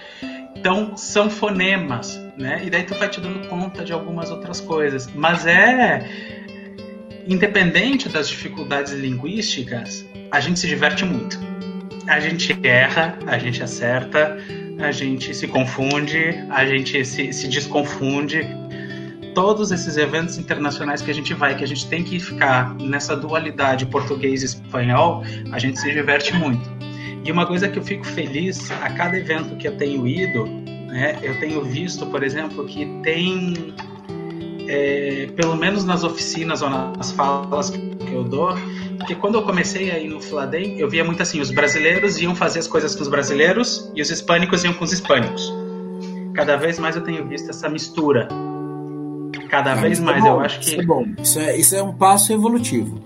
Então, 0.56 0.96
são 0.96 1.30
fonemas, 1.30 2.20
né? 2.38 2.62
E 2.64 2.70
daí 2.70 2.84
tu 2.84 2.94
vai 2.96 3.10
te 3.10 3.20
dando 3.20 3.48
conta 3.48 3.84
de 3.84 3.92
algumas 3.94 4.30
outras 4.30 4.62
coisas. 4.62 5.10
Mas 5.14 5.46
é 5.46 6.06
independente 7.28 8.10
das 8.10 8.28
dificuldades 8.28 8.94
linguísticas, 8.94 10.06
a 10.32 10.39
gente 10.39 10.60
se 10.60 10.68
diverte 10.68 11.06
muito. 11.06 11.39
A 12.08 12.20
gente 12.20 12.58
erra, 12.64 13.18
a 13.28 13.38
gente 13.38 13.62
acerta, 13.62 14.38
a 14.80 14.92
gente 14.92 15.34
se 15.34 15.48
confunde, 15.48 16.36
a 16.50 16.66
gente 16.66 17.04
se, 17.06 17.32
se 17.32 17.48
desconfunde. 17.48 18.48
Todos 19.34 19.72
esses 19.72 19.96
eventos 19.98 20.38
internacionais 20.38 21.02
que 21.02 21.10
a 21.10 21.14
gente 21.14 21.34
vai, 21.34 21.56
que 21.56 21.64
a 21.64 21.68
gente 21.68 21.88
tem 21.88 22.04
que 22.04 22.20
ficar 22.20 22.76
nessa 22.76 23.16
dualidade 23.16 23.86
português 23.86 24.42
e 24.42 24.46
espanhol, 24.46 25.24
a 25.52 25.60
gente 25.60 25.80
se 25.80 25.92
diverte 25.92 26.34
muito. 26.36 26.70
E 27.24 27.32
uma 27.32 27.46
coisa 27.46 27.70
que 27.70 27.78
eu 27.78 27.84
fico 27.84 28.06
feliz 28.06 28.72
a 28.72 28.90
cada 28.90 29.18
evento 29.18 29.56
que 29.56 29.68
eu 29.68 29.78
tenho 29.78 30.08
ido, 30.08 30.46
né, 30.88 31.18
eu 31.22 31.40
tenho 31.40 31.64
visto, 31.64 32.06
por 32.08 32.24
exemplo, 32.24 32.66
que 32.66 32.86
tem 33.04 33.74
é, 34.68 35.28
pelo 35.36 35.56
menos 35.56 35.84
nas 35.84 36.04
oficinas 36.04 36.62
ou 36.62 36.70
nas 36.70 37.12
falas 37.12 37.70
que 37.70 38.14
eu 38.14 38.24
dou, 38.24 38.56
porque 38.98 39.16
quando 39.16 39.36
eu 39.36 39.44
comecei 39.44 39.92
aí 39.92 40.08
no 40.08 40.22
Fladem, 40.22 40.80
eu 40.80 40.90
via 40.90 41.04
muito 41.04 41.22
assim, 41.22 41.42
os 41.42 41.52
brasileiros 41.52 42.20
iam 42.20 42.36
fazer 42.36 42.60
as 42.60 42.68
coisas 42.68 42.96
com 42.96 43.02
os 43.02 43.08
brasileiros 43.08 43.92
e 43.96 44.02
os 44.02 44.10
hispânicos 44.10 44.64
iam 44.64 44.74
com 44.74 44.84
os 44.84 44.92
hispânicos. 44.92 45.54
Cada 46.34 46.56
vez 46.56 46.80
mais 46.80 46.96
eu 46.96 47.04
tenho 47.04 47.28
visto 47.28 47.50
essa 47.50 47.68
mistura. 47.68 48.28
Cada 49.50 49.76
vez 49.76 50.00
é 50.00 50.02
mais, 50.02 50.24
é 50.24 50.30
eu 50.30 50.40
acho 50.40 50.60
que... 50.60 50.66
Isso 50.66 50.82
é 50.82 50.86
bom, 50.86 51.06
isso 51.22 51.40
é, 51.40 51.58
isso 51.58 51.76
é 51.76 51.84
um 51.84 51.94
passo 51.94 52.32
evolutivo. 52.32 53.02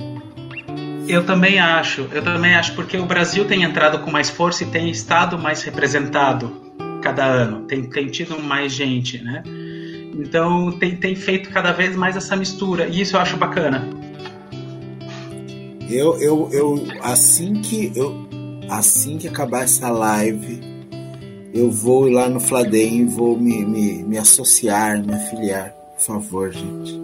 Eu 1.07 1.23
também 1.23 1.59
acho, 1.59 2.07
eu 2.11 2.23
também 2.23 2.55
acho, 2.55 2.73
porque 2.73 2.97
o 2.97 3.05
Brasil 3.05 3.45
tem 3.45 3.63
entrado 3.63 3.99
com 3.99 4.11
mais 4.11 4.29
força 4.29 4.63
e 4.63 4.67
tem 4.67 4.89
estado 4.89 5.37
mais 5.37 5.61
representado 5.61 6.51
cada 7.01 7.23
ano, 7.25 7.67
tem, 7.67 7.83
tem 7.83 8.07
tido 8.07 8.41
mais 8.41 8.71
gente, 8.71 9.23
né? 9.23 9.43
Então 10.17 10.71
tem, 10.71 10.95
tem 10.95 11.15
feito 11.15 11.49
cada 11.49 11.71
vez 11.71 11.95
mais 11.95 12.15
essa 12.15 12.35
mistura, 12.35 12.87
e 12.87 13.01
isso 13.01 13.15
eu 13.15 13.19
acho 13.19 13.37
bacana. 13.37 13.87
Eu, 15.87 16.19
eu, 16.19 16.49
eu 16.51 16.87
assim 17.03 17.53
que 17.61 17.91
eu 17.95 18.25
assim 18.67 19.19
que 19.19 19.27
acabar 19.27 19.63
essa 19.63 19.89
live, 19.89 20.59
eu 21.53 21.69
vou 21.69 22.09
lá 22.09 22.27
no 22.27 22.39
Fladem 22.39 23.01
e 23.01 23.05
vou 23.05 23.37
me, 23.37 23.63
me, 23.63 24.03
me 24.03 24.17
associar, 24.17 25.05
me 25.05 25.13
afiliar, 25.13 25.69
por 25.95 26.01
favor, 26.01 26.51
gente. 26.51 26.99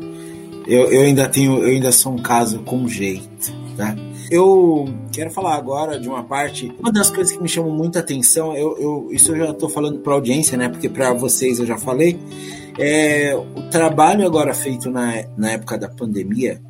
Eu, 0.68 0.92
eu 0.92 1.02
ainda 1.04 1.28
tenho, 1.28 1.60
eu 1.60 1.68
ainda 1.68 1.92
sou 1.92 2.14
um 2.14 2.22
caso 2.22 2.60
com 2.60 2.88
jeito, 2.88 3.61
tá? 3.76 3.96
Eu 4.30 4.86
quero 5.12 5.30
falar 5.32 5.56
agora 5.56 6.00
de 6.00 6.08
uma 6.08 6.24
parte. 6.24 6.72
Uma 6.80 6.92
das 6.92 7.10
coisas 7.10 7.34
que 7.34 7.42
me 7.42 7.50
chamou 7.50 7.74
muita 7.74 8.00
atenção, 8.00 8.56
eu, 8.56 8.78
eu 8.78 9.10
isso 9.12 9.32
eu 9.32 9.38
já 9.38 9.52
estou 9.52 9.70
falando 9.70 10.00
para 10.00 10.14
audiência, 10.14 10.58
né? 10.58 10.70
Porque 10.70 10.90
para 10.90 11.14
vocês 11.14 11.60
eu 11.60 11.66
já 11.66 11.78
falei. 11.78 12.20
É, 12.78 13.36
o 13.36 13.70
trabalho 13.70 14.26
agora 14.26 14.54
feito 14.54 14.90
na, 14.90 15.26
na 15.38 15.52
época 15.52 15.78
da 15.78 15.90
pandemia, 15.90 16.62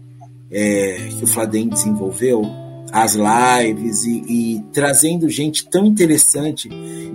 é, 0.50 1.10
que 1.18 1.24
o 1.24 1.28
Fladem 1.28 1.70
desenvolveu, 1.70 2.44
as 2.92 3.16
lives 3.16 4.04
e, 4.04 4.24
e, 4.28 4.64
trazendo 4.74 5.30
gente 5.30 5.68
tão 5.70 5.86
interessante, 5.86 6.70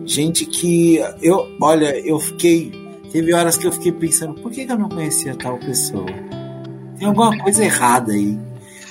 gente 0.07 0.47
que 0.47 0.99
eu, 1.21 1.47
olha, 1.61 1.99
eu 2.01 2.19
fiquei, 2.19 2.73
teve 3.13 3.35
horas 3.35 3.59
que 3.59 3.67
eu 3.67 3.73
fiquei 3.73 3.93
pensando, 3.93 4.41
por 4.41 4.51
que, 4.51 4.65
que 4.65 4.73
eu 4.73 4.79
não 4.79 4.89
conhecia 4.89 5.35
tal 5.35 5.59
pessoa? 5.59 6.07
Tem 6.99 7.07
alguma 7.07 7.37
coisa 7.39 7.63
errada 7.63 8.13
aí, 8.13 8.39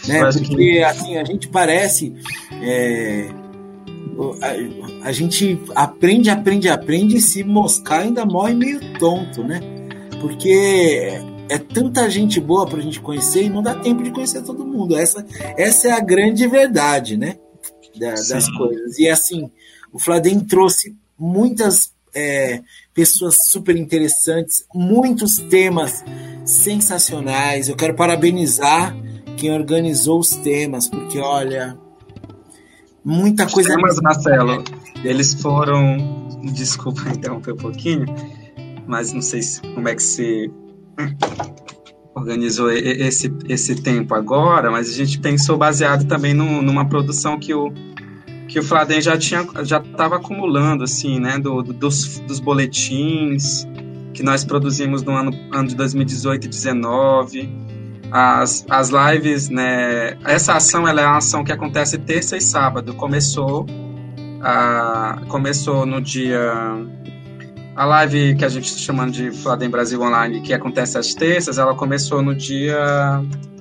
né? 0.07 0.21
Porque 0.47 0.83
assim 0.85 1.17
a 1.17 1.23
gente 1.23 1.47
parece 1.47 2.13
é, 2.61 3.29
a, 4.41 5.07
a, 5.07 5.11
gente 5.11 5.59
aprende, 5.73 6.29
aprende, 6.29 6.69
aprende 6.69 7.17
e 7.17 7.21
se 7.21 7.43
moscar 7.43 8.01
ainda 8.01 8.25
morre 8.25 8.53
meio 8.53 8.79
tonto, 8.99 9.43
né? 9.43 9.59
porque 10.25 11.21
é 11.49 11.57
tanta 11.59 12.09
gente 12.09 12.39
boa 12.39 12.65
para 12.65 12.79
a 12.79 12.81
gente 12.81 12.99
conhecer 12.99 13.43
e 13.43 13.49
não 13.49 13.61
dá 13.61 13.75
tempo 13.75 14.01
de 14.01 14.09
conhecer 14.09 14.41
todo 14.41 14.65
mundo. 14.65 14.97
Essa, 14.97 15.23
essa 15.55 15.89
é 15.89 15.91
a 15.91 15.99
grande 15.99 16.47
verdade, 16.47 17.15
né? 17.15 17.37
Da, 17.95 18.11
das 18.11 18.49
coisas. 18.57 18.97
E 18.97 19.07
assim, 19.07 19.51
o 19.93 19.99
Fladem 19.99 20.39
trouxe 20.39 20.95
muitas 21.17 21.93
é, 22.15 22.61
pessoas 22.91 23.47
super 23.49 23.75
interessantes, 23.75 24.65
muitos 24.73 25.37
temas 25.37 26.03
sensacionais. 26.43 27.69
Eu 27.69 27.75
quero 27.75 27.93
parabenizar 27.93 28.97
quem 29.37 29.53
organizou 29.53 30.19
os 30.19 30.35
temas, 30.35 30.87
porque 30.87 31.19
olha, 31.19 31.77
muita 33.03 33.45
coisa. 33.45 33.69
Os 33.69 33.75
temas, 33.75 34.01
Marcelo, 34.01 34.63
eles 35.03 35.33
foram. 35.33 36.23
Desculpa 36.45 37.09
interromper 37.09 37.53
um 37.53 37.57
pouquinho 37.57 38.05
mas 38.87 39.11
não 39.11 39.21
sei 39.21 39.41
se, 39.41 39.61
como 39.61 39.87
é 39.87 39.95
que 39.95 40.03
se 40.03 40.51
organizou 42.13 42.71
esse, 42.71 43.33
esse 43.49 43.75
tempo 43.75 44.13
agora, 44.15 44.71
mas 44.71 44.89
a 44.89 44.93
gente 44.93 45.19
pensou 45.19 45.57
baseado 45.57 46.05
também 46.05 46.33
no, 46.33 46.61
numa 46.61 46.87
produção 46.87 47.37
que 47.37 47.53
o 47.53 47.71
que 48.47 48.59
o 48.59 48.63
Fladen 48.63 49.01
já 49.01 49.17
tinha 49.17 49.45
já 49.63 49.79
estava 49.79 50.17
acumulando 50.17 50.83
assim, 50.83 51.19
né, 51.19 51.39
do, 51.39 51.63
do, 51.63 51.73
dos, 51.73 52.19
dos 52.19 52.39
boletins 52.39 53.67
que 54.13 54.21
nós 54.21 54.45
produzimos 54.45 55.01
no 55.01 55.11
ano, 55.11 55.31
ano 55.51 55.67
de 55.67 55.75
2018 55.75 56.45
e 56.45 56.47
2019, 56.47 57.49
as, 58.11 58.65
as 58.69 58.89
lives, 58.89 59.49
né, 59.49 60.17
essa 60.25 60.53
ação 60.53 60.87
ela 60.87 61.01
é 61.01 61.05
uma 61.05 61.17
ação 61.17 61.43
que 61.43 61.51
acontece 61.51 61.97
terça 61.97 62.37
e 62.37 62.41
sábado, 62.41 62.93
começou 62.93 63.65
a, 64.41 65.21
começou 65.27 65.85
no 65.85 66.01
dia 66.01 66.53
a 67.75 67.85
live 67.85 68.35
que 68.35 68.45
a 68.45 68.49
gente 68.49 68.65
está 68.65 68.79
chamando 68.79 69.11
de 69.11 69.31
Fladem 69.31 69.69
Brasil 69.69 70.01
Online, 70.01 70.41
que 70.41 70.53
acontece 70.53 70.97
às 70.97 71.13
terças, 71.13 71.57
ela 71.57 71.75
começou 71.75 72.21
no 72.21 72.33
dia. 72.33 72.79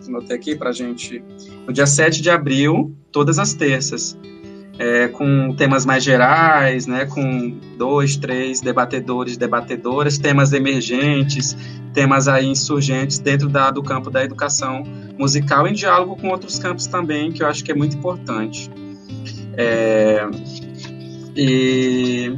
Anotei 0.06 0.36
aqui 0.36 0.54
para 0.54 0.70
gente. 0.70 1.24
No 1.66 1.72
dia 1.72 1.86
7 1.86 2.22
de 2.22 2.30
abril, 2.30 2.94
todas 3.10 3.38
as 3.38 3.54
terças. 3.54 4.16
É, 4.76 5.06
com 5.06 5.54
temas 5.54 5.86
mais 5.86 6.02
gerais, 6.02 6.86
né, 6.88 7.06
com 7.06 7.60
dois, 7.78 8.16
três 8.16 8.60
debatedores, 8.60 9.36
debatedoras, 9.36 10.18
temas 10.18 10.52
emergentes, 10.52 11.56
temas 11.92 12.26
aí 12.26 12.46
insurgentes 12.46 13.20
dentro 13.20 13.48
da, 13.48 13.70
do 13.70 13.84
campo 13.84 14.10
da 14.10 14.24
educação 14.24 14.82
musical, 15.16 15.68
em 15.68 15.72
diálogo 15.72 16.16
com 16.16 16.28
outros 16.28 16.58
campos 16.58 16.88
também, 16.88 17.30
que 17.30 17.42
eu 17.42 17.46
acho 17.46 17.62
que 17.62 17.70
é 17.70 17.74
muito 17.74 17.96
importante. 17.96 18.68
É, 19.56 20.26
e 21.36 22.36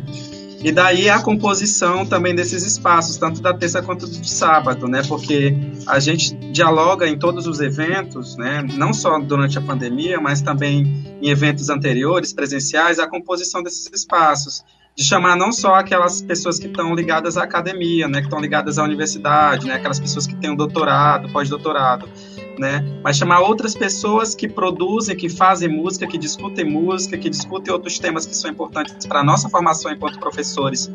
e 0.62 0.72
daí 0.72 1.08
a 1.08 1.20
composição 1.20 2.06
também 2.06 2.34
desses 2.34 2.64
espaços, 2.64 3.16
tanto 3.16 3.40
da 3.40 3.52
terça 3.52 3.82
quanto 3.82 4.06
do 4.06 4.26
sábado, 4.26 4.88
né? 4.88 5.02
Porque 5.06 5.54
a 5.86 5.98
gente 6.00 6.34
dialoga 6.52 7.06
em 7.06 7.18
todos 7.18 7.46
os 7.46 7.60
eventos, 7.60 8.36
né? 8.36 8.66
Não 8.74 8.92
só 8.92 9.18
durante 9.18 9.58
a 9.58 9.60
pandemia, 9.60 10.20
mas 10.20 10.40
também 10.40 11.04
em 11.20 11.28
eventos 11.28 11.68
anteriores, 11.68 12.32
presenciais, 12.32 12.98
a 12.98 13.06
composição 13.06 13.62
desses 13.62 13.90
espaços 13.92 14.64
de 14.96 15.04
chamar 15.04 15.36
não 15.36 15.52
só 15.52 15.74
aquelas 15.74 16.22
pessoas 16.22 16.58
que 16.58 16.66
estão 16.66 16.94
ligadas 16.94 17.36
à 17.36 17.42
academia, 17.42 18.08
né, 18.08 18.20
que 18.20 18.26
estão 18.26 18.40
ligadas 18.40 18.78
à 18.78 18.82
universidade, 18.82 19.66
né, 19.66 19.74
aquelas 19.74 20.00
pessoas 20.00 20.26
que 20.26 20.34
têm 20.34 20.50
um 20.50 20.56
doutorado, 20.56 21.28
pós-doutorado, 21.28 22.08
né? 22.58 22.84
Mas 23.02 23.16
chamar 23.16 23.40
outras 23.40 23.74
pessoas 23.74 24.34
que 24.34 24.48
produzem, 24.48 25.16
que 25.16 25.28
fazem 25.28 25.68
música, 25.68 26.06
que 26.06 26.18
discutem 26.18 26.64
música, 26.64 27.16
que 27.16 27.28
discutem 27.30 27.72
outros 27.72 27.98
temas 27.98 28.26
que 28.26 28.34
são 28.34 28.50
importantes 28.50 29.06
para 29.06 29.20
a 29.20 29.24
nossa 29.24 29.48
formação 29.48 29.92
enquanto 29.92 30.18
professores, 30.18 30.90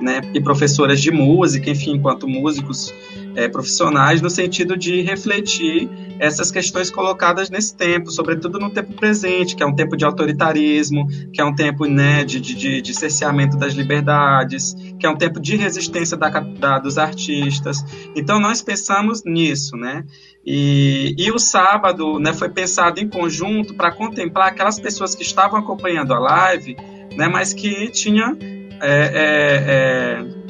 né? 0.00 0.20
E 0.34 0.40
professoras 0.40 1.00
de 1.00 1.10
música, 1.10 1.70
enfim, 1.70 1.94
enquanto 1.96 2.28
músicos 2.28 2.92
é, 3.36 3.48
profissionais, 3.48 4.22
no 4.22 4.30
sentido 4.30 4.76
de 4.76 5.02
refletir 5.02 5.88
essas 6.18 6.50
questões 6.50 6.90
colocadas 6.90 7.50
nesse 7.50 7.76
tempo, 7.76 8.10
sobretudo 8.10 8.58
no 8.58 8.70
tempo 8.70 8.94
presente, 8.94 9.54
que 9.54 9.62
é 9.62 9.66
um 9.66 9.74
tempo 9.74 9.96
de 9.96 10.04
autoritarismo, 10.04 11.06
que 11.32 11.40
é 11.40 11.44
um 11.44 11.54
tempo 11.54 11.84
né, 11.84 12.24
de, 12.24 12.40
de, 12.40 12.80
de 12.80 12.94
cerceamento 12.94 13.56
das 13.58 13.74
liberdades, 13.74 14.74
que 14.98 15.06
é 15.06 15.10
um 15.10 15.16
tempo 15.16 15.38
de 15.38 15.56
resistência 15.56 16.16
da, 16.16 16.30
da, 16.30 16.78
dos 16.78 16.96
artistas. 16.96 17.84
Então, 18.16 18.40
nós 18.40 18.62
pensamos 18.62 19.22
nisso, 19.24 19.76
né? 19.76 20.04
E, 20.44 21.14
e 21.18 21.30
o 21.30 21.38
sábado 21.38 22.18
né, 22.18 22.32
foi 22.32 22.48
pensado 22.48 23.00
em 23.00 23.08
conjunto 23.08 23.74
para 23.74 23.92
contemplar 23.92 24.48
aquelas 24.48 24.78
pessoas 24.80 25.14
que 25.14 25.22
estavam 25.22 25.58
acompanhando 25.58 26.14
a 26.14 26.18
live, 26.18 26.76
né, 27.16 27.28
mas 27.28 27.52
que 27.52 27.90
tinha 27.90 28.36
é, 28.80 29.10
é, 29.14 30.45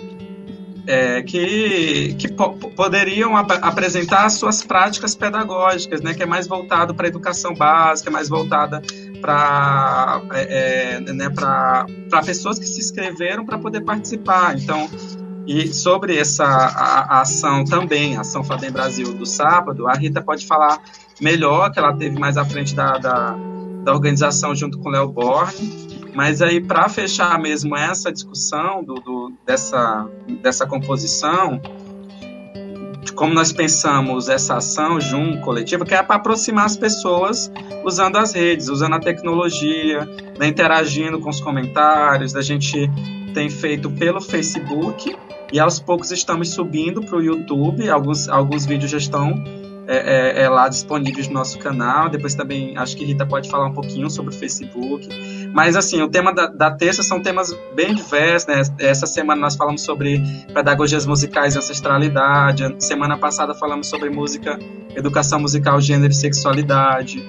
é, 0.86 1.22
que, 1.22 2.14
que 2.18 2.28
po 2.28 2.50
poderiam 2.50 3.36
ap 3.36 3.50
apresentar 3.62 4.28
suas 4.30 4.62
práticas 4.62 5.14
pedagógicas, 5.14 6.00
né, 6.00 6.14
que 6.14 6.22
é 6.22 6.26
mais 6.26 6.46
voltado 6.46 6.94
para 6.94 7.06
a 7.06 7.08
educação 7.08 7.54
básica, 7.54 8.10
mais 8.10 8.28
voltada 8.28 8.80
para 9.20 10.22
é, 10.32 11.00
é, 11.06 11.12
né, 11.12 11.28
pessoas 12.24 12.58
que 12.58 12.66
se 12.66 12.80
inscreveram 12.80 13.44
para 13.44 13.58
poder 13.58 13.80
participar. 13.80 14.56
Então, 14.56 14.88
e 15.46 15.68
sobre 15.72 16.16
essa 16.16 16.44
a, 16.44 17.18
a 17.18 17.20
ação 17.22 17.64
também, 17.64 18.16
a 18.16 18.20
ação 18.20 18.44
Fadem 18.44 18.70
Brasil 18.70 19.14
do 19.14 19.26
sábado, 19.26 19.86
a 19.88 19.94
Rita 19.94 20.20
pode 20.20 20.46
falar 20.46 20.80
melhor, 21.20 21.70
que 21.72 21.78
ela 21.78 21.92
teve 21.94 22.18
mais 22.18 22.36
à 22.36 22.44
frente 22.44 22.74
da, 22.74 22.98
da, 22.98 23.36
da 23.84 23.92
organização 23.92 24.54
junto 24.54 24.78
com 24.78 24.88
o 24.88 24.92
Léo 24.92 25.08
Borne. 25.08 25.85
Mas 26.16 26.40
aí, 26.40 26.62
para 26.62 26.88
fechar 26.88 27.38
mesmo 27.38 27.76
essa 27.76 28.10
discussão 28.10 28.82
do, 28.82 28.94
do, 28.94 29.32
dessa, 29.44 30.08
dessa 30.40 30.66
composição, 30.66 31.60
de 33.02 33.12
como 33.12 33.34
nós 33.34 33.52
pensamos 33.52 34.30
essa 34.30 34.56
ação 34.56 34.98
junto, 34.98 35.42
coletiva, 35.42 35.84
que 35.84 35.94
é 35.94 36.02
para 36.02 36.16
aproximar 36.16 36.64
as 36.64 36.74
pessoas 36.74 37.52
usando 37.84 38.16
as 38.16 38.32
redes, 38.32 38.70
usando 38.70 38.94
a 38.94 38.98
tecnologia, 38.98 40.06
né, 40.38 40.46
interagindo 40.46 41.20
com 41.20 41.28
os 41.28 41.38
comentários. 41.38 42.34
A 42.34 42.40
gente 42.40 42.90
tem 43.34 43.50
feito 43.50 43.90
pelo 43.90 44.18
Facebook 44.18 45.14
e 45.52 45.60
aos 45.60 45.78
poucos 45.78 46.10
estamos 46.12 46.48
subindo 46.48 47.02
para 47.02 47.18
o 47.18 47.22
YouTube. 47.22 47.90
Alguns, 47.90 48.26
alguns 48.26 48.64
vídeos 48.64 48.90
já 48.90 48.96
estão 48.96 49.34
é, 49.86 50.40
é, 50.40 50.42
é, 50.42 50.48
lá 50.48 50.68
disponíveis 50.68 51.28
no 51.28 51.34
nosso 51.34 51.58
canal. 51.58 52.08
Depois 52.08 52.34
também 52.34 52.76
acho 52.76 52.96
que 52.96 53.04
Rita 53.04 53.24
pode 53.24 53.48
falar 53.48 53.66
um 53.66 53.72
pouquinho 53.72 54.10
sobre 54.10 54.34
o 54.34 54.38
Facebook. 54.38 55.08
Mas 55.52 55.76
assim, 55.76 56.02
o 56.02 56.08
tema 56.08 56.34
da, 56.34 56.46
da 56.46 56.70
terça 56.70 57.02
são 57.02 57.20
temas 57.20 57.56
bem 57.74 57.94
diversos. 57.94 58.48
Né? 58.48 58.62
Essa 58.78 59.06
semana 59.06 59.40
nós 59.40 59.56
falamos 59.56 59.82
sobre 59.82 60.22
pedagogias 60.52 61.06
musicais 61.06 61.54
e 61.54 61.58
ancestralidade. 61.58 62.74
Semana 62.78 63.16
passada 63.16 63.54
falamos 63.54 63.88
sobre 63.88 64.10
música, 64.10 64.58
educação 64.94 65.40
musical, 65.40 65.80
gênero 65.80 66.12
e 66.12 66.16
sexualidade. 66.16 67.24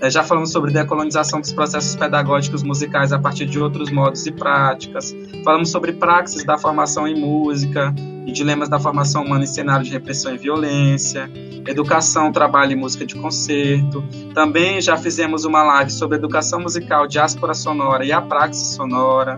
É, 0.00 0.08
já 0.08 0.24
falamos 0.24 0.50
sobre 0.50 0.72
decolonização 0.72 1.40
dos 1.40 1.52
processos 1.52 1.94
pedagógicos 1.94 2.62
musicais 2.62 3.12
a 3.12 3.18
partir 3.18 3.44
de 3.44 3.60
outros 3.60 3.90
modos 3.90 4.26
e 4.26 4.32
práticas. 4.32 5.14
Falamos 5.44 5.70
sobre 5.70 5.92
praxis 5.92 6.42
da 6.42 6.56
formação 6.56 7.06
em 7.06 7.20
música 7.20 7.94
e 8.30 8.32
dilemas 8.32 8.68
da 8.68 8.78
formação 8.78 9.24
humana 9.24 9.44
em 9.44 9.46
cenário 9.46 9.84
de 9.84 9.90
repressão 9.90 10.34
e 10.34 10.38
violência. 10.38 11.30
Educação, 11.66 12.32
trabalho 12.32 12.72
e 12.72 12.76
música 12.76 13.04
de 13.04 13.14
concerto. 13.16 14.02
Também 14.32 14.80
já 14.80 14.96
fizemos 14.96 15.44
uma 15.44 15.62
live 15.62 15.90
sobre 15.90 16.16
educação 16.16 16.60
musical, 16.60 17.06
diáspora 17.06 17.52
sonora 17.52 18.04
e 18.04 18.12
a 18.12 18.22
praxis 18.22 18.74
sonora. 18.74 19.36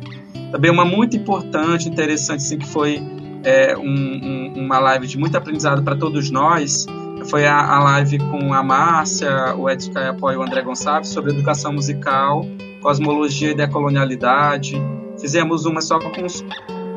Também 0.51 0.71
uma 0.71 0.85
muito 0.85 1.17
importante, 1.17 1.89
interessante, 1.89 2.43
sim, 2.43 2.59
que 2.59 2.67
foi 2.67 3.03
é, 3.43 3.77
um, 3.77 3.83
um, 3.83 4.53
uma 4.65 4.79
live 4.79 5.07
de 5.07 5.19
muito 5.19 5.37
aprendizado 5.37 5.83
para 5.83 5.97
todos 5.97 6.31
nós, 6.31 6.87
foi 7.25 7.47
a, 7.47 7.59
a 7.59 7.83
live 7.83 8.19
com 8.19 8.53
a 8.53 8.63
Márcia, 8.63 9.55
o 9.57 9.71
Edson 9.71 9.93
Caiapó 9.93 10.33
e 10.33 10.37
o 10.37 10.43
André 10.43 10.63
Gonçalves 10.63 11.09
sobre 11.11 11.33
educação 11.33 11.73
musical, 11.73 12.47
cosmologia 12.81 13.53
e 13.53 13.55
decolonialidade. 13.55 14.81
Fizemos 15.19 15.65
uma 15.65 15.81
só 15.81 15.99
com 15.99 16.25
os, 16.25 16.45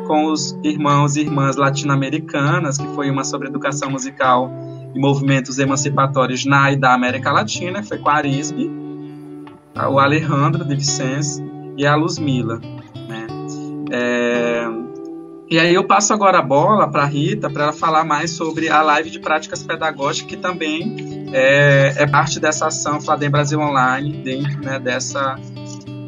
com 0.06 0.26
os 0.26 0.58
irmãos 0.64 1.16
e 1.16 1.22
irmãs 1.22 1.56
latino-americanas, 1.56 2.78
que 2.78 2.88
foi 2.96 3.10
uma 3.10 3.24
sobre 3.24 3.48
educação 3.48 3.90
musical 3.90 4.52
e 4.94 5.00
movimentos 5.00 5.60
emancipatórios 5.60 6.46
na 6.46 6.72
e 6.72 6.78
da 6.78 6.94
América 6.94 7.32
Latina, 7.32 7.84
foi 7.84 7.98
com 7.98 8.10
a 8.10 8.14
Arisbe, 8.14 8.72
o 9.90 10.00
Alejandro 10.00 10.64
de 10.64 10.76
Vicens 10.76 11.42
e 11.78 11.86
a 11.86 11.96
Luzmila. 11.96 12.60
Né? 13.08 13.28
É, 13.92 14.66
e 15.50 15.60
aí 15.60 15.74
eu 15.74 15.84
passo 15.84 16.12
agora 16.12 16.40
a 16.40 16.42
bola 16.42 16.90
para 16.90 17.04
a 17.04 17.06
Rita 17.06 17.50
para 17.50 17.64
ela 17.66 17.74
falar 17.74 18.04
mais 18.04 18.32
sobre 18.32 18.68
a 18.70 18.82
live 18.82 19.12
de 19.12 19.20
práticas 19.20 19.62
pedagógicas, 19.62 20.30
que 20.30 20.38
também 20.38 21.30
é, 21.34 21.94
é 21.98 22.08
parte 22.08 22.40
dessa 22.40 22.68
ação 22.68 23.00
Fladem 23.00 23.30
Brasil 23.30 23.60
Online, 23.60 24.24
dentro 24.24 24.60
né, 24.64 24.80
dessa, 24.80 25.36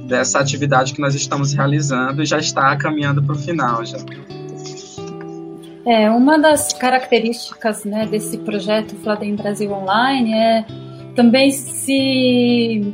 dessa 0.08 0.40
atividade 0.40 0.94
que 0.94 1.02
nós 1.02 1.14
estamos 1.14 1.54
realizando 1.54 2.24
e 2.24 2.26
já 2.26 2.40
está 2.40 2.76
caminhando 2.76 3.22
para 3.22 3.36
o 3.36 3.38
final 3.38 3.86
já. 3.86 3.98
É, 5.86 6.10
uma 6.10 6.38
das 6.38 6.74
características 6.74 7.86
né, 7.86 8.06
desse 8.06 8.38
projeto 8.40 8.96
Fladem 8.96 9.36
Brasil 9.36 9.72
Online 9.72 10.34
é 10.34 10.66
também 11.16 11.52
se 11.52 12.94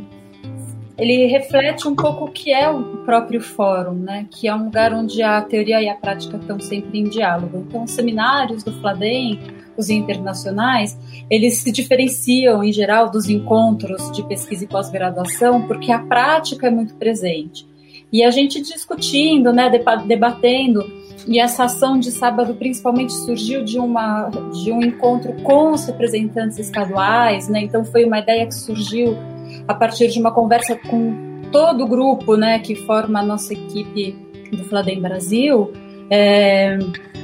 ele 0.97 1.25
reflete 1.25 1.87
um 1.87 1.95
pouco 1.95 2.25
o 2.25 2.31
que 2.31 2.51
é 2.51 2.69
o 2.69 2.97
próprio 3.03 3.41
fórum, 3.41 3.93
né? 3.93 4.27
Que 4.29 4.47
é 4.47 4.53
um 4.53 4.65
lugar 4.65 4.93
onde 4.93 5.21
a 5.23 5.41
teoria 5.41 5.81
e 5.81 5.89
a 5.89 5.95
prática 5.95 6.37
estão 6.37 6.59
sempre 6.59 6.99
em 6.99 7.05
diálogo. 7.05 7.65
Então, 7.67 7.83
os 7.83 7.91
seminários 7.91 8.63
do 8.63 8.71
Fladem, 8.79 9.39
os 9.75 9.89
internacionais, 9.89 10.97
eles 11.29 11.57
se 11.57 11.71
diferenciam 11.71 12.63
em 12.63 12.71
geral 12.71 13.09
dos 13.09 13.27
encontros 13.27 14.11
de 14.11 14.23
pesquisa 14.27 14.65
e 14.65 14.67
pós-graduação, 14.67 15.63
porque 15.63 15.91
a 15.91 15.99
prática 15.99 16.67
é 16.67 16.71
muito 16.71 16.93
presente. 16.95 17.67
E 18.11 18.23
a 18.23 18.29
gente 18.29 18.61
discutindo, 18.61 19.51
né, 19.51 19.71
debatendo, 20.05 20.85
e 21.27 21.39
essa 21.39 21.63
ação 21.63 21.97
de 21.97 22.11
sábado 22.11 22.53
principalmente 22.53 23.13
surgiu 23.13 23.63
de 23.63 23.79
uma 23.79 24.29
de 24.61 24.71
um 24.71 24.81
encontro 24.83 25.33
com 25.41 25.71
os 25.71 25.85
representantes 25.85 26.59
estaduais, 26.59 27.47
né? 27.47 27.61
Então 27.61 27.85
foi 27.85 28.03
uma 28.03 28.19
ideia 28.19 28.45
que 28.45 28.53
surgiu 28.53 29.17
a 29.67 29.73
partir 29.73 30.07
de 30.09 30.19
uma 30.19 30.31
conversa 30.31 30.75
com 30.75 31.41
todo 31.51 31.83
o 31.83 31.87
grupo 31.87 32.35
né, 32.35 32.59
que 32.59 32.75
forma 32.75 33.19
a 33.19 33.23
nossa 33.23 33.53
equipe 33.53 34.13
do 34.51 34.63
Fladem 34.65 35.01
Brasil, 35.01 35.71
é, 36.09 36.77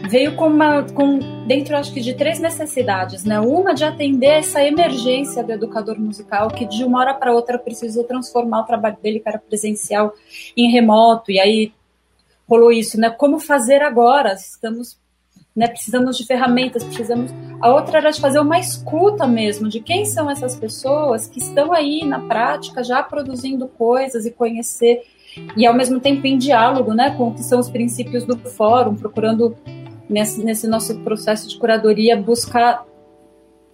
veio 0.08 0.36
com, 0.36 0.48
uma, 0.48 0.84
com 0.84 1.20
dentro 1.46 1.76
acho 1.76 1.94
que 1.94 2.02
de 2.02 2.14
três 2.14 2.40
necessidades, 2.40 3.24
né? 3.24 3.40
Uma 3.40 3.74
de 3.74 3.84
atender 3.84 4.40
essa 4.40 4.64
emergência 4.64 5.44
do 5.44 5.52
educador 5.52 6.00
musical 6.00 6.48
que 6.50 6.66
de 6.66 6.84
uma 6.84 7.00
hora 7.00 7.14
para 7.14 7.34
outra 7.34 7.60
precisou 7.60 8.04
transformar 8.04 8.62
o 8.62 8.66
trabalho 8.66 8.98
dele 9.02 9.20
que 9.20 9.30
era 9.30 9.38
presencial 9.38 10.14
em 10.56 10.72
remoto 10.72 11.32
e 11.32 11.40
aí 11.40 11.74
rolou 12.48 12.72
isso, 12.72 13.00
né? 13.00 13.10
Como 13.10 13.40
fazer 13.40 13.82
agora? 13.82 14.34
Estamos 14.34 14.99
né? 15.60 15.68
Precisamos 15.68 16.18
de 16.18 16.26
ferramentas, 16.26 16.86
precisamos. 16.86 17.32
A 17.60 17.70
outra 17.74 17.98
era 17.98 18.12
de 18.12 18.22
fazer 18.22 18.40
uma 18.40 18.58
escuta 18.58 19.28
mesmo 19.28 19.68
de 19.68 19.82
quem 19.82 20.06
são 20.06 20.32
essas 20.32 20.56
pessoas 20.56 21.28
que 21.28 21.40
estão 21.40 21.74
aí 21.74 22.06
na 22.06 22.22
prática 22.22 22.82
já 22.82 23.04
produzindo 23.04 23.68
coisas 23.68 24.26
e 24.26 24.32
conhecer 24.32 25.02
e 25.58 25.66
ao 25.66 25.74
mesmo 25.74 26.00
tempo 26.00 26.26
em 26.26 26.38
diálogo, 26.38 26.94
né, 26.94 27.14
com 27.18 27.28
o 27.28 27.34
que 27.34 27.44
são 27.44 27.60
os 27.60 27.70
princípios 27.70 28.24
do 28.24 28.38
fórum, 28.38 28.96
procurando 28.96 29.54
nesse, 30.10 30.42
nesse 30.46 30.66
nosso 30.66 30.98
processo 31.02 31.50
de 31.50 31.60
curadoria 31.60 32.16
buscar 32.16 32.86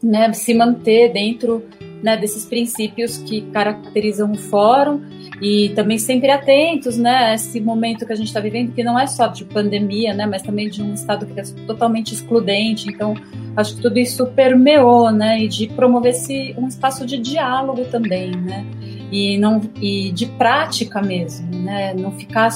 né, 0.02 0.34
se 0.34 0.56
manter 0.56 1.14
dentro 1.14 1.64
né, 2.02 2.18
desses 2.18 2.46
princípios 2.46 3.20
que 3.20 3.42
caracterizam 3.52 4.32
o 4.32 4.38
fórum 4.38 5.02
e 5.42 5.70
também 5.70 5.98
sempre 5.98 6.32
atentos, 6.32 6.98
né, 6.98 7.16
a 7.16 7.34
esse 7.34 7.60
momento 7.60 8.06
que 8.06 8.14
a 8.14 8.16
gente 8.16 8.28
está 8.28 8.40
vivendo, 8.40 8.74
que 8.74 8.84
não 8.84 8.98
é 8.98 9.06
só 9.06 9.28
de 9.28 9.44
pandemia, 9.44 10.14
né, 10.14 10.26
mas 10.26 10.42
também 10.42 10.70
de 10.70 10.82
um 10.82 10.94
estado 10.94 11.26
que 11.26 11.40
é 11.40 11.44
totalmente 11.68 12.14
excludente. 12.14 12.90
Então, 12.90 13.16
acho 13.56 13.76
que 13.76 13.82
tudo 13.82 14.00
isso 14.00 14.26
permeou, 14.28 15.12
né, 15.12 15.42
e 15.42 15.48
de 15.48 15.68
promover 15.68 16.12
esse, 16.12 16.56
um 16.58 16.68
espaço 16.68 17.06
de 17.06 17.18
diálogo 17.18 17.86
também, 17.86 18.32
né, 18.32 18.66
e 19.12 19.38
não 19.38 19.62
e 19.82 20.12
de 20.12 20.26
prática 20.26 21.02
mesmo, 21.02 21.48
né, 21.64 21.94
não 21.94 22.12
ficar. 22.12 22.50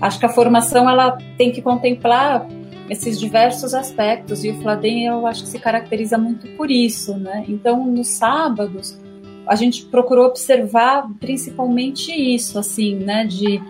Acho 0.00 0.18
que 0.18 0.26
a 0.26 0.28
formação 0.28 0.88
ela 0.88 1.18
tem 1.36 1.50
que 1.50 1.62
contemplar 1.62 2.46
esses 2.88 3.18
diversos 3.18 3.74
aspectos 3.74 4.44
e 4.44 4.50
o 4.50 4.60
Fladem 4.60 5.06
eu 5.06 5.26
acho 5.26 5.44
que 5.44 5.48
se 5.48 5.58
caracteriza 5.58 6.18
muito 6.18 6.46
por 6.56 6.70
isso, 6.70 7.16
né? 7.16 7.44
Então, 7.48 7.86
nos 7.86 8.08
sábados 8.08 8.98
a 9.46 9.54
gente 9.54 9.84
procurou 9.86 10.26
observar 10.26 11.08
principalmente 11.20 12.12
isso, 12.12 12.58
assim, 12.58 12.96
né, 12.96 13.26
de 13.26 13.60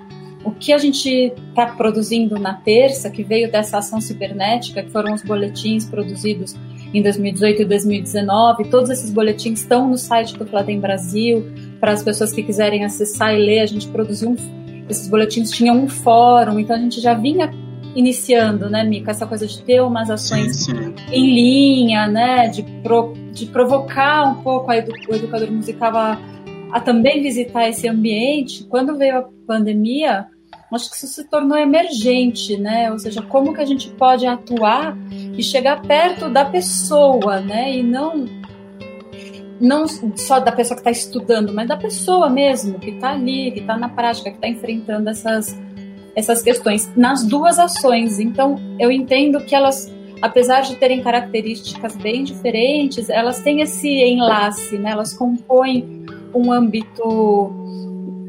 o 0.45 0.51
que 0.51 0.73
a 0.73 0.79
gente 0.79 1.33
está 1.49 1.67
produzindo 1.67 2.39
na 2.39 2.55
terça, 2.55 3.11
que 3.11 3.23
veio 3.23 3.51
dessa 3.51 3.79
ação 3.79 4.01
cibernética, 4.01 4.83
que 4.83 4.91
foram 4.91 5.15
os 5.15 5.23
boletins 5.23 5.87
produzidos 5.87 6.55
em 6.93 7.03
2018 7.03 7.63
e 7.63 7.65
2019. 7.65 8.65
Todos 8.65 8.91
esses 8.91 9.11
boletins 9.11 9.61
estão 9.61 9.89
no 9.89 9.97
site 9.97 10.37
do 10.37 10.45
Fladem 10.45 10.79
Brasil, 10.79 11.45
para 11.81 11.93
as 11.93 12.03
pessoas 12.03 12.33
que 12.33 12.43
quiserem 12.43 12.85
acessar 12.85 13.35
e 13.35 13.39
ler. 13.39 13.61
A 13.61 13.67
gente 13.67 13.89
produziu 13.89 14.31
um, 14.31 14.37
esses 14.89 15.09
boletins, 15.09 15.51
tinham 15.51 15.77
um 15.77 15.89
fórum, 15.89 16.61
então 16.61 16.77
a 16.77 16.79
gente 16.79 17.01
já 17.01 17.15
vinha 17.15 17.51
iniciando, 17.95 18.69
né, 18.69 18.83
Mica, 18.85 19.11
essa 19.11 19.27
coisa 19.27 19.47
de 19.47 19.63
ter 19.63 19.81
umas 19.81 20.11
ações 20.11 20.65
sim, 20.65 20.75
sim. 20.75 20.95
em 21.13 21.35
linha, 21.35 22.07
né, 22.07 22.49
de, 22.49 22.63
pro, 22.83 23.15
de 23.33 23.47
provocar 23.47 24.25
um 24.25 24.43
pouco 24.43 24.73
edu, 24.73 24.93
o 25.09 25.15
educador 25.15 25.51
musical 25.51 25.97
a, 25.97 26.19
a 26.73 26.81
também 26.81 27.23
visitar 27.23 27.69
esse 27.69 27.89
ambiente. 27.89 28.65
Quando 28.65 28.97
veio 28.97 29.19
a 29.19 29.29
pandemia, 29.47 30.27
acho 30.75 30.91
que 30.91 30.97
isso 30.97 31.07
se 31.07 31.25
tornou 31.25 31.57
emergente, 31.57 32.57
né? 32.57 32.91
Ou 32.91 32.99
seja, 32.99 33.23
como 33.23 33.55
que 33.55 33.61
a 33.61 33.65
gente 33.65 33.91
pode 33.91 34.27
atuar 34.27 34.97
e 35.11 35.43
chegar 35.43 35.81
perto 35.83 36.29
da 36.29 36.45
pessoa, 36.45 37.41
né? 37.41 37.77
E 37.77 37.83
não 37.83 38.27
não 39.61 39.87
só 39.87 40.41
da 40.41 40.51
pessoa 40.51 40.75
que 40.77 40.81
está 40.81 40.91
estudando, 40.91 41.53
mas 41.53 41.69
da 41.69 41.77
pessoa 41.77 42.29
mesmo 42.29 42.79
que 42.79 42.91
está 42.91 43.13
ali, 43.13 43.53
que 43.53 43.61
está 43.61 43.77
na 43.77 43.89
prática, 43.89 44.31
que 44.31 44.37
está 44.37 44.49
enfrentando 44.49 45.09
essas 45.09 45.57
essas 46.15 46.43
questões 46.43 46.91
nas 46.97 47.25
duas 47.25 47.59
ações. 47.59 48.21
Então, 48.21 48.61
eu 48.79 48.91
entendo 48.91 49.41
que 49.41 49.55
elas, 49.55 49.93
apesar 50.23 50.63
de 50.63 50.77
terem 50.77 51.03
características 51.03 51.97
bem 51.97 52.25
diferentes, 52.25 53.11
elas 53.11 53.41
têm 53.41 53.61
esse 53.61 53.89
enlace, 53.89 54.79
né? 54.79 54.91
Elas 54.91 55.13
compõem 55.13 56.05
um 56.35 56.53
âmbito 56.53 57.53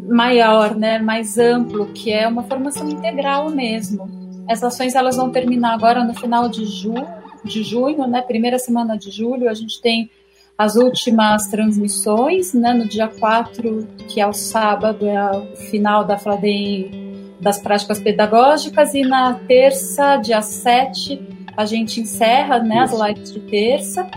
maior, 0.07 0.75
né, 0.75 0.99
mais 0.99 1.37
amplo, 1.37 1.87
que 1.87 2.11
é 2.11 2.27
uma 2.27 2.43
formação 2.43 2.87
integral 2.87 3.49
mesmo. 3.49 4.07
Essas 4.47 4.75
ações 4.75 4.93
elas 4.93 5.17
vão 5.17 5.31
terminar 5.31 5.73
agora 5.73 6.03
no 6.03 6.13
final 6.13 6.47
de 6.47 6.65
junho, 6.65 7.07
de 7.43 7.63
junho, 7.63 8.05
né, 8.07 8.21
primeira 8.21 8.59
semana 8.59 8.97
de 8.97 9.09
julho, 9.09 9.49
a 9.49 9.53
gente 9.53 9.81
tem 9.81 10.09
as 10.57 10.75
últimas 10.75 11.47
transmissões, 11.47 12.53
né, 12.53 12.73
no 12.73 12.87
dia 12.87 13.07
4, 13.07 13.87
que 14.07 14.21
é 14.21 14.27
o 14.27 14.33
sábado, 14.33 15.05
é 15.05 15.31
o 15.31 15.55
final 15.55 16.03
da 16.03 16.17
Fladem 16.17 17.14
das 17.39 17.59
práticas 17.59 17.99
pedagógicas, 17.99 18.93
e 18.93 19.01
na 19.01 19.33
terça, 19.33 20.17
dia 20.17 20.41
7, 20.41 21.21
a 21.55 21.65
gente 21.65 22.01
encerra 22.01 22.59
né, 22.59 22.79
as 22.79 22.93
lives 22.93 23.31
de 23.31 23.39
terça, 23.41 24.09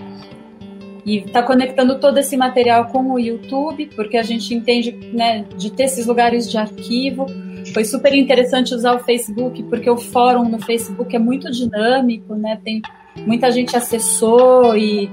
e 1.08 1.20
está 1.20 1.42
conectando 1.42 1.98
todo 1.98 2.18
esse 2.18 2.36
material 2.36 2.86
com 2.88 3.12
o 3.12 3.18
YouTube, 3.18 3.86
porque 3.96 4.18
a 4.18 4.22
gente 4.22 4.52
entende 4.54 4.92
né, 5.14 5.42
de 5.56 5.72
ter 5.72 5.84
esses 5.84 6.06
lugares 6.06 6.50
de 6.50 6.58
arquivo. 6.58 7.24
Foi 7.72 7.82
super 7.82 8.12
interessante 8.14 8.74
usar 8.74 8.94
o 8.94 8.98
Facebook, 8.98 9.62
porque 9.64 9.88
o 9.88 9.96
fórum 9.96 10.46
no 10.46 10.60
Facebook 10.60 11.16
é 11.16 11.18
muito 11.18 11.50
dinâmico, 11.50 12.34
né? 12.34 12.60
Tem 12.62 12.82
muita 13.26 13.50
gente 13.50 13.74
acessou 13.74 14.76
e 14.76 15.10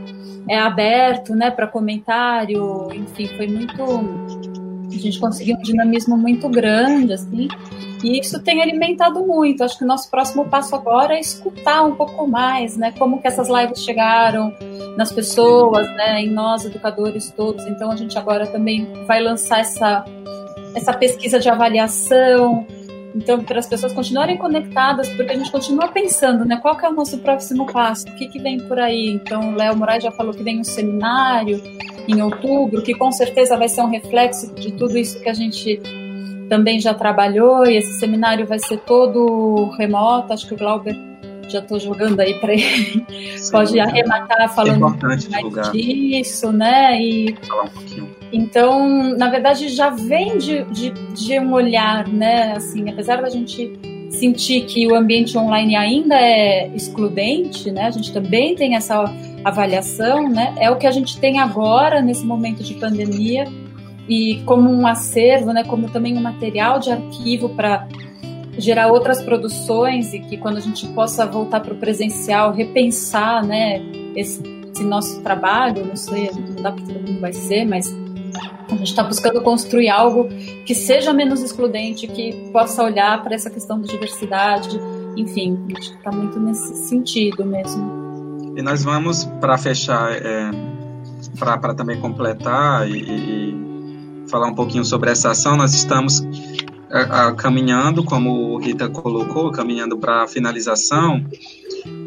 é 0.49 0.57
aberto, 0.57 1.33
né, 1.33 1.49
para 1.49 1.65
comentário. 1.65 2.89
Enfim, 2.93 3.27
foi 3.37 3.47
muito 3.47 3.83
a 4.89 4.99
gente 4.99 5.19
conseguiu 5.19 5.55
um 5.57 5.61
dinamismo 5.61 6.17
muito 6.17 6.47
grande, 6.49 7.13
assim. 7.13 7.47
E 8.03 8.19
isso 8.19 8.41
tem 8.41 8.61
alimentado 8.61 9.25
muito. 9.25 9.63
Acho 9.63 9.77
que 9.77 9.83
o 9.83 9.87
nosso 9.87 10.09
próximo 10.09 10.45
passo 10.45 10.75
agora 10.75 11.15
é 11.15 11.19
escutar 11.19 11.83
um 11.83 11.95
pouco 11.95 12.27
mais, 12.27 12.77
né? 12.77 12.93
Como 12.97 13.19
que 13.19 13.27
essas 13.27 13.49
lives 13.49 13.83
chegaram 13.83 14.53
nas 14.95 15.11
pessoas, 15.11 15.87
né? 15.95 16.21
Em 16.21 16.29
nós, 16.29 16.65
educadores 16.65 17.31
todos. 17.31 17.65
Então 17.65 17.91
a 17.91 17.95
gente 17.95 18.17
agora 18.17 18.45
também 18.45 18.87
vai 19.07 19.21
lançar 19.21 19.59
essa, 19.59 20.05
essa 20.75 20.93
pesquisa 20.93 21.39
de 21.39 21.49
avaliação. 21.49 22.65
Então, 23.15 23.41
para 23.41 23.59
as 23.59 23.65
pessoas 23.65 23.93
continuarem 23.93 24.37
conectadas, 24.37 25.09
porque 25.11 25.31
a 25.31 25.37
gente 25.37 25.49
continua 25.49 25.87
pensando, 25.87 26.43
né? 26.43 26.57
Qual 26.57 26.75
que 26.75 26.85
é 26.85 26.89
o 26.89 26.93
nosso 26.93 27.17
próximo 27.19 27.65
passo? 27.65 28.05
O 28.09 28.15
que, 28.15 28.27
que 28.27 28.39
vem 28.39 28.59
por 28.67 28.77
aí? 28.77 29.09
Então, 29.09 29.53
o 29.53 29.55
Léo 29.55 29.75
Moraes 29.75 30.03
já 30.03 30.11
falou 30.11 30.33
que 30.33 30.43
vem 30.43 30.59
um 30.59 30.65
seminário 30.65 31.61
em 32.09 32.21
outubro, 32.21 32.83
que 32.83 32.93
com 32.93 33.11
certeza 33.13 33.57
vai 33.57 33.69
ser 33.69 33.81
um 33.81 33.89
reflexo 33.89 34.53
de 34.55 34.73
tudo 34.73 34.97
isso 34.97 35.21
que 35.21 35.29
a 35.29 35.33
gente 35.33 35.81
também 36.49 36.79
já 36.79 36.93
trabalhou, 36.93 37.65
e 37.65 37.77
esse 37.77 37.97
seminário 37.99 38.45
vai 38.45 38.59
ser 38.59 38.77
todo 38.79 39.69
remoto, 39.77 40.33
acho 40.33 40.47
que 40.47 40.53
o 40.53 40.57
Glauber 40.57 40.95
já 41.47 41.59
estou 41.59 41.79
jogando 41.79 42.19
aí 42.19 42.39
para 42.39 42.53
ele, 42.53 43.05
Sim, 43.37 43.51
pode 43.51 43.79
arrematar 43.79 44.53
falando 44.53 44.87
é 44.87 45.05
mais 45.07 45.27
divulgar. 45.27 45.71
disso, 45.71 46.51
né? 46.51 47.01
E, 47.01 47.35
Falar 47.47 47.63
um 47.63 47.69
pouquinho. 47.69 48.15
Então, 48.31 49.15
na 49.15 49.29
verdade, 49.29 49.69
já 49.69 49.89
vem 49.89 50.37
de, 50.37 50.63
de, 50.65 50.89
de 50.89 51.39
um 51.39 51.53
olhar, 51.53 52.07
né? 52.07 52.53
Assim, 52.53 52.89
apesar 52.89 53.21
da 53.21 53.29
gente 53.29 53.71
sentir 54.09 54.61
que 54.61 54.87
o 54.87 54.95
ambiente 54.95 55.37
online 55.37 55.75
ainda 55.75 56.15
é 56.15 56.67
excludente, 56.75 57.71
né? 57.71 57.85
A 57.85 57.91
gente 57.91 58.11
também 58.11 58.55
tem 58.55 58.75
essa 58.75 59.03
avaliação, 59.43 60.29
né? 60.29 60.53
É 60.57 60.69
o 60.71 60.77
que 60.77 60.87
a 60.87 60.91
gente 60.91 61.19
tem 61.19 61.39
agora 61.39 62.01
nesse 62.01 62.25
momento 62.25 62.63
de 62.63 62.73
pandemia 62.75 63.45
e 64.07 64.41
como 64.45 64.69
um 64.69 64.85
acervo, 64.85 65.51
né, 65.51 65.63
como 65.63 65.89
também 65.89 66.17
um 66.17 66.21
material 66.21 66.79
de 66.79 66.91
arquivo 66.91 67.49
para 67.49 67.87
gerar 68.57 68.87
outras 68.87 69.21
produções 69.21 70.13
e 70.13 70.19
que 70.19 70.37
quando 70.37 70.57
a 70.57 70.61
gente 70.61 70.87
possa 70.89 71.25
voltar 71.25 71.59
para 71.59 71.73
o 71.73 71.77
presencial, 71.77 72.53
repensar, 72.53 73.43
né, 73.43 73.81
esse, 74.15 74.41
esse, 74.71 74.83
nosso 74.83 75.21
trabalho, 75.21 75.85
não 75.85 75.95
sei, 75.95 76.29
não 76.31 76.61
dá 76.61 76.71
para 76.71 76.85
todo 76.85 77.07
mundo 77.07 77.19
vai 77.19 77.33
ser, 77.33 77.65
mas 77.65 77.93
a 78.69 78.75
gente 78.75 78.89
está 78.89 79.03
buscando 79.03 79.41
construir 79.41 79.89
algo 79.89 80.27
que 80.65 80.73
seja 80.73 81.13
menos 81.13 81.41
excludente, 81.41 82.07
que 82.07 82.33
possa 82.51 82.83
olhar 82.83 83.21
para 83.23 83.35
essa 83.35 83.49
questão 83.49 83.79
da 83.79 83.87
diversidade, 83.87 84.79
enfim, 85.15 85.57
a 85.65 85.73
gente 85.73 85.95
está 85.95 86.11
muito 86.11 86.39
nesse 86.39 86.75
sentido 86.87 87.45
mesmo. 87.45 88.53
E 88.57 88.61
nós 88.61 88.83
vamos, 88.83 89.25
para 89.39 89.57
fechar, 89.57 90.11
é, 90.13 90.51
para 91.37 91.73
também 91.73 91.99
completar 91.99 92.89
e, 92.89 93.01
e 93.01 94.29
falar 94.29 94.47
um 94.47 94.55
pouquinho 94.55 94.85
sobre 94.85 95.11
essa 95.11 95.31
ação, 95.31 95.55
nós 95.57 95.73
estamos 95.73 96.25
a, 96.89 97.27
a, 97.27 97.33
caminhando, 97.33 98.03
como 98.03 98.53
o 98.53 98.57
Rita 98.57 98.89
colocou, 98.89 99.51
caminhando 99.51 99.97
para 99.97 100.23
a 100.23 100.27
finalização 100.27 101.23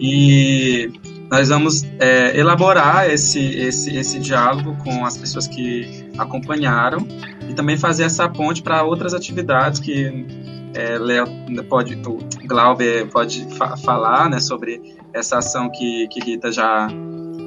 e 0.01 0.91
nós 1.31 1.49
vamos 1.49 1.85
é, 2.01 2.39
elaborar 2.39 3.09
esse, 3.11 3.39
esse, 3.39 3.95
esse 3.97 4.19
diálogo 4.19 4.77
com 4.83 5.05
as 5.05 5.17
pessoas 5.17 5.47
que 5.47 6.08
acompanharam 6.19 7.07
e 7.49 7.55
também 7.55 7.77
fazer 7.77 8.05
essa 8.05 8.29
ponte 8.29 8.63
para 8.63 8.83
outras 8.83 9.15
atividades 9.15 9.81
que 9.81 10.27
é, 10.75 10.99
Léo 10.99 11.27
pode, 11.69 11.95
o 12.07 12.19
Glauber 12.47 13.07
pode 13.11 13.47
fa 13.57 13.77
falar 13.77 14.29
né, 14.29 14.39
sobre 14.39 14.97
essa 15.13 15.39
ação 15.39 15.71
que, 15.71 16.07
que 16.09 16.21
Rita 16.21 16.53
já 16.53 16.89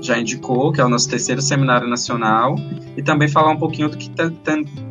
já 0.02 0.18
indicou, 0.18 0.72
que 0.72 0.82
é 0.82 0.84
o 0.84 0.90
nosso 0.90 1.08
terceiro 1.08 1.42
seminário 1.42 1.88
nacional, 1.88 2.56
e 2.98 3.04
também 3.04 3.28
falar 3.28 3.52
um 3.52 3.58
pouquinho 3.58 3.88
do 3.88 3.98
que 3.98 4.10
está 4.10 4.32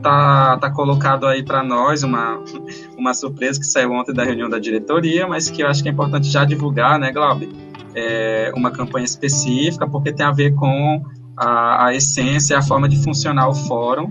tá, 0.01 0.59
tá 0.59 0.71
colocado 0.71 1.27
aí 1.27 1.43
para 1.43 1.65
nós, 1.65 2.05
uma, 2.05 2.43
uma 2.97 3.13
surpresa 3.13 3.59
que 3.59 3.67
saiu 3.67 3.91
ontem 3.91 4.15
da 4.15 4.23
reunião 4.23 4.49
da 4.49 4.61
diretoria, 4.61 5.27
mas 5.27 5.51
que 5.51 5.63
eu 5.63 5.67
acho 5.67 5.83
que 5.83 5.89
é 5.89 5.93
importante 5.93 6.29
já 6.29 6.45
divulgar, 6.45 6.99
né, 6.99 7.11
Glauber? 7.11 7.49
É 7.93 8.53
uma 8.55 8.71
campanha 8.71 9.05
específica, 9.05 9.85
porque 9.85 10.13
tem 10.13 10.25
a 10.25 10.31
ver 10.31 10.55
com 10.55 11.03
a, 11.41 11.87
a 11.87 11.95
essência, 11.95 12.59
a 12.59 12.63
forma 12.63 12.87
de 12.87 13.03
funcionar 13.03 13.49
o 13.49 13.55
fórum. 13.55 14.11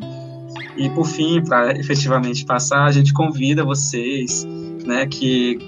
E, 0.76 0.90
por 0.90 1.06
fim, 1.06 1.44
para 1.44 1.78
efetivamente 1.78 2.44
passar, 2.44 2.86
a 2.86 2.92
gente 2.92 3.14
convida 3.14 3.64
vocês 3.64 4.48
né, 4.86 5.06
que 5.06 5.60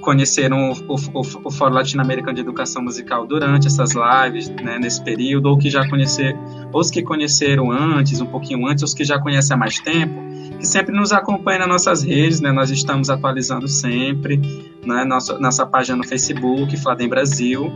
conheceram 0.00 0.72
o, 0.72 0.94
o, 0.94 1.20
o 1.44 1.50
Fórum 1.50 1.74
Latino-Americano 1.74 2.34
de 2.34 2.40
Educação 2.40 2.82
Musical 2.82 3.26
durante 3.26 3.68
essas 3.68 3.92
lives, 3.92 4.48
né, 4.48 4.78
nesse 4.78 5.02
período, 5.04 5.46
ou 5.46 5.58
que 5.58 5.70
já 5.70 5.88
conheceram, 5.88 6.68
ou 6.72 6.80
os 6.80 6.90
que 6.90 7.02
conheceram 7.02 7.70
antes, 7.70 8.20
um 8.20 8.26
pouquinho 8.26 8.66
antes, 8.66 8.82
os 8.82 8.94
que 8.94 9.04
já 9.04 9.20
conhecem 9.20 9.54
há 9.54 9.58
mais 9.58 9.78
tempo, 9.78 10.14
que 10.58 10.66
sempre 10.66 10.96
nos 10.96 11.12
acompanham 11.12 11.60
nas 11.60 11.68
nossas 11.68 12.02
redes, 12.02 12.40
né, 12.40 12.50
nós 12.50 12.70
estamos 12.70 13.10
atualizando 13.10 13.68
sempre, 13.68 14.38
né, 14.84 15.04
nossa, 15.04 15.38
nossa 15.38 15.66
página 15.66 15.98
no 15.98 16.04
Facebook, 16.04 16.76
Fladem 16.78 17.08
Brasil, 17.08 17.70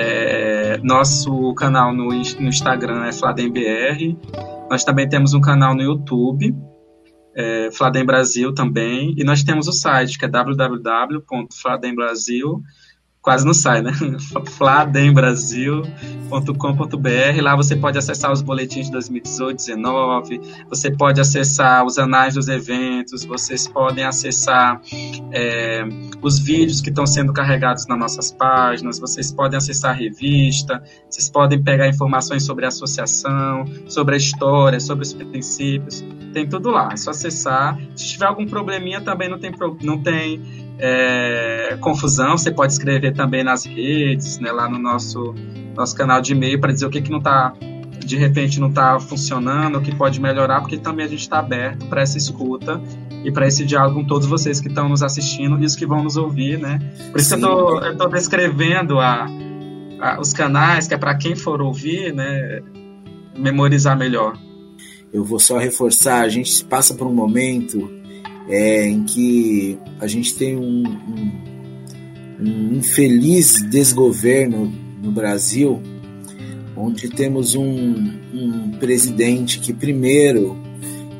é, 0.00 0.78
nosso 0.82 1.52
canal 1.54 1.92
no, 1.92 2.06
no 2.06 2.48
Instagram 2.48 3.04
é 3.04 3.12
FlademBR, 3.12 4.16
nós 4.70 4.84
também 4.84 5.08
temos 5.08 5.34
um 5.34 5.40
canal 5.40 5.74
no 5.74 5.82
YouTube, 5.82 6.54
é, 7.34 7.68
Brasil 8.04 8.54
também, 8.54 9.12
e 9.16 9.24
nós 9.24 9.42
temos 9.42 9.66
o 9.66 9.72
site 9.72 10.16
que 10.18 10.24
é 10.24 10.28
www.fladembrasil.com 10.28 12.62
quase 13.22 13.44
não 13.44 13.52
sai, 13.52 13.82
né? 13.82 13.92
fladembrasil.com.br. 14.56 17.42
Lá 17.42 17.56
você 17.56 17.76
pode 17.76 17.98
acessar 17.98 18.32
os 18.32 18.42
boletins 18.42 18.86
de 18.86 18.92
2018, 18.92 19.56
2019, 19.56 20.40
você 20.68 20.90
pode 20.90 21.20
acessar 21.20 21.84
os 21.84 21.98
anais 21.98 22.34
dos 22.34 22.48
eventos, 22.48 23.24
vocês 23.24 23.68
podem 23.68 24.04
acessar 24.04 24.80
é, 25.32 25.82
os 26.22 26.38
vídeos 26.38 26.80
que 26.80 26.90
estão 26.90 27.06
sendo 27.06 27.32
carregados 27.32 27.86
nas 27.86 27.98
nossas 27.98 28.32
páginas, 28.32 28.98
vocês 28.98 29.32
podem 29.32 29.58
acessar 29.58 29.90
a 29.90 29.94
revista, 29.94 30.82
vocês 31.08 31.28
podem 31.28 31.62
pegar 31.62 31.88
informações 31.88 32.44
sobre 32.44 32.64
a 32.64 32.68
associação, 32.68 33.64
sobre 33.88 34.14
a 34.14 34.18
história, 34.18 34.80
sobre 34.80 35.04
os 35.04 35.12
princípios. 35.12 36.04
Tem 36.32 36.48
tudo 36.48 36.70
lá, 36.70 36.90
é 36.92 36.96
só 36.96 37.10
acessar. 37.10 37.78
Se 37.96 38.08
tiver 38.08 38.26
algum 38.26 38.46
probleminha 38.46 39.00
também 39.00 39.28
não 39.28 39.38
tem, 39.38 39.52
não 39.82 40.02
tem 40.02 40.67
é, 40.78 41.76
confusão, 41.80 42.38
você 42.38 42.50
pode 42.50 42.72
escrever 42.72 43.12
também 43.12 43.42
nas 43.42 43.64
redes, 43.64 44.38
né, 44.38 44.52
lá 44.52 44.68
no 44.68 44.78
nosso, 44.78 45.34
nosso 45.74 45.94
canal 45.96 46.20
de 46.20 46.32
e-mail 46.32 46.60
para 46.60 46.72
dizer 46.72 46.86
o 46.86 46.90
que, 46.90 47.02
que 47.02 47.10
não 47.10 47.18
está 47.18 47.52
de 48.08 48.16
repente 48.16 48.58
não 48.58 48.68
está 48.68 48.98
funcionando, 48.98 49.76
o 49.76 49.82
que 49.82 49.94
pode 49.94 50.18
melhorar, 50.18 50.60
porque 50.60 50.78
também 50.78 51.04
a 51.04 51.08
gente 51.08 51.20
está 51.20 51.40
aberto 51.40 51.84
para 51.86 52.00
essa 52.00 52.16
escuta 52.16 52.80
e 53.22 53.30
para 53.30 53.46
esse 53.46 53.66
diálogo 53.66 54.00
com 54.00 54.06
todos 54.06 54.26
vocês 54.26 54.60
que 54.60 54.68
estão 54.68 54.88
nos 54.88 55.02
assistindo 55.02 55.60
e 55.60 55.66
os 55.66 55.76
que 55.76 55.84
vão 55.84 56.02
nos 56.02 56.16
ouvir, 56.16 56.58
né? 56.58 56.78
Por 57.10 57.20
isso 57.20 57.34
Sim. 57.34 57.40
que 57.40 57.44
eu 57.44 57.92
estou 57.92 58.08
descrevendo 58.08 58.98
a, 58.98 59.26
a, 60.00 60.18
os 60.18 60.32
canais, 60.32 60.88
que 60.88 60.94
é 60.94 60.96
para 60.96 61.14
quem 61.16 61.36
for 61.36 61.60
ouvir, 61.60 62.14
né, 62.14 62.62
memorizar 63.36 63.96
melhor. 63.96 64.38
Eu 65.12 65.22
vou 65.22 65.38
só 65.38 65.58
reforçar, 65.58 66.22
a 66.22 66.28
gente 66.30 66.64
passa 66.64 66.94
por 66.94 67.06
um 67.06 67.14
momento 67.14 67.90
é, 68.48 68.86
em 68.86 69.04
que 69.04 69.78
a 70.00 70.06
gente 70.06 70.34
tem 70.34 70.56
um, 70.56 70.82
um, 70.82 71.32
um 72.40 72.74
infeliz 72.74 73.62
desgoverno 73.68 74.72
no 75.02 75.12
Brasil, 75.12 75.80
onde 76.76 77.08
temos 77.08 77.54
um, 77.54 78.12
um 78.32 78.70
presidente 78.78 79.58
que 79.58 79.72
primeiro 79.72 80.56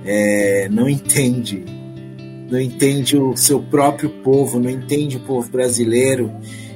é, 0.05 0.69
não 0.71 0.89
entende, 0.89 1.65
não 2.51 2.59
entende 2.59 3.17
o 3.17 3.37
seu 3.37 3.61
próprio 3.61 4.09
povo, 4.09 4.59
não 4.59 4.71
entende 4.71 5.19
o 5.19 5.21
povo 5.21 5.51
brasileiro 5.51 6.33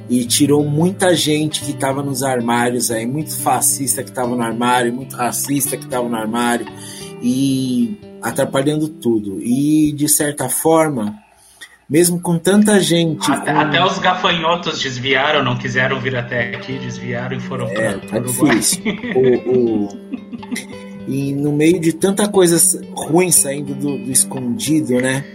e 0.09 0.25
tirou 0.25 0.63
muita 0.63 1.15
gente 1.15 1.61
que 1.61 1.71
estava 1.71 2.03
nos 2.03 2.21
armários 2.21 2.91
aí, 2.91 3.07
muito 3.07 3.35
fascista 3.37 4.03
que 4.03 4.09
estava 4.09 4.35
no 4.35 4.41
armário, 4.43 4.93
muito 4.93 5.15
racista 5.15 5.77
que 5.77 5.85
estava 5.85 6.07
no 6.07 6.15
armário 6.15 6.67
e 7.21 7.97
atrapalhando 8.23 8.87
tudo. 8.87 9.39
E 9.41 9.91
de 9.91 10.07
certa 10.07 10.47
forma, 10.49 11.15
mesmo 11.89 12.19
com 12.19 12.37
tanta 12.39 12.79
gente. 12.79 13.29
Até, 13.31 13.53
com... 13.53 13.59
até 13.59 13.85
os 13.85 13.99
gafanhotos 13.99 14.81
desviaram, 14.81 15.43
não 15.43 15.57
quiseram 15.57 15.99
vir 15.99 16.15
até 16.15 16.55
aqui, 16.55 16.79
desviaram 16.79 17.37
e 17.37 17.39
foram 17.39 17.67
é, 17.67 17.97
para 17.97 17.99
tá 17.99 18.19
difícil. 18.19 18.81
o, 19.15 19.85
o... 19.85 19.89
E 21.07 21.33
no 21.33 21.51
meio 21.51 21.79
de 21.79 21.91
tanta 21.91 22.27
coisa 22.29 22.57
ruim 22.95 23.31
saindo 23.31 23.75
do, 23.75 23.97
do 23.97 24.11
escondido, 24.11 25.01
né? 25.01 25.25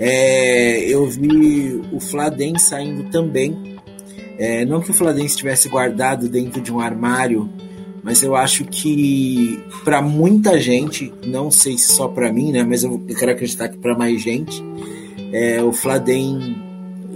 É, 0.00 0.80
eu 0.88 1.06
vi 1.06 1.82
o 1.92 2.00
Fladen 2.00 2.56
saindo 2.58 3.10
também. 3.10 3.76
É, 4.38 4.64
não 4.64 4.80
que 4.80 4.90
o 4.90 4.94
Fladen 4.94 5.26
estivesse 5.26 5.68
guardado 5.68 6.28
dentro 6.28 6.60
de 6.60 6.72
um 6.72 6.80
armário 6.80 7.50
mas 8.08 8.22
eu 8.22 8.34
acho 8.34 8.64
que 8.64 9.62
para 9.84 10.00
muita 10.00 10.58
gente, 10.58 11.12
não 11.26 11.50
sei 11.50 11.76
se 11.76 11.92
só 11.92 12.08
para 12.08 12.32
mim, 12.32 12.52
né, 12.52 12.64
mas 12.64 12.82
eu, 12.82 12.98
quero 13.00 13.32
acreditar 13.32 13.68
que 13.68 13.76
para 13.76 13.94
mais 13.94 14.22
gente, 14.22 14.64
é, 15.30 15.62
o 15.62 15.72
Fladen 15.72 16.56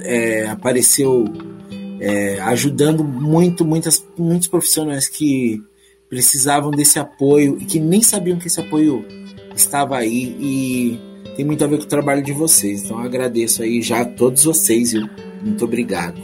é, 0.02 0.46
apareceu 0.48 1.24
é, 1.98 2.38
ajudando 2.40 3.02
muito, 3.02 3.64
muitas, 3.64 4.06
muitos 4.18 4.48
profissionais 4.48 5.08
que 5.08 5.62
precisavam 6.10 6.70
desse 6.70 6.98
apoio 6.98 7.56
e 7.58 7.64
que 7.64 7.80
nem 7.80 8.02
sabiam 8.02 8.38
que 8.38 8.48
esse 8.48 8.60
apoio 8.60 9.02
estava 9.56 9.96
aí 9.96 10.36
e 10.38 11.00
tem 11.36 11.46
muito 11.46 11.64
a 11.64 11.66
ver 11.66 11.78
com 11.78 11.84
o 11.84 11.88
trabalho 11.88 12.22
de 12.22 12.32
vocês. 12.32 12.84
Então 12.84 12.98
agradeço 12.98 13.62
aí 13.62 13.80
já 13.80 14.02
a 14.02 14.04
todos 14.04 14.44
vocês, 14.44 14.92
viu? 14.92 15.08
Muito 15.42 15.64
obrigado. 15.64 16.20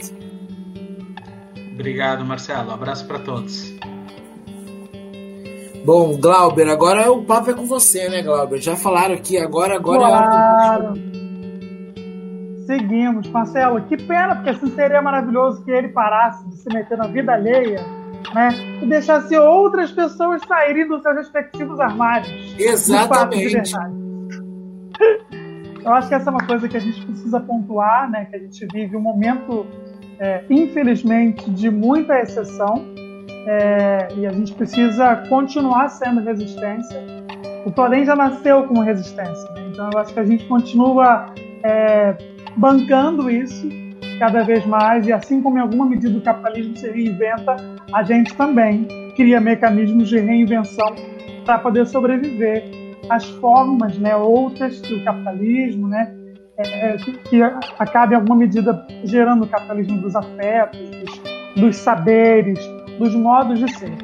Obrigado, 1.73 2.23
Marcelo. 2.23 2.69
Abraço 2.69 3.07
para 3.07 3.17
todos. 3.17 3.73
Bom, 5.85 6.17
Glauber, 6.17 6.69
agora 6.69 7.11
o 7.11 7.23
papo 7.23 7.51
é 7.51 7.53
com 7.53 7.65
você, 7.65 8.09
né, 8.09 8.21
Glauber? 8.21 8.59
Já 8.59 8.75
falaram 8.75 9.15
aqui, 9.15 9.37
agora, 9.37 9.75
agora 9.75 9.99
claro. 9.99 10.17
é 10.17 10.77
hora 10.77 10.91
do... 10.93 11.09
Seguimos, 12.65 13.27
Marcelo. 13.29 13.81
Que 13.81 13.97
pena, 13.97 14.35
porque 14.35 14.51
assim 14.51 14.69
seria 14.75 15.01
maravilhoso 15.01 15.63
que 15.63 15.71
ele 15.71 15.87
parasse 15.89 16.47
de 16.47 16.57
se 16.57 16.71
meter 16.71 16.97
na 16.97 17.07
vida 17.07 17.33
alheia, 17.33 17.81
né? 18.33 18.49
E 18.81 18.85
deixasse 18.85 19.35
outras 19.37 19.91
pessoas 19.91 20.41
saírem 20.47 20.87
dos 20.87 21.01
seus 21.01 21.15
respectivos 21.15 21.79
armários. 21.79 22.29
Exatamente. 22.59 23.55
Eu 25.83 25.93
acho 25.93 26.09
que 26.09 26.13
essa 26.13 26.29
é 26.29 26.31
uma 26.31 26.45
coisa 26.45 26.67
que 26.67 26.77
a 26.77 26.79
gente 26.79 27.03
precisa 27.05 27.39
pontuar, 27.39 28.11
né? 28.11 28.25
Que 28.25 28.35
a 28.35 28.39
gente 28.39 28.67
vive 28.71 28.95
um 28.95 29.01
momento, 29.01 29.65
é, 30.19 30.43
infelizmente, 30.49 31.49
de 31.49 31.71
muita 31.71 32.19
exceção 32.19 32.85
é, 33.47 34.07
e 34.15 34.25
a 34.25 34.31
gente 34.31 34.53
precisa 34.53 35.15
continuar 35.27 35.89
sendo 35.89 36.21
resistência. 36.21 37.01
O 37.65 37.71
Florém 37.71 38.05
já 38.05 38.15
nasceu 38.15 38.63
como 38.63 38.81
resistência, 38.81 39.49
né? 39.51 39.69
então 39.71 39.89
eu 39.93 39.99
acho 39.99 40.13
que 40.13 40.19
a 40.19 40.25
gente 40.25 40.45
continua 40.45 41.33
é, 41.63 42.15
bancando 42.55 43.29
isso 43.29 43.67
cada 44.19 44.43
vez 44.43 44.65
mais, 44.65 45.07
e 45.07 45.13
assim 45.13 45.41
como 45.41 45.57
em 45.57 45.61
alguma 45.61 45.85
medida 45.85 46.17
o 46.17 46.21
capitalismo 46.21 46.75
se 46.75 46.89
reinventa, 46.89 47.55
a 47.93 48.03
gente 48.03 48.35
também 48.35 48.85
cria 49.15 49.39
mecanismos 49.39 50.09
de 50.09 50.19
reinvenção 50.19 50.93
para 51.45 51.57
poder 51.59 51.87
sobreviver 51.87 52.63
às 53.09 53.25
formas 53.25 53.97
né, 53.97 54.15
outras 54.15 54.81
do 54.81 55.03
capitalismo, 55.03 55.87
né, 55.87 56.13
é, 56.57 56.93
é 56.93 56.97
que, 56.97 57.11
que 57.29 57.41
acabe 57.41 58.13
em 58.13 58.17
alguma 58.17 58.35
medida 58.35 58.85
gerando 59.05 59.45
o 59.45 59.47
capitalismo 59.47 60.01
dos 60.01 60.15
afetos, 60.15 60.79
dos, 60.79 61.21
dos 61.55 61.75
saberes, 61.77 62.59
dos 62.99 63.15
modos 63.15 63.57
de 63.57 63.71
ser. 63.79 63.97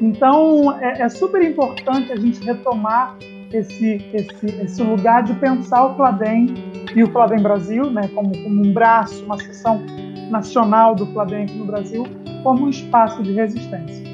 Então, 0.00 0.76
é, 0.80 1.02
é 1.02 1.08
super 1.08 1.42
importante 1.42 2.12
a 2.12 2.16
gente 2.16 2.44
retomar 2.44 3.16
esse, 3.52 4.04
esse, 4.12 4.46
esse 4.46 4.82
lugar 4.82 5.22
de 5.22 5.34
pensar 5.34 5.86
o 5.86 5.94
Fladem 5.94 6.54
e 6.94 7.02
o 7.02 7.10
Fladem 7.10 7.42
Brasil, 7.42 7.90
né, 7.90 8.08
como, 8.14 8.30
como 8.42 8.66
um 8.66 8.72
braço, 8.72 9.24
uma 9.24 9.38
seção 9.38 9.82
nacional 10.30 10.94
do 10.94 11.06
Fladem 11.06 11.44
aqui 11.44 11.54
no 11.54 11.64
Brasil, 11.64 12.06
como 12.42 12.66
um 12.66 12.68
espaço 12.68 13.22
de 13.22 13.32
resistência. 13.32 14.10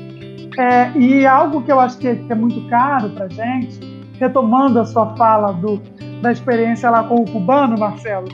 É, 0.58 0.90
e 0.98 1.26
algo 1.26 1.62
que 1.62 1.70
eu 1.70 1.78
acho 1.78 1.98
que 1.98 2.14
que 2.14 2.32
é 2.32 2.34
muito 2.34 2.66
caro 2.68 3.10
para 3.10 3.28
gente, 3.28 3.78
retomando 4.18 4.80
a 4.80 4.86
sua 4.86 5.14
fala 5.16 5.52
do, 5.52 5.80
da 6.22 6.32
experiência 6.32 6.88
lá 6.90 7.04
com 7.04 7.16
o 7.16 7.30
cubano, 7.30 7.78
Marcelo, 7.78 8.28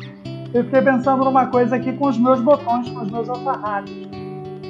eu 0.55 0.65
fiquei 0.65 0.83
pensando 0.83 1.25
numa 1.25 1.47
coisa 1.47 1.77
aqui 1.77 1.93
com 1.93 2.09
os 2.09 2.19
meus 2.19 2.41
botões, 2.41 2.89
com 2.91 3.01
os 3.01 3.11
meus 3.11 3.29
alfarrábios 3.29 4.12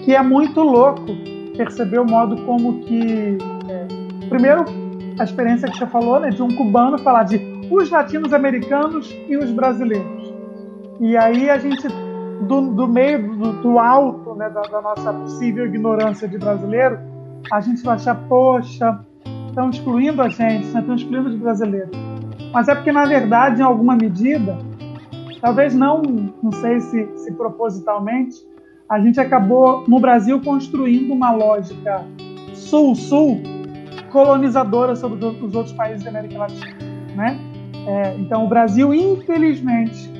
que 0.05 0.14
é 0.14 0.22
muito 0.22 0.61
louco 0.61 1.07
perceber 1.57 1.98
o 1.98 2.05
modo 2.05 2.36
como 2.44 2.80
que 2.80 3.38
é, 3.68 4.28
primeiro 4.28 4.64
a 5.18 5.24
experiência 5.24 5.68
que 5.70 5.76
você 5.76 5.86
falou 5.86 6.20
né, 6.20 6.30
de 6.30 6.42
um 6.42 6.48
cubano 6.48 6.98
falar 6.98 7.24
de 7.24 7.40
os 7.70 7.90
latinos-americanos 7.90 9.14
e 9.28 9.36
os 9.36 9.50
brasileiros. 9.50 10.32
E 11.00 11.16
aí 11.16 11.48
a 11.48 11.59
gente 11.59 11.86
do, 12.42 12.72
do 12.72 12.88
meio 12.88 13.36
do, 13.36 13.53
do 13.62 13.78
alto 13.78 14.34
né, 14.34 14.48
da, 14.50 14.62
da, 14.62 14.80
nossa 14.80 15.12
possível 15.12 15.66
ignorância 15.66 16.26
de 16.26 16.38
brasileiro 16.38 16.98
a 17.50 17.61
gente 17.61 17.82
vai 17.82 17.94
achar 17.94 18.16
poxa 18.28 18.98
estão 19.48 19.70
excluindo 19.70 20.22
a 20.22 20.28
gente 20.28 20.66
né, 20.66 20.80
estão 20.80 20.94
excluindo 20.94 21.28
os 21.28 21.36
brasileiros. 21.36 21.90
Mas 22.53 22.68
é 22.68 22.74
porque 22.74 22.90
na 22.90 23.05
verdade 23.05 23.61
em 23.61 23.64
alguma 23.64 23.94
medida 23.94 24.59
talvez 25.40 25.74
não 25.74 26.03
não 26.42 26.53
sei 26.53 26.80
se, 26.80 27.09
se 27.16 27.32
propositalmente 27.32 28.36
a 28.93 29.01
gente 29.01 29.18
acabou 29.18 29.84
no 29.88 29.99
Brasil 29.99 30.38
construindo 30.43 31.14
uma 31.14 31.32
lógica 31.32 32.05
sul-sul 32.53 33.40
colonizadora 34.11 34.95
sobre 34.95 35.24
os 35.24 35.55
outros 35.55 35.74
países 35.74 36.05
da 36.05 36.11
América 36.11 36.40
Latina, 36.40 36.76
né? 37.16 37.40
É, 37.86 38.14
então 38.18 38.45
o 38.45 38.49
Brasil, 38.49 38.93
infelizmente, 38.93 40.11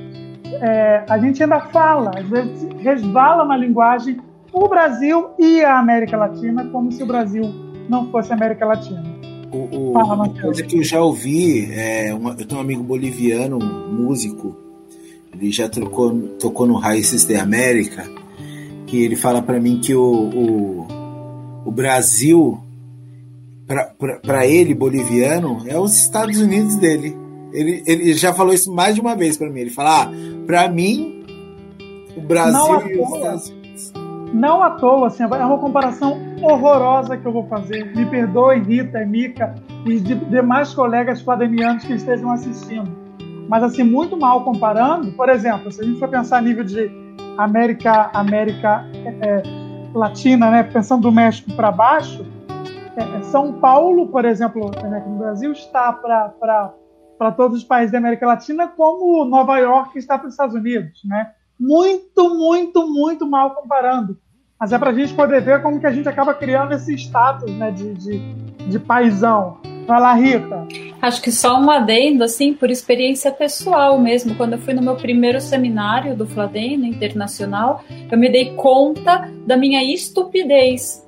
é, 0.63 1.05
a 1.07 1.19
gente 1.19 1.43
ainda 1.43 1.61
fala, 1.61 2.13
às 2.17 2.27
vezes 2.27 2.67
resvala 2.79 3.45
na 3.45 3.59
linguagem 3.59 4.17
o 4.51 4.67
Brasil 4.67 5.29
e 5.39 5.63
a 5.63 5.79
América 5.79 6.17
Latina 6.17 6.65
como 6.73 6.91
se 6.91 7.03
o 7.03 7.07
Brasil 7.07 7.45
não 7.91 8.11
fosse 8.11 8.33
a 8.33 8.37
América 8.37 8.65
Latina. 8.65 9.05
O, 9.53 9.91
o, 9.91 9.93
Fala, 9.93 10.15
uma 10.15 10.29
coisa 10.31 10.63
que 10.63 10.79
eu 10.79 10.83
já 10.83 11.03
ouvi, 11.03 11.71
é, 11.75 12.15
uma, 12.15 12.31
eu 12.39 12.47
tenho 12.47 12.59
um 12.59 12.65
amigo 12.65 12.83
boliviano, 12.83 13.59
músico, 13.59 14.57
ele 15.35 15.51
já 15.51 15.69
tocou, 15.69 16.19
tocou 16.41 16.67
no 16.67 16.77
Raízes 16.77 17.27
de 17.27 17.37
América, 17.37 18.22
que 18.93 19.03
ele 19.03 19.17
fala 19.17 19.41
para 19.41 19.59
mim 19.59 19.81
que 19.81 19.95
o, 19.95 20.05
o, 20.05 20.87
o 21.65 21.73
Brasil, 21.73 22.61
para 24.23 24.47
ele, 24.47 24.75
boliviano, 24.75 25.63
é 25.67 25.79
os 25.79 25.97
Estados 25.97 26.39
Unidos 26.39 26.77
dele. 26.77 27.17
Ele, 27.55 27.83
ele 27.87 28.13
já 28.13 28.35
falou 28.35 28.53
isso 28.53 28.71
mais 28.71 28.95
de 28.95 29.01
uma 29.01 29.17
vez 29.17 29.39
para 29.39 29.49
mim. 29.49 29.61
Ele 29.61 29.71
fala: 29.71 30.03
ah, 30.03 30.11
para 30.47 30.69
mim, 30.69 31.25
o 32.15 32.21
Brasil 32.21 32.87
e 32.87 33.01
os 33.01 33.13
Estados 33.15 33.49
Unidos. 33.49 33.93
Não 34.35 34.63
à 34.63 34.73
toa, 34.73 35.07
assim, 35.07 35.23
é 35.23 35.27
uma 35.27 35.59
comparação 35.59 36.21
horrorosa 36.43 37.17
que 37.17 37.25
eu 37.25 37.33
vou 37.33 37.47
fazer. 37.47 37.97
Me 37.97 38.05
perdoe, 38.05 38.59
Rita, 38.61 39.07
Mica 39.07 39.55
e 39.87 39.99
de, 40.01 40.17
demais 40.17 40.75
colegas 40.75 41.23
fladenianos 41.23 41.83
que 41.83 41.95
estejam 41.95 42.31
assistindo. 42.31 42.91
Mas, 43.49 43.63
assim, 43.63 43.85
muito 43.85 44.19
mal 44.19 44.45
comparando, 44.45 45.13
por 45.13 45.31
exemplo, 45.31 45.73
se 45.73 45.81
a 45.81 45.85
gente 45.85 45.99
for 45.99 46.11
pensar 46.11 46.39
a 46.39 46.43
nível 46.43 46.63
de 46.63 47.02
América, 47.37 48.11
América 48.13 48.85
é, 48.95 49.43
Latina, 49.95 50.51
né, 50.51 50.63
pensando 50.63 51.03
do 51.03 51.13
México 51.13 51.53
para 51.55 51.71
baixo, 51.71 52.25
é, 52.97 53.19
é, 53.19 53.23
São 53.23 53.55
Paulo, 53.55 54.09
por 54.09 54.25
exemplo, 54.25 54.71
né, 54.83 55.03
no 55.07 55.19
Brasil, 55.19 55.53
está 55.53 55.93
para 55.93 57.31
todos 57.37 57.59
os 57.59 57.65
países 57.65 57.93
da 57.93 57.99
América 57.99 58.27
Latina 58.27 58.69
como 58.69 59.25
Nova 59.25 59.59
York 59.59 59.99
está 59.99 60.19
para 60.19 60.27
os 60.27 60.35
Estados 60.35 60.55
Unidos. 60.55 61.01
Né? 61.05 61.31
muito, 61.63 62.35
muito, 62.35 62.89
muito 62.89 63.27
mal 63.27 63.55
comparando. 63.55 64.19
Mas 64.59 64.73
é 64.73 64.79
para 64.79 64.91
a 64.91 64.95
gente 64.95 65.15
poder 65.15 65.41
ver 65.43 65.63
como 65.63 65.79
que 65.79 65.87
a 65.87 65.93
gente 65.93 66.09
acaba 66.09 66.35
criando 66.35 66.73
esse 66.73 66.95
status 66.95 67.51
né, 67.53 67.71
de, 67.71 67.95
de, 67.95 68.35
de 68.69 68.79
paisão. 68.81 69.59
Vai 69.87 70.01
lá, 70.01 70.15
Rita. 70.15 70.67
Acho 71.01 71.21
que 71.21 71.33
só 71.33 71.59
um 71.61 71.71
adendo, 71.71 72.23
assim, 72.23 72.55
por 72.55 72.71
experiência 72.71 73.31
pessoal 73.31 73.99
mesmo. 73.99 74.35
Quando 74.37 74.55
eu 74.55 74.59
fui 74.59 74.75
no 74.75 74.83
meu 74.83 74.97
primeiro 74.97 75.41
seminário 75.41 76.17
do 76.17 76.27
Fladeno 76.27 76.87
Internacional, 76.87 77.85
eu 78.11 78.17
me 78.17 78.31
dei 78.31 78.55
conta 78.55 79.31
da 79.47 79.57
minha 79.57 79.83
estupidez, 79.83 81.07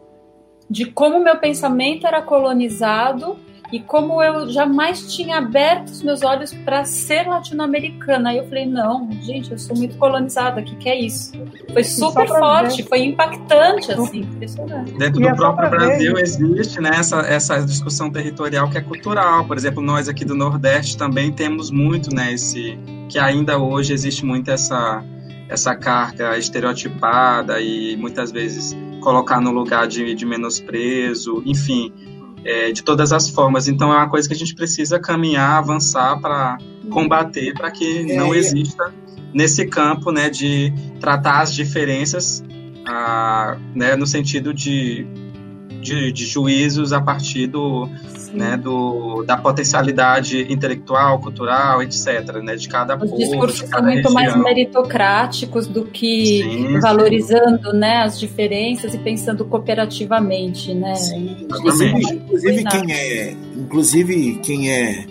de 0.68 0.87
como 0.87 1.22
meu 1.22 1.39
pensamento 1.39 2.07
era 2.07 2.22
colonizado 2.22 3.39
e 3.73 3.81
como 3.81 4.23
eu 4.23 4.49
jamais 4.51 5.15
tinha 5.15 5.39
aberto 5.39 5.89
os 5.89 6.03
meus 6.03 6.23
olhos 6.23 6.53
para 6.53 6.85
ser 6.85 7.27
latino-americana. 7.27 8.31
Aí 8.31 8.39
eu 8.39 8.45
falei, 8.45 8.67
não, 8.67 9.11
gente, 9.23 9.51
eu 9.51 9.59
sou 9.59 9.77
muito 9.77 9.97
colonizada, 9.97 10.61
o 10.61 10.65
que, 10.65 10.77
que 10.77 10.89
é 10.89 11.01
isso? 11.01 11.33
Foi 11.73 11.83
super 11.83 12.29
forte, 12.29 12.83
ver. 12.83 12.89
foi 12.89 13.01
impactante, 13.01 13.91
assim, 13.93 14.21
impressionante. 14.21 14.93
Dentro 14.97 15.21
do 15.21 15.29
é 15.29 15.35
próprio 15.35 15.71
Brasil 15.71 16.15
ver. 16.15 16.23
existe 16.23 16.81
né, 16.81 16.91
essa, 16.95 17.21
essa 17.23 17.61
discussão 17.61 18.11
territorial 18.11 18.71
que 18.71 18.79
é 18.79 18.81
cultural. 18.81 19.45
Por 19.45 19.57
exemplo, 19.57 19.83
nós 19.83 20.09
aqui 20.09 20.25
do 20.25 20.35
Nordeste 20.35 20.97
também 20.97 21.33
temos 21.33 21.71
muito, 21.71 22.15
né, 22.15 22.33
esse, 22.33 22.79
que 23.09 23.19
ainda 23.19 23.59
hoje 23.59 23.93
existe 23.93 24.25
muito 24.25 24.51
essa, 24.51 25.03
essa 25.49 25.75
carga 25.75 26.37
estereotipada 26.39 27.61
e 27.61 27.97
muitas 27.97 28.31
vezes 28.31 28.77
colocar 29.01 29.41
no 29.41 29.51
lugar 29.51 29.87
de, 29.87 30.15
de 30.15 30.25
menosprezo, 30.25 31.43
enfim 31.45 31.93
é, 32.45 32.72
de 32.72 32.82
todas 32.82 33.12
as 33.12 33.28
formas. 33.28 33.68
Então 33.68 33.92
é 33.92 33.97
uma 33.97 34.09
coisa 34.09 34.28
que 34.28 34.34
a 34.34 34.36
gente 34.36 34.55
precisa 34.55 34.99
caminhar, 34.99 35.59
avançar 35.59 36.20
para 36.20 36.59
combater, 36.90 37.55
para 37.55 37.70
que 37.70 38.11
é, 38.12 38.16
não 38.16 38.34
exista 38.34 38.92
nesse 39.32 39.66
campo 39.66 40.12
né, 40.12 40.30
de 40.30 40.72
tratar 41.01 41.40
as 41.40 41.53
diferenças 41.53 42.45
ah, 42.86 43.57
né, 43.74 43.97
no 43.97 44.07
sentido 44.07 44.53
de, 44.53 45.07
de, 45.85 46.11
de, 46.11 46.24
juízos 46.24 46.93
a 46.93 47.01
partir 47.01 47.47
do, 47.47 47.89
né, 48.32 48.57
do, 48.57 49.22
da 49.22 49.37
potencialidade 49.37 50.51
intelectual, 50.51 51.20
cultural, 51.20 51.82
etc., 51.82 52.43
né, 52.43 52.57
de 52.57 52.68
cada 52.68 52.97
Os 52.97 53.11
povo. 53.11 53.14
Os 53.14 53.28
discursos 53.28 53.68
são 53.68 53.82
muito 53.82 53.97
região. 53.97 54.14
mais 54.14 54.37
meritocráticos 54.37 55.66
do 55.66 55.85
que 55.85 56.43
sim, 56.43 56.80
valorizando 56.80 57.70
sim. 57.70 57.76
Né, 57.76 57.99
as 57.99 58.18
diferenças 58.18 58.95
e 58.95 58.99
pensando 58.99 59.45
cooperativamente. 59.45 60.72
Né? 60.72 60.95
Sim, 60.95 61.37
inclusive, 61.43 62.01
inclusive 62.01 62.64
quem 62.64 62.93
é, 62.93 63.37
inclusive 63.57 64.35
quem 64.43 64.72
é 64.72 65.07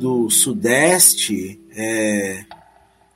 do 0.00 0.28
Sudeste, 0.28 1.60
é, 1.76 2.44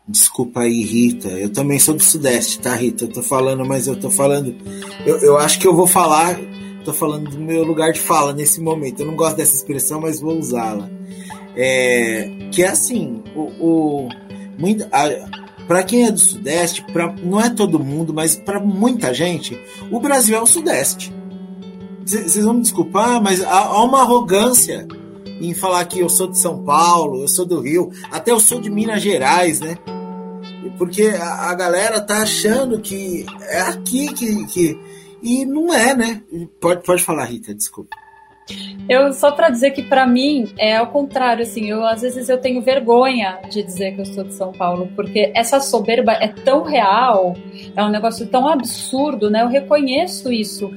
Desculpa 0.08 0.60
aí, 0.60 0.82
Rita. 0.82 1.28
Eu 1.28 1.52
também 1.52 1.80
sou 1.80 1.92
do 1.92 2.02
Sudeste, 2.02 2.60
tá, 2.60 2.72
Rita? 2.76 3.04
Eu 3.04 3.08
tô 3.08 3.22
falando, 3.22 3.66
mas 3.66 3.88
eu 3.88 3.96
tô 3.96 4.08
falando. 4.08 4.54
Eu, 5.04 5.18
eu 5.18 5.36
acho 5.36 5.58
que 5.58 5.66
eu 5.66 5.74
vou 5.74 5.86
falar 5.86 6.38
Tô 6.86 6.94
falando 6.94 7.28
do 7.28 7.40
meu 7.40 7.64
lugar 7.64 7.92
de 7.92 7.98
fala 7.98 8.32
nesse 8.32 8.60
momento. 8.60 9.00
Eu 9.00 9.06
não 9.06 9.16
gosto 9.16 9.36
dessa 9.36 9.56
expressão, 9.56 10.00
mas 10.00 10.20
vou 10.20 10.38
usá-la. 10.38 10.88
É, 11.56 12.48
que 12.52 12.62
é 12.62 12.68
assim, 12.68 13.24
o, 13.34 14.06
o 14.06 14.08
para 15.66 15.82
quem 15.82 16.06
é 16.06 16.12
do 16.12 16.20
Sudeste, 16.20 16.84
pra, 16.92 17.12
não 17.24 17.40
é 17.40 17.50
todo 17.50 17.80
mundo, 17.80 18.14
mas 18.14 18.36
para 18.36 18.60
muita 18.60 19.12
gente, 19.12 19.60
o 19.90 19.98
Brasil 19.98 20.36
é 20.36 20.40
o 20.40 20.46
Sudeste. 20.46 21.12
Vocês 22.06 22.44
vão 22.44 22.54
me 22.54 22.60
desculpar, 22.60 23.20
mas 23.20 23.42
há, 23.42 23.58
há 23.58 23.82
uma 23.82 24.02
arrogância 24.02 24.86
em 25.40 25.52
falar 25.54 25.84
que 25.86 25.98
eu 25.98 26.08
sou 26.08 26.28
de 26.28 26.38
São 26.38 26.62
Paulo, 26.62 27.20
eu 27.20 27.28
sou 27.28 27.44
do 27.44 27.62
Rio, 27.62 27.90
até 28.12 28.30
eu 28.30 28.38
sou 28.38 28.60
de 28.60 28.70
Minas 28.70 29.02
Gerais, 29.02 29.58
né? 29.58 29.76
Porque 30.78 31.02
a, 31.02 31.50
a 31.50 31.54
galera 31.54 32.00
tá 32.00 32.18
achando 32.18 32.78
que 32.78 33.26
é 33.48 33.60
aqui 33.62 34.06
que, 34.14 34.46
que 34.46 34.95
e 35.22 35.44
não 35.44 35.72
é, 35.72 35.94
né? 35.94 36.22
Pode, 36.60 36.82
pode 36.82 37.02
falar, 37.02 37.24
Rita, 37.24 37.54
desculpa. 37.54 37.96
Eu 38.88 39.12
só 39.12 39.32
para 39.32 39.50
dizer 39.50 39.72
que 39.72 39.82
para 39.82 40.06
mim 40.06 40.52
é 40.56 40.76
ao 40.76 40.86
contrário, 40.86 41.42
assim, 41.42 41.68
eu 41.68 41.84
às 41.84 42.02
vezes 42.02 42.28
eu 42.28 42.38
tenho 42.38 42.62
vergonha 42.62 43.40
de 43.50 43.62
dizer 43.62 43.96
que 43.96 44.02
eu 44.02 44.06
sou 44.06 44.22
de 44.22 44.34
São 44.34 44.52
Paulo, 44.52 44.88
porque 44.94 45.32
essa 45.34 45.58
soberba 45.58 46.12
é 46.12 46.28
tão 46.28 46.62
real, 46.62 47.34
é 47.74 47.82
um 47.82 47.88
negócio 47.88 48.26
tão 48.28 48.48
absurdo, 48.48 49.28
né? 49.28 49.42
Eu 49.42 49.48
reconheço 49.48 50.32
isso 50.32 50.70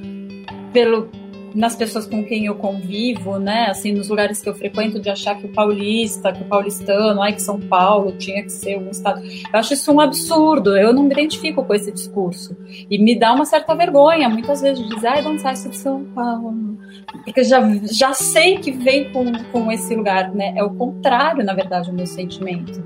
pelo 0.72 1.08
nas 1.54 1.74
pessoas 1.74 2.06
com 2.06 2.24
quem 2.24 2.46
eu 2.46 2.54
convivo, 2.54 3.38
né, 3.38 3.66
assim, 3.68 3.92
nos 3.92 4.08
lugares 4.08 4.40
que 4.40 4.48
eu 4.48 4.54
frequento, 4.54 5.00
de 5.00 5.10
achar 5.10 5.36
que 5.36 5.46
o 5.46 5.48
paulista, 5.52 6.32
que 6.32 6.42
o 6.42 6.46
paulistano, 6.46 7.22
ai, 7.22 7.32
que 7.32 7.42
São 7.42 7.58
Paulo 7.60 8.12
tinha 8.12 8.42
que 8.42 8.50
ser 8.50 8.78
um 8.78 8.90
estado. 8.90 9.22
Eu 9.22 9.58
acho 9.58 9.74
isso 9.74 9.92
um 9.92 10.00
absurdo, 10.00 10.76
eu 10.76 10.92
não 10.92 11.02
me 11.02 11.12
identifico 11.12 11.64
com 11.64 11.74
esse 11.74 11.90
discurso. 11.92 12.56
E 12.90 12.98
me 12.98 13.18
dá 13.18 13.32
uma 13.32 13.44
certa 13.44 13.74
vergonha, 13.74 14.28
muitas 14.28 14.60
vezes, 14.60 14.82
de 14.82 14.94
dizer, 14.94 15.08
ai, 15.08 15.22
não 15.22 15.38
sai 15.38 15.54
de 15.54 15.76
São 15.76 16.04
Paulo. 16.14 16.78
Porque 17.24 17.42
já, 17.42 17.60
já 17.84 18.12
sei 18.12 18.58
que 18.58 18.70
vem 18.70 19.10
com, 19.12 19.24
com 19.52 19.72
esse 19.72 19.94
lugar, 19.94 20.32
né, 20.32 20.54
é 20.56 20.62
o 20.62 20.70
contrário, 20.70 21.44
na 21.44 21.54
verdade, 21.54 21.90
o 21.90 21.94
meu 21.94 22.06
sentimento. 22.06 22.82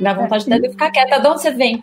Dá 0.00 0.14
vontade 0.14 0.52
é, 0.52 0.58
de 0.58 0.68
ficar 0.68 0.90
quieta, 0.90 1.18
de 1.18 1.26
onde 1.26 1.42
você 1.42 1.50
vem? 1.50 1.82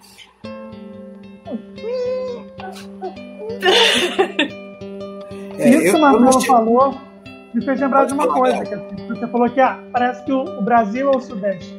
É, 5.57 5.69
Isso 5.69 5.91
que 5.91 5.97
o 5.97 6.01
Marcelo 6.01 6.41
falou 6.41 6.95
me 7.53 7.63
fez 7.63 7.79
lembrar 7.79 8.05
de 8.05 8.13
uma 8.13 8.27
coisa. 8.27 8.65
Que, 8.65 8.73
assim, 8.73 9.07
você 9.07 9.27
falou 9.27 9.49
que 9.49 9.61
ah, 9.61 9.79
parece 9.91 10.23
que 10.25 10.31
o, 10.31 10.61
Brasil 10.61 11.11
é 11.11 11.15
o 11.15 11.21
Sudeste. 11.21 11.73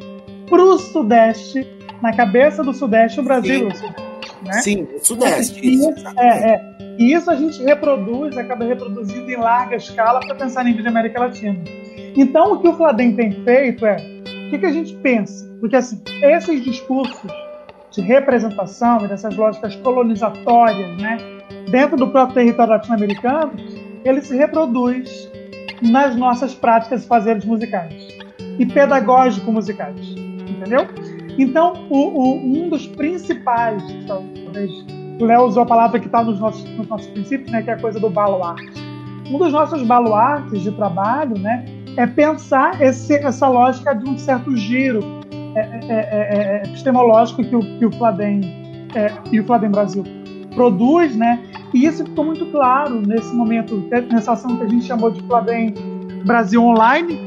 Para 0.48 0.62
o 0.62 0.78
Sudeste, 0.78 1.66
na 2.00 2.16
cabeça 2.16 2.62
do 2.64 2.72
Sudeste, 2.72 3.20
o 3.20 3.22
Brasil 3.22 3.58
Sim. 3.58 3.64
é 3.64 3.68
o 3.68 3.74
Sudeste. 3.74 4.06
Né? 4.42 4.52
Sim, 4.52 4.88
o 4.94 5.04
Sudeste. 5.04 5.74
Isso, 5.74 6.08
é, 6.18 6.52
é. 6.52 6.76
E 6.98 7.12
isso 7.12 7.30
a 7.30 7.36
gente 7.36 7.62
reproduz, 7.62 8.36
acaba 8.38 8.64
reproduzindo 8.64 9.30
em 9.30 9.36
larga 9.36 9.76
escala 9.76 10.20
para 10.20 10.34
pensar 10.34 10.62
em 10.62 10.68
nível 10.68 10.82
de 10.82 10.88
América 10.88 11.20
Latina. 11.20 11.58
Então, 12.16 12.54
o 12.54 12.60
que 12.60 12.68
o 12.68 12.74
Fladem 12.74 13.14
tem 13.14 13.32
feito 13.44 13.84
é, 13.84 13.96
o 14.46 14.50
que, 14.50 14.58
que 14.58 14.66
a 14.66 14.72
gente 14.72 14.94
pensa? 14.96 15.46
Porque 15.60 15.76
assim, 15.76 16.00
esses 16.22 16.64
discursos 16.64 17.30
de 17.90 18.00
representação 18.00 19.04
e 19.04 19.08
dessas 19.08 19.36
lógicas 19.36 19.74
colonizatórias, 19.76 20.96
né, 20.98 21.18
dentro 21.70 21.96
do 21.96 22.08
próprio 22.08 22.34
território 22.34 22.72
latino-americano, 22.72 23.52
ele 24.04 24.20
se 24.20 24.36
reproduz 24.36 25.30
nas 25.82 26.16
nossas 26.16 26.54
práticas 26.54 27.04
e 27.04 27.08
fazeres 27.08 27.44
musicais 27.44 28.08
e 28.58 28.64
pedagógico-musicais, 28.64 30.00
entendeu? 30.48 30.86
Então, 31.38 31.86
o, 31.90 31.98
o, 31.98 32.36
um 32.36 32.68
dos 32.68 32.86
principais, 32.86 33.82
talvez, 34.06 34.70
o 35.20 35.24
Léo 35.24 35.44
usou 35.44 35.62
a 35.62 35.66
palavra 35.66 36.00
que 36.00 36.06
está 36.06 36.24
nos 36.24 36.40
nossos, 36.40 36.64
nos 36.76 36.88
nossos 36.88 37.06
princípios, 37.08 37.50
né, 37.50 37.62
que 37.62 37.70
é 37.70 37.74
a 37.74 37.78
coisa 37.78 38.00
do 38.00 38.08
baluarte. 38.08 38.66
Um 39.30 39.38
dos 39.38 39.52
nossos 39.52 39.82
baluartes 39.82 40.62
de 40.62 40.70
trabalho, 40.72 41.38
né, 41.38 41.64
é 41.96 42.06
pensar 42.06 42.80
esse, 42.80 43.14
essa 43.14 43.48
lógica 43.48 43.94
de 43.94 44.08
um 44.08 44.16
certo 44.16 44.56
giro 44.56 45.00
é, 45.54 45.60
é, 45.60 45.86
é, 45.88 46.62
é 46.62 46.68
epistemológico 46.68 47.42
que 47.42 47.56
o, 47.56 47.60
que 47.60 47.86
o 47.86 47.92
Fladem 47.92 48.40
e 49.30 49.40
o 49.40 49.44
Fladem 49.44 49.70
Brasil 49.70 50.04
produz, 50.56 51.14
né? 51.14 51.38
E 51.72 51.84
isso 51.84 52.04
ficou 52.04 52.24
muito 52.24 52.46
claro 52.46 53.00
nesse 53.00 53.32
momento, 53.32 53.76
nessa 54.10 54.32
ação 54.32 54.56
que 54.56 54.64
a 54.64 54.68
gente 54.68 54.84
chamou 54.86 55.10
de 55.10 55.22
Flavem 55.24 55.74
Brasil 56.24 56.64
Online, 56.64 57.20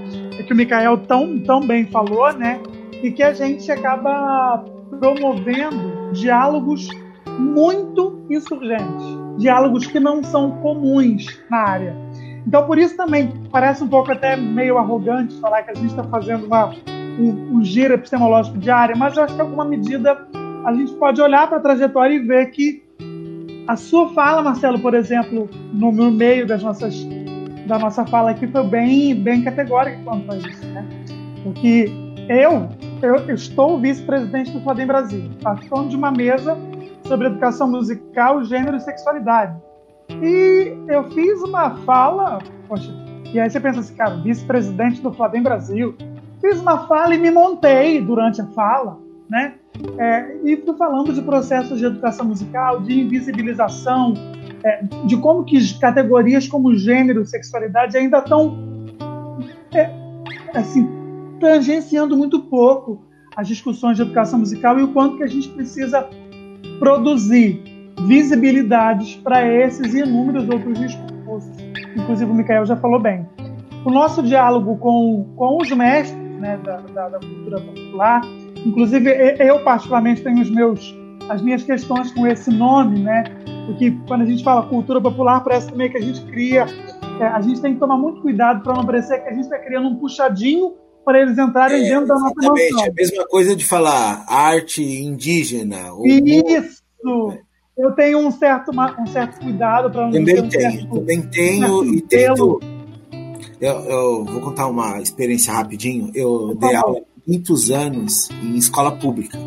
que 0.46 0.52
o 0.52 0.56
Mikael 0.56 0.98
tão, 0.98 1.40
tão 1.40 1.62
bem 1.62 1.86
falou, 1.86 2.34
né? 2.34 2.60
E 3.02 3.12
que 3.12 3.24
a 3.24 3.32
gente 3.32 3.72
acaba 3.72 4.66
promovendo 5.00 6.12
diálogos 6.12 6.90
muito 7.38 8.26
insurgentes, 8.30 9.06
diálogos 9.38 9.86
que 9.86 10.00
não 10.00 10.24
são 10.24 10.52
comuns 10.58 11.40
na 11.50 11.58
área. 11.58 11.96
Então, 12.46 12.66
por 12.66 12.78
isso 12.78 12.98
também 12.98 13.32
parece 13.52 13.84
um 13.84 13.88
pouco 13.88 14.12
até 14.12 14.36
meio 14.36 14.78
arrogante 14.78 15.40
falar 15.40 15.64
que 15.64 15.72
a 15.72 15.76
gente 15.76 15.92
está 15.92 16.04
fazendo 16.04 16.48
uma, 16.48 16.74
um, 17.20 17.58
um 17.58 17.64
giro 17.64 17.94
epistemológico 17.94 18.58
de 18.58 18.72
área, 18.72 18.96
mas 18.96 19.16
eu 19.16 19.24
acho 19.24 19.36
que 19.36 19.42
alguma 19.42 19.64
medida 19.64 20.28
a 20.66 20.74
gente 20.74 20.94
pode 20.94 21.22
olhar 21.22 21.48
para 21.48 21.58
a 21.58 21.62
trajetória 21.62 22.16
e 22.16 22.20
ver 22.20 22.48
que 22.48 22.89
a 23.70 23.76
sua 23.76 24.09
fala, 24.15 24.41
Marcelo, 24.41 24.80
por 24.80 24.95
exemplo, 24.95 25.47
no, 25.72 25.91
no 25.91 26.09
meio 26.09 26.47
das 26.47 26.63
nossas, 26.63 27.05
da 27.67 27.78
nossa 27.78 28.03
fala 28.03 28.32
aqui 28.32 28.47
foi 28.47 28.63
bem, 28.63 29.13
bem 29.13 29.43
categórica 29.43 30.01
quanto 30.03 30.32
a 30.32 30.38
isso, 30.38 30.65
né? 30.65 30.84
Porque 31.43 31.86
eu, 32.28 32.67
eu, 33.03 33.32
estou 33.32 33.80
vice-presidente 33.80 34.49
do 34.49 34.61
Fadem 34.61 34.88
Brasil, 34.88 35.30
participando 35.43 35.89
de 35.89 35.95
uma 35.95 36.09
mesa 36.09 36.57
sobre 37.03 37.28
educação 37.28 37.70
musical, 37.70 38.43
gênero 38.43 38.76
e 38.76 38.80
sexualidade. 38.80 39.55
E 40.20 40.76
eu 40.88 41.03
fiz 41.11 41.39
uma 41.43 41.76
fala, 41.86 42.39
poxa, 42.67 42.91
e 43.32 43.39
aí 43.39 43.47
você 43.51 43.59
pensa 43.59 43.82
assim, 43.82 43.93
cara, 43.93 44.15
vice-presidente 44.15 44.99
do 44.99 45.13
Fladem 45.13 45.43
Brasil, 45.43 45.95
fiz 46.41 46.59
uma 46.59 46.88
fala 46.88 47.13
e 47.13 47.20
me 47.20 47.30
montei 47.30 48.01
durante 48.01 48.41
a 48.41 48.47
fala, 48.47 48.97
né? 49.30 49.53
É, 49.98 50.36
e 50.44 50.58
falando 50.78 51.14
de 51.14 51.22
processos 51.22 51.80
de 51.80 51.86
educação 51.86 52.26
musical, 52.26 52.82
de 52.82 53.02
invisibilização, 53.02 54.14
é, 54.64 54.84
de 55.06 55.18
como 55.18 55.44
que 55.44 55.80
categorias 55.80 56.48
como 56.48 56.76
gênero 56.76 57.26
sexualidade 57.26 57.98
ainda 57.98 58.20
estão 58.20 58.58
é, 59.74 59.90
assim, 60.54 60.88
tangenciando 61.40 62.18
muito 62.18 62.42
pouco 62.42 63.02
as 63.36 63.48
discussões 63.48 63.96
de 63.96 64.04
educação 64.04 64.40
musical 64.40 64.78
e 64.80 64.84
o 64.84 64.90
quanto 64.90 65.18
que 65.18 65.24
a 65.24 65.28
gente 65.28 65.48
precisa 65.50 66.08
produzir 66.78 67.64
visibilidades 68.06 69.16
para 69.16 69.46
esses 69.46 69.94
e 69.94 70.00
inúmeros 70.00 70.50
outros 70.50 70.78
discursos. 70.80 71.52
Inclusive 71.96 72.30
o 72.30 72.34
Micael 72.34 72.66
já 72.66 72.76
falou 72.76 73.00
bem. 73.00 73.26
O 73.86 73.92
nosso 73.92 74.22
diálogo 74.22 74.78
com, 74.78 75.26
com 75.36 75.58
os 75.62 75.72
mestres 75.72 76.20
né, 76.40 76.58
da, 76.64 76.78
da, 76.78 77.10
da 77.10 77.20
cultura 77.20 77.62
popular, 77.62 78.22
inclusive 78.66 79.10
eu 79.39 79.64
particularmente 79.64 80.22
tenho 80.22 80.41
os 80.41 80.49
meus 80.49 80.99
as 81.30 81.41
minhas 81.41 81.64
questões 81.64 82.12
com 82.12 82.26
esse 82.26 82.49
nome, 82.49 82.99
né? 82.99 83.24
Porque 83.68 83.95
quando 84.07 84.24
a 84.24 84.26
gente 84.26 84.43
fala 84.43 84.64
cultura 84.64 84.99
popular, 84.99 85.43
parece 85.43 85.70
também 85.70 85.89
que 85.89 85.97
a 85.97 86.01
gente 86.01 86.22
cria. 86.26 86.66
É, 87.20 87.26
a 87.26 87.39
gente 87.39 87.62
tem 87.62 87.74
que 87.76 87.80
tomar 87.80 87.97
muito 87.97 88.22
cuidado 88.22 88.64
para 88.64 88.74
não 88.74 88.84
parecer 88.84 89.20
que 89.20 89.30
a 89.30 89.34
gente 89.34 89.43
está 89.43 89.60
criando 89.60 89.89
um 89.89 89.95
puxadinho 89.95 90.74
para 91.05 91.22
eles 91.22 91.38
entrarem 91.38 91.86
é, 91.86 91.89
dentro 91.89 92.07
da 92.07 92.16
nossa 92.16 92.34
noção. 92.36 92.84
É 92.84 92.89
a 92.89 92.93
mesma 92.93 93.28
coisa 93.28 93.55
de 93.55 93.64
falar 93.64 94.26
arte 94.28 94.82
indígena. 94.84 95.91
Isso! 96.03 96.82
Eu 97.78 97.91
tenho 97.91 98.20
um 98.20 98.32
certo, 98.32 98.72
um 98.72 99.07
certo 99.07 99.39
cuidado 99.39 99.89
para 99.89 100.05
não 100.05 100.12
Também 100.12 100.41
um 100.41 100.49
tenho, 100.49 100.62
certo, 100.62 100.99
também 100.99 101.22
tenho 101.22 101.86
e 101.93 102.01
tento. 102.01 102.60
Eu, 103.62 103.74
eu, 103.82 104.26
vou 104.26 104.41
contar 104.41 104.68
uma 104.68 104.99
experiência 104.99 105.53
rapidinho. 105.53 106.12
Eu 106.14 106.55
dei 106.55 106.76
aula 106.76 107.01
muitos 107.30 107.70
anos 107.70 108.28
em 108.42 108.58
escola 108.58 108.92
pública 108.92 109.38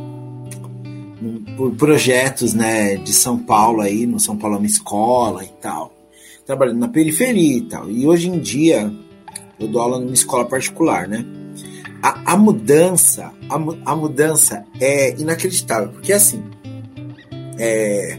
por 1.56 1.72
projetos 1.72 2.54
né, 2.54 2.94
de 2.96 3.12
São 3.12 3.36
Paulo 3.36 3.80
aí, 3.80 4.06
no 4.06 4.20
São 4.20 4.36
Paulo 4.36 4.56
é 4.56 4.58
uma 4.58 4.66
escola 4.66 5.44
e 5.44 5.50
tal, 5.60 5.92
trabalhando 6.46 6.78
na 6.78 6.88
periferia 6.88 7.56
e 7.58 7.62
tal. 7.62 7.90
E 7.90 8.06
hoje 8.06 8.28
em 8.28 8.38
dia 8.38 8.92
eu 9.58 9.66
dou 9.66 9.82
aula 9.82 9.98
numa 9.98 10.14
escola 10.14 10.44
particular, 10.44 11.08
né? 11.08 11.24
A, 12.02 12.32
a 12.32 12.36
mudança, 12.36 13.32
a, 13.48 13.54
a, 13.92 13.96
mudança 13.96 14.64
é 14.80 15.16
inacreditável, 15.20 15.90
porque 15.90 16.12
assim, 16.12 16.42
é, 17.58 18.18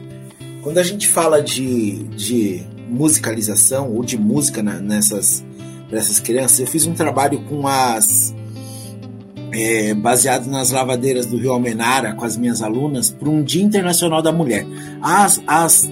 quando 0.61 0.77
a 0.77 0.83
gente 0.83 1.07
fala 1.07 1.41
de, 1.41 2.03
de 2.15 2.63
musicalização 2.89 3.93
ou 3.93 4.03
de 4.03 4.17
música 4.17 4.61
na, 4.61 4.79
nessas 4.79 5.43
para 5.89 5.99
essas 5.99 6.19
crianças, 6.19 6.59
eu 6.59 6.67
fiz 6.67 6.85
um 6.85 6.93
trabalho 6.93 7.41
com 7.43 7.67
as 7.67 8.33
é, 9.53 9.93
baseado 9.93 10.47
nas 10.47 10.71
lavadeiras 10.71 11.25
do 11.25 11.37
Rio 11.37 11.51
Almenara 11.51 12.13
com 12.13 12.25
as 12.25 12.35
minhas 12.35 12.61
alunas 12.61 13.11
para 13.11 13.29
um 13.29 13.43
Dia 13.43 13.63
Internacional 13.63 14.21
da 14.21 14.31
Mulher. 14.31 14.65
As, 15.01 15.41
as, 15.45 15.89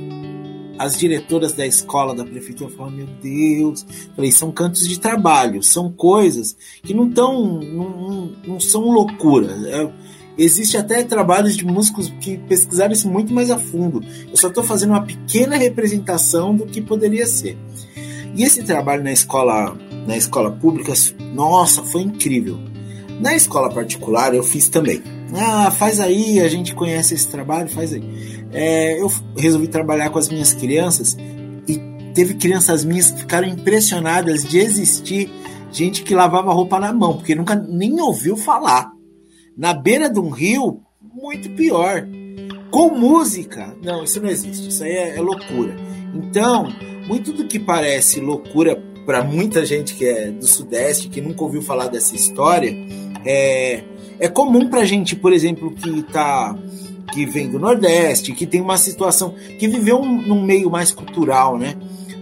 as 0.78 0.98
diretoras 0.98 1.54
da 1.54 1.66
escola, 1.66 2.16
da 2.16 2.26
prefeitura 2.26 2.72
falaram, 2.72 2.98
meu 2.98 3.08
Deus, 3.22 3.86
falei, 4.16 4.32
são 4.32 4.52
cantos 4.52 4.88
de 4.88 5.00
trabalho, 5.00 5.62
são 5.62 5.92
coisas 5.92 6.56
que 6.82 6.94
não 6.94 7.08
estão, 7.08 7.62
não, 7.62 8.32
não, 8.48 8.60
são 8.60 8.82
loucura. 8.90 9.56
É, 9.68 9.92
existe 10.38 10.76
até 10.76 11.04
trabalhos 11.04 11.56
de 11.56 11.66
músicos 11.66 12.12
que 12.20 12.38
pesquisaram 12.38 12.94
isso 12.94 13.10
muito 13.10 13.34
mais 13.34 13.52
a 13.52 13.60
fundo. 13.60 14.04
Eu 14.30 14.38
só 14.38 14.48
estou 14.48 14.64
fazendo 14.64 14.92
uma 14.92 15.04
pequena 15.04 15.56
representação 15.56 16.56
do 16.56 16.66
que 16.66 16.82
poderia 16.82 17.28
ser. 17.28 17.58
E 18.36 18.44
esse 18.44 18.64
trabalho 18.64 19.04
na 19.04 19.12
escola, 19.12 19.78
na 20.08 20.16
escola 20.16 20.52
pública, 20.52 20.94
nossa, 21.36 21.84
foi 21.84 22.02
incrível 22.02 22.71
na 23.22 23.36
escola 23.36 23.70
particular 23.70 24.34
eu 24.34 24.44
fiz 24.44 24.68
também. 24.68 25.02
Ah, 25.34 25.72
faz 25.72 26.00
aí, 26.00 26.40
a 26.42 26.48
gente 26.50 26.76
conhece 26.76 27.14
esse 27.14 27.28
trabalho, 27.28 27.70
faz 27.70 27.94
aí. 27.94 28.04
É, 28.52 29.00
eu 29.00 29.10
resolvi 29.38 29.68
trabalhar 29.68 30.10
com 30.10 30.20
as 30.20 30.28
minhas 30.28 30.54
crianças 30.54 31.16
e 31.68 31.80
teve 32.14 32.34
crianças 32.34 32.84
minhas 32.84 33.12
que 33.12 33.20
ficaram 33.20 33.48
impressionadas 33.48 34.44
de 34.44 34.60
existir 34.60 35.32
gente 35.72 36.04
que 36.04 36.14
lavava 36.14 36.52
roupa 36.52 36.80
na 36.80 36.92
mão, 36.92 37.16
porque 37.16 37.36
nunca 37.36 37.56
nem 37.56 38.02
ouviu 38.02 38.36
falar. 38.36 38.92
Na 39.56 39.74
beira 39.74 40.10
de 40.10 40.20
um 40.20 40.30
rio, 40.30 40.82
muito 41.14 41.50
pior. 41.52 42.06
Com 42.72 42.90
música, 42.98 43.76
não, 43.84 44.04
isso 44.04 44.22
não 44.22 44.30
existe, 44.30 44.68
isso 44.68 44.84
aí 44.84 44.92
é, 44.92 45.18
é 45.18 45.22
loucura. 45.22 45.76
Então, 46.14 46.68
muito 47.08 47.32
do 47.32 47.46
que 47.46 47.60
parece 47.60 48.20
loucura 48.20 48.76
para 49.06 49.24
muita 49.24 49.66
gente 49.66 49.96
que 49.96 50.06
é 50.06 50.32
do 50.32 50.48
Sudeste, 50.48 51.10
que 51.10 51.22
nunca 51.22 51.44
ouviu 51.44 51.62
falar 51.62 51.88
dessa 51.88 52.16
história, 52.16 52.76
é, 53.26 53.84
é 54.20 54.28
comum 54.28 54.70
pra 54.70 54.86
gente, 54.86 55.16
por 55.16 55.34
exemplo, 55.34 55.72
que 55.72 56.04
tá 56.04 56.56
que 57.12 57.26
vem 57.26 57.50
do 57.50 57.60
Nordeste, 57.60 58.32
que 58.32 58.48
tem 58.48 58.62
uma 58.62 58.78
situação, 58.78 59.36
que 59.60 59.68
viveu 59.68 60.00
um, 60.00 60.22
num 60.22 60.42
meio 60.42 60.70
mais 60.70 60.92
cultural, 60.92 61.58
né? 61.58 61.76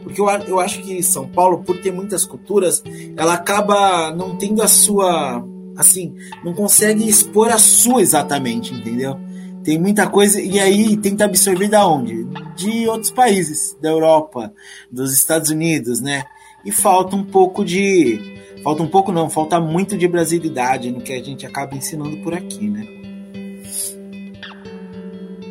Porque 0.04 0.20
eu, 0.20 0.28
eu 0.28 0.60
acho 0.60 0.82
que 0.82 1.02
São 1.04 1.28
Paulo, 1.28 1.60
por 1.60 1.80
ter 1.80 1.92
muitas 1.92 2.26
culturas, 2.26 2.84
ela 3.16 3.36
acaba 3.36 4.12
não 4.12 4.36
tendo 4.36 4.62
a 4.62 4.68
sua. 4.68 5.46
Assim, 5.78 6.16
não 6.44 6.54
consegue 6.54 7.08
expor 7.08 7.50
a 7.50 7.58
sua 7.58 8.02
exatamente, 8.02 8.74
entendeu? 8.74 9.18
Tem 9.64 9.80
muita 9.80 10.08
coisa, 10.08 10.42
e 10.42 10.60
aí 10.60 10.98
tenta 10.98 11.26
absorver 11.26 11.70
da 11.70 11.88
onde? 11.88 12.26
De 12.56 12.88
outros 12.88 13.12
países, 13.12 13.78
da 13.80 13.90
Europa, 13.90 14.52
dos 14.92 15.14
Estados 15.14 15.50
Unidos, 15.52 16.02
né? 16.02 16.24
E 16.66 16.72
falta 16.72 17.16
um 17.16 17.24
pouco 17.24 17.64
de, 17.64 18.40
Falta 18.64 18.84
um 18.84 18.88
pouco 18.88 19.12
não, 19.12 19.30
falta 19.30 19.60
muito 19.60 19.98
de 19.98 20.08
brasilidade 20.08 20.92
no 20.92 21.00
que 21.00 21.14
a 21.14 21.24
gente 21.24 21.46
acaba 21.46 21.76
ensinando 21.76 22.18
por 22.18 22.34
aqui, 22.34 22.70
né? 22.70 22.86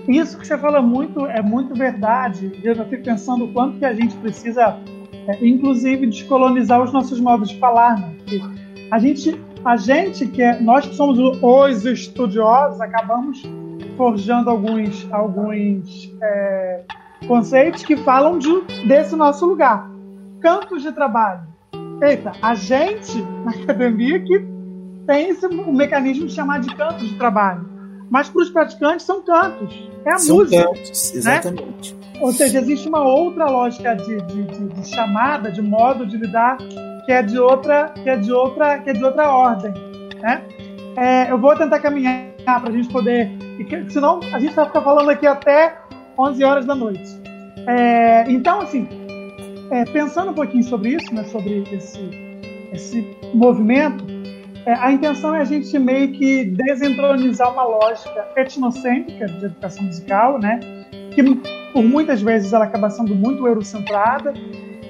Isso 0.06 0.38
que 0.38 0.46
você 0.46 0.56
fala 0.58 0.80
muito 0.80 1.26
é 1.26 1.42
muito 1.42 1.74
verdade. 1.74 2.52
Eu 2.62 2.74
já 2.74 2.84
fico 2.84 3.02
pensando 3.04 3.44
o 3.44 3.52
quanto 3.52 3.78
que 3.78 3.84
a 3.84 3.94
gente 3.94 4.14
precisa, 4.16 4.78
é, 5.26 5.46
inclusive, 5.46 6.06
descolonizar 6.06 6.82
os 6.82 6.92
nossos 6.92 7.20
modos 7.20 7.50
de 7.50 7.58
falar. 7.58 7.98
Né? 7.98 8.16
A 8.90 8.98
gente, 8.98 9.38
a 9.64 9.76
gente 9.76 10.26
que 10.26 10.42
é, 10.42 10.60
nós 10.60 10.86
que 10.86 10.94
somos 10.94 11.18
os 11.18 11.84
estudiosos, 11.84 12.80
acabamos 12.80 13.42
forjando 13.96 14.48
alguns, 14.48 15.06
alguns 15.10 16.14
é, 16.22 16.84
conceitos 17.26 17.82
que 17.82 17.96
falam 17.96 18.38
de, 18.38 18.62
desse 18.86 19.16
nosso 19.16 19.44
lugar. 19.44 19.97
Campos 20.40 20.82
de 20.82 20.92
trabalho 20.92 21.58
Eita, 22.00 22.32
a 22.40 22.54
gente 22.54 23.20
na 23.44 23.50
academia 23.50 24.20
que 24.20 24.46
tem 25.04 25.30
esse 25.30 25.46
um 25.46 25.72
mecanismo 25.72 26.26
de 26.26 26.32
chamar 26.32 26.60
de 26.60 26.72
cantos 26.76 27.08
de 27.08 27.16
trabalho. 27.16 27.68
Mas 28.08 28.28
para 28.28 28.42
os 28.42 28.50
praticantes 28.50 29.04
são 29.04 29.20
cantos. 29.22 29.90
É 30.04 30.12
a 30.12 30.18
são 30.18 30.36
música. 30.36 30.64
Cantos, 30.64 31.12
né? 31.12 31.18
exatamente. 31.18 31.94
Né? 31.94 32.00
Ou 32.20 32.32
seja, 32.32 32.58
existe 32.58 32.88
uma 32.88 33.02
outra 33.02 33.46
lógica 33.46 33.94
de, 33.96 34.20
de, 34.22 34.42
de, 34.44 34.68
de, 34.68 34.88
chamada, 34.88 35.50
de 35.50 35.60
modo 35.60 36.06
de 36.06 36.16
lidar, 36.16 36.56
que 37.04 37.12
é 37.12 37.22
de 37.22 37.38
outra, 37.38 37.88
que 37.88 38.08
é 38.08 38.16
de 38.16 38.32
outra, 38.32 38.78
que 38.78 38.90
é 38.90 38.92
de 38.92 39.04
outra 39.04 39.30
ordem. 39.30 39.72
Né? 40.20 40.42
É, 40.96 41.32
eu 41.32 41.38
vou 41.38 41.56
tentar 41.56 41.80
caminhar 41.80 42.32
para 42.44 42.68
a 42.68 42.72
gente 42.72 42.88
poder. 42.88 43.30
Senão 43.88 44.20
a 44.32 44.38
gente 44.38 44.54
vai 44.54 44.66
ficar 44.66 44.82
falando 44.82 45.10
aqui 45.10 45.26
até 45.26 45.78
11 46.16 46.44
horas 46.44 46.64
da 46.64 46.74
noite. 46.74 47.20
É, 47.66 48.24
então, 48.30 48.60
assim, 48.60 48.88
é, 49.70 49.84
pensando 49.84 50.30
um 50.30 50.34
pouquinho 50.34 50.62
sobre 50.62 50.90
isso, 50.90 51.14
né, 51.14 51.24
sobre 51.24 51.64
esse, 51.72 52.00
esse 52.72 53.16
movimento, 53.34 54.04
é, 54.66 54.74
a 54.74 54.92
intenção 54.92 55.34
é 55.34 55.40
a 55.40 55.44
gente 55.44 55.78
meio 55.78 56.12
que 56.12 56.44
desentronizar 56.44 57.52
uma 57.52 57.64
lógica 57.64 58.26
etnocêntrica 58.36 59.26
de 59.26 59.46
educação 59.46 59.84
musical, 59.84 60.38
né, 60.38 60.60
que 61.14 61.22
por 61.72 61.82
muitas 61.82 62.22
vezes 62.22 62.52
ela 62.52 62.64
acaba 62.64 62.90
sendo 62.90 63.14
muito 63.14 63.46
eurocentrada, 63.46 64.34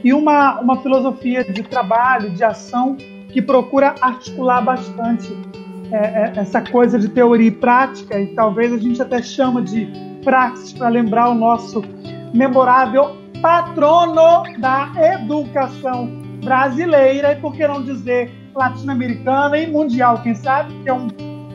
e 0.03 0.13
uma, 0.13 0.61
uma 0.61 0.81
filosofia 0.81 1.43
de 1.45 1.63
trabalho, 1.65 2.31
de 2.31 2.45
ação, 2.45 2.97
que 3.31 3.43
procura 3.43 3.95
articular 4.01 4.61
bastante 4.61 5.29
é, 5.91 5.97
é 5.97 6.33
essa 6.37 6.61
coisa 6.61 6.99
de 6.99 7.09
teoria 7.09 7.49
e 7.49 7.51
prática, 7.51 8.19
e 8.19 8.29
talvez 8.29 8.73
a 8.73 8.79
gente 8.79 9.01
até 9.03 9.23
chama 9.23 9.61
de 9.61 9.89
praxis 10.23 10.73
para 10.73 10.89
lembrar 10.89 11.31
o 11.31 11.35
nosso 11.35 11.83
memorável 12.33 13.17
patrono 13.41 14.43
da 14.59 14.93
educação 15.15 16.07
brasileira 16.45 17.33
e, 17.33 17.37
por 17.37 17.55
que 17.55 17.67
não 17.67 17.83
dizer, 17.83 18.31
latino-americana 18.55 19.59
e 19.59 19.67
mundial, 19.67 20.23
quem 20.23 20.35
sabe, 20.35 20.73
que 20.83 20.89
é 20.89 20.95
um, 20.95 21.09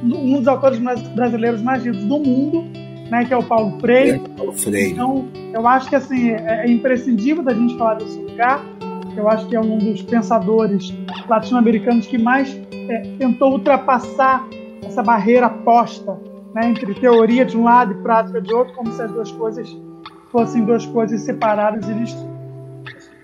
um 0.04 0.38
dos 0.38 0.48
autores 0.48 0.80
brasileiros 1.16 1.62
mais 1.62 1.84
lidos 1.84 2.04
do 2.06 2.20
mundo, 2.20 2.64
né, 3.10 3.26
que 3.26 3.34
é 3.34 3.38
o 3.38 3.44
Paulo 3.44 3.80
Freire. 3.80 4.22
É, 4.24 4.38
Paulo 4.38 4.54
Freire. 4.54 4.92
Então, 4.92 5.28
eu 5.54 5.68
acho 5.68 5.90
que 5.90 5.96
assim, 5.96 6.32
é, 6.32 6.66
é 6.66 6.72
imprescindível 6.72 7.44
da 7.44 7.54
gente 7.54 7.78
falar 7.78 7.96
desse 7.96 8.18
lugar. 8.18 8.64
Eu 9.16 9.30
acho 9.30 9.48
que 9.48 9.56
é 9.56 9.60
um 9.60 9.78
dos 9.78 10.02
pensadores 10.02 10.94
latino-americanos 11.30 12.08
que 12.08 12.18
mais 12.18 12.60
é, 12.90 13.02
tentou 13.20 13.54
ultrapassar 13.54 14.48
essa 14.84 15.04
barreira 15.04 15.50
posta 15.50 16.18
né, 16.54 16.70
entre 16.70 16.94
teoria 16.96 17.46
de 17.46 17.58
um 17.58 17.64
lado 17.64 17.94
e 17.94 17.96
prática 18.02 18.42
de 18.42 18.54
outro, 18.54 18.74
como 18.74 18.92
se 18.92 19.02
as 19.02 19.12
duas 19.12 19.32
coisas 19.32 19.76
fossem 20.34 20.66
duas 20.66 20.84
coisas 20.88 21.22
separadas 21.22 21.88
e 21.88 21.94
distintas. 21.94 22.34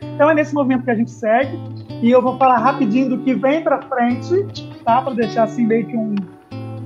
Então 0.01 0.29
é 0.29 0.35
nesse 0.35 0.53
movimento 0.53 0.83
que 0.83 0.91
a 0.91 0.95
gente 0.95 1.11
segue 1.11 1.57
e 2.01 2.11
eu 2.11 2.21
vou 2.21 2.37
falar 2.37 2.57
rapidinho 2.57 3.09
do 3.09 3.17
que 3.17 3.33
vem 3.33 3.61
para 3.63 3.81
frente, 3.81 4.45
tá? 4.85 5.01
Para 5.01 5.13
deixar 5.15 5.43
assim 5.43 5.65
meio 5.65 5.87
que 5.87 5.97
um, 5.97 6.15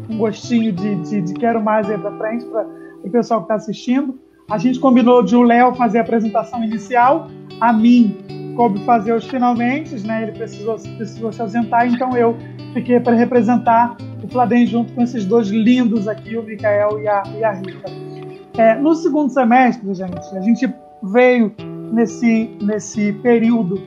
um 0.09 0.17
gostinho 0.17 0.71
de, 0.71 0.95
de, 0.95 1.21
de, 1.21 1.33
quero 1.33 1.61
mais 1.61 1.89
aí 1.89 1.97
para 1.97 2.17
frente 2.17 2.45
para 2.45 2.65
o 3.03 3.09
pessoal 3.09 3.41
que 3.41 3.45
está 3.45 3.55
assistindo. 3.55 4.17
A 4.49 4.57
gente 4.57 4.79
combinou 4.79 5.21
de 5.21 5.35
o 5.35 5.43
Léo 5.43 5.75
fazer 5.75 5.99
a 5.99 6.01
apresentação 6.01 6.63
inicial, 6.63 7.27
a 7.59 7.73
mim 7.73 8.53
coube 8.55 8.83
fazer 8.85 9.13
os 9.13 9.27
finalmente, 9.27 9.95
né? 10.05 10.23
Ele 10.23 10.31
precisou, 10.31 10.75
precisou 10.97 11.31
se 11.31 11.41
ausentar, 11.41 11.87
então 11.87 12.15
eu 12.15 12.37
fiquei 12.73 12.99
para 12.99 13.15
representar 13.15 13.97
o 14.23 14.27
Fladem 14.27 14.65
junto 14.65 14.93
com 14.93 15.01
esses 15.01 15.25
dois 15.25 15.49
lindos 15.49 16.07
aqui, 16.07 16.37
o 16.37 16.43
Mikael 16.43 16.99
e 17.01 17.07
a, 17.07 17.23
e 17.37 17.43
a 17.43 17.51
Rita. 17.51 18.12
É, 18.57 18.75
no 18.75 18.93
segundo 18.93 19.31
semestre, 19.31 19.93
gente, 19.93 20.37
a 20.37 20.41
gente 20.41 20.73
veio 21.01 21.51
nesse, 21.91 22.55
nesse 22.61 23.11
período, 23.13 23.81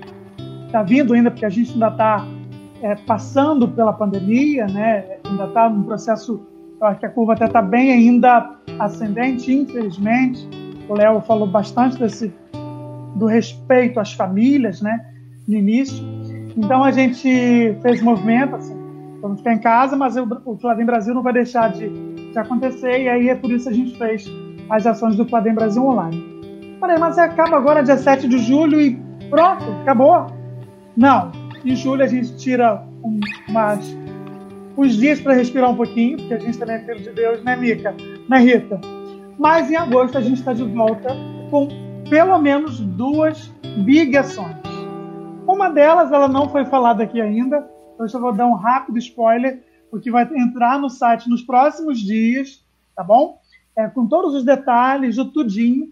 está 0.66 0.82
vindo 0.82 1.14
ainda, 1.14 1.30
porque 1.30 1.46
a 1.46 1.50
gente 1.50 1.72
ainda 1.72 1.88
está 1.88 2.26
é, 2.82 2.94
passando 2.94 3.68
pela 3.68 3.92
pandemia, 3.92 4.66
né? 4.66 5.18
ainda 5.24 5.44
está 5.44 5.68
num 5.68 5.84
processo, 5.84 6.40
eu 6.80 6.86
acho 6.86 7.00
que 7.00 7.06
a 7.06 7.10
curva 7.10 7.34
até 7.34 7.46
está 7.46 7.62
bem 7.62 7.92
ainda 7.92 8.56
ascendente, 8.78 9.52
infelizmente. 9.54 10.48
O 10.88 10.94
Léo 10.94 11.20
falou 11.20 11.46
bastante 11.46 11.98
desse 11.98 12.32
do 13.14 13.26
respeito 13.26 13.98
às 13.98 14.12
famílias, 14.12 14.82
né, 14.82 15.04
no 15.48 15.56
início. 15.56 16.04
Então 16.56 16.84
a 16.84 16.90
gente 16.90 17.76
fez 17.82 18.02
movimento, 18.02 18.56
assim, 18.56 18.76
vamos 19.22 19.38
ficar 19.38 19.54
em 19.54 19.58
casa, 19.58 19.96
mas 19.96 20.16
eu, 20.16 20.26
o 20.44 20.56
Fladem 20.56 20.84
Brasil 20.84 21.14
não 21.14 21.22
vai 21.22 21.32
deixar 21.32 21.72
de, 21.72 21.88
de 22.30 22.38
acontecer, 22.38 23.04
e 23.04 23.08
aí 23.08 23.28
é 23.30 23.34
por 23.34 23.50
isso 23.50 23.68
que 23.68 23.74
a 23.74 23.76
gente 23.76 23.96
fez 23.96 24.30
as 24.70 24.86
ações 24.86 25.16
do 25.16 25.26
Fladem 25.26 25.54
Brasil 25.54 25.84
online. 25.84 26.36
Falei, 26.80 26.98
mas 26.98 27.18
acaba 27.18 27.56
agora 27.56 27.82
dia 27.82 27.96
7 27.96 28.28
de 28.28 28.38
julho 28.38 28.80
e 28.80 28.96
pronto, 29.30 29.64
acabou? 29.82 30.26
Não, 30.96 31.32
em 31.64 31.74
julho 31.74 32.02
a 32.02 32.06
gente 32.06 32.36
tira 32.36 32.82
um, 33.02 33.20
umas, 33.48 33.96
uns 34.76 34.96
dias 34.96 35.20
para 35.20 35.34
respirar 35.34 35.70
um 35.70 35.76
pouquinho, 35.76 36.16
porque 36.16 36.34
a 36.34 36.38
gente 36.38 36.58
também 36.58 36.76
é 36.76 36.80
filho 36.80 37.00
de 37.00 37.10
Deus, 37.10 37.42
né, 37.42 37.56
Mica? 37.56 37.94
Né, 38.28 38.38
Rita? 38.38 38.80
Mas 39.38 39.70
em 39.70 39.76
agosto 39.76 40.18
a 40.18 40.20
gente 40.20 40.38
está 40.38 40.52
de 40.52 40.64
volta 40.64 41.08
com 41.50 41.68
pelo 42.08 42.38
menos 42.38 42.80
duas 42.80 43.52
big 43.84 44.16
ações. 44.16 44.56
Uma 45.46 45.68
delas, 45.68 46.10
ela 46.12 46.28
não 46.28 46.48
foi 46.48 46.64
falada 46.64 47.02
aqui 47.02 47.20
ainda, 47.20 47.68
eu 47.98 48.08
só 48.08 48.18
vou 48.18 48.32
dar 48.32 48.46
um 48.46 48.54
rápido 48.54 48.98
spoiler, 48.98 49.62
porque 49.90 50.10
vai 50.10 50.28
entrar 50.36 50.78
no 50.78 50.90
site 50.90 51.28
nos 51.28 51.42
próximos 51.42 51.98
dias, 51.98 52.64
tá 52.94 53.02
bom? 53.02 53.38
É, 53.76 53.86
com 53.88 54.06
todos 54.06 54.34
os 54.34 54.42
detalhes, 54.42 55.18
o 55.18 55.26
tudinho. 55.26 55.88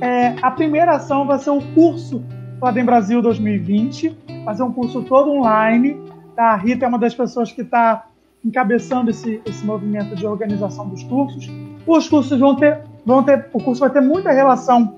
É, 0.00 0.34
a 0.42 0.50
primeira 0.50 0.96
ação 0.96 1.26
vai 1.26 1.38
ser 1.38 1.50
o 1.50 1.60
curso 1.74 2.22
Fladem 2.58 2.84
Brasil 2.84 3.22
2020, 3.22 4.16
vai 4.44 4.54
ser 4.54 4.64
um 4.64 4.72
curso 4.72 5.02
todo 5.02 5.30
online. 5.30 5.96
Tá? 6.34 6.46
A 6.46 6.56
Rita 6.56 6.84
é 6.84 6.88
uma 6.88 6.98
das 6.98 7.14
pessoas 7.14 7.52
que 7.52 7.62
está 7.62 8.06
encabeçando 8.44 9.10
esse, 9.10 9.40
esse 9.46 9.64
movimento 9.64 10.16
de 10.16 10.26
organização 10.26 10.88
dos 10.88 11.04
cursos. 11.04 11.48
Os 11.86 12.08
cursos 12.08 12.38
vão 12.38 12.56
ter, 12.56 12.82
vão 13.06 13.22
ter, 13.22 13.48
o 13.52 13.62
curso 13.62 13.80
vai 13.80 13.90
ter 13.90 14.00
muita 14.00 14.32
relação 14.32 14.96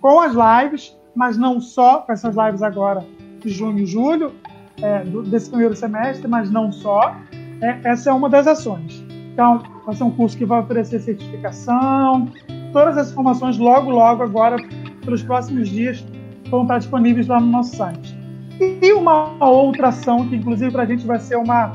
com 0.00 0.20
as 0.20 0.32
lives, 0.32 0.96
mas 1.14 1.36
não 1.36 1.60
só 1.60 1.98
com 2.00 2.12
essas 2.12 2.34
lives 2.34 2.62
agora 2.62 3.04
de 3.40 3.50
junho 3.50 3.80
e 3.80 3.86
julho, 3.86 4.32
é, 4.80 5.04
desse 5.04 5.50
primeiro 5.50 5.76
semestre, 5.76 6.26
mas 6.26 6.50
não 6.50 6.72
só. 6.72 7.14
É, 7.60 7.80
essa 7.84 8.08
é 8.08 8.12
uma 8.12 8.30
das 8.30 8.46
ações. 8.46 9.03
Então, 9.34 9.60
vai 9.84 9.94
ser 9.96 10.04
um 10.04 10.12
curso 10.12 10.38
que 10.38 10.44
vai 10.44 10.60
oferecer 10.60 11.00
certificação, 11.00 12.28
todas 12.72 12.96
as 12.96 13.10
informações 13.10 13.58
logo, 13.58 13.90
logo 13.90 14.22
agora, 14.22 14.56
pelos 15.04 15.24
próximos 15.24 15.68
dias, 15.68 16.06
vão 16.48 16.62
estar 16.62 16.78
disponíveis 16.78 17.26
lá 17.26 17.40
no 17.40 17.48
nosso 17.48 17.76
site. 17.76 18.16
E 18.60 18.92
uma 18.92 19.44
outra 19.44 19.88
ação, 19.88 20.28
que 20.28 20.36
inclusive 20.36 20.70
para 20.70 20.84
a 20.84 20.86
gente 20.86 21.04
vai 21.04 21.18
ser 21.18 21.36
uma 21.36 21.72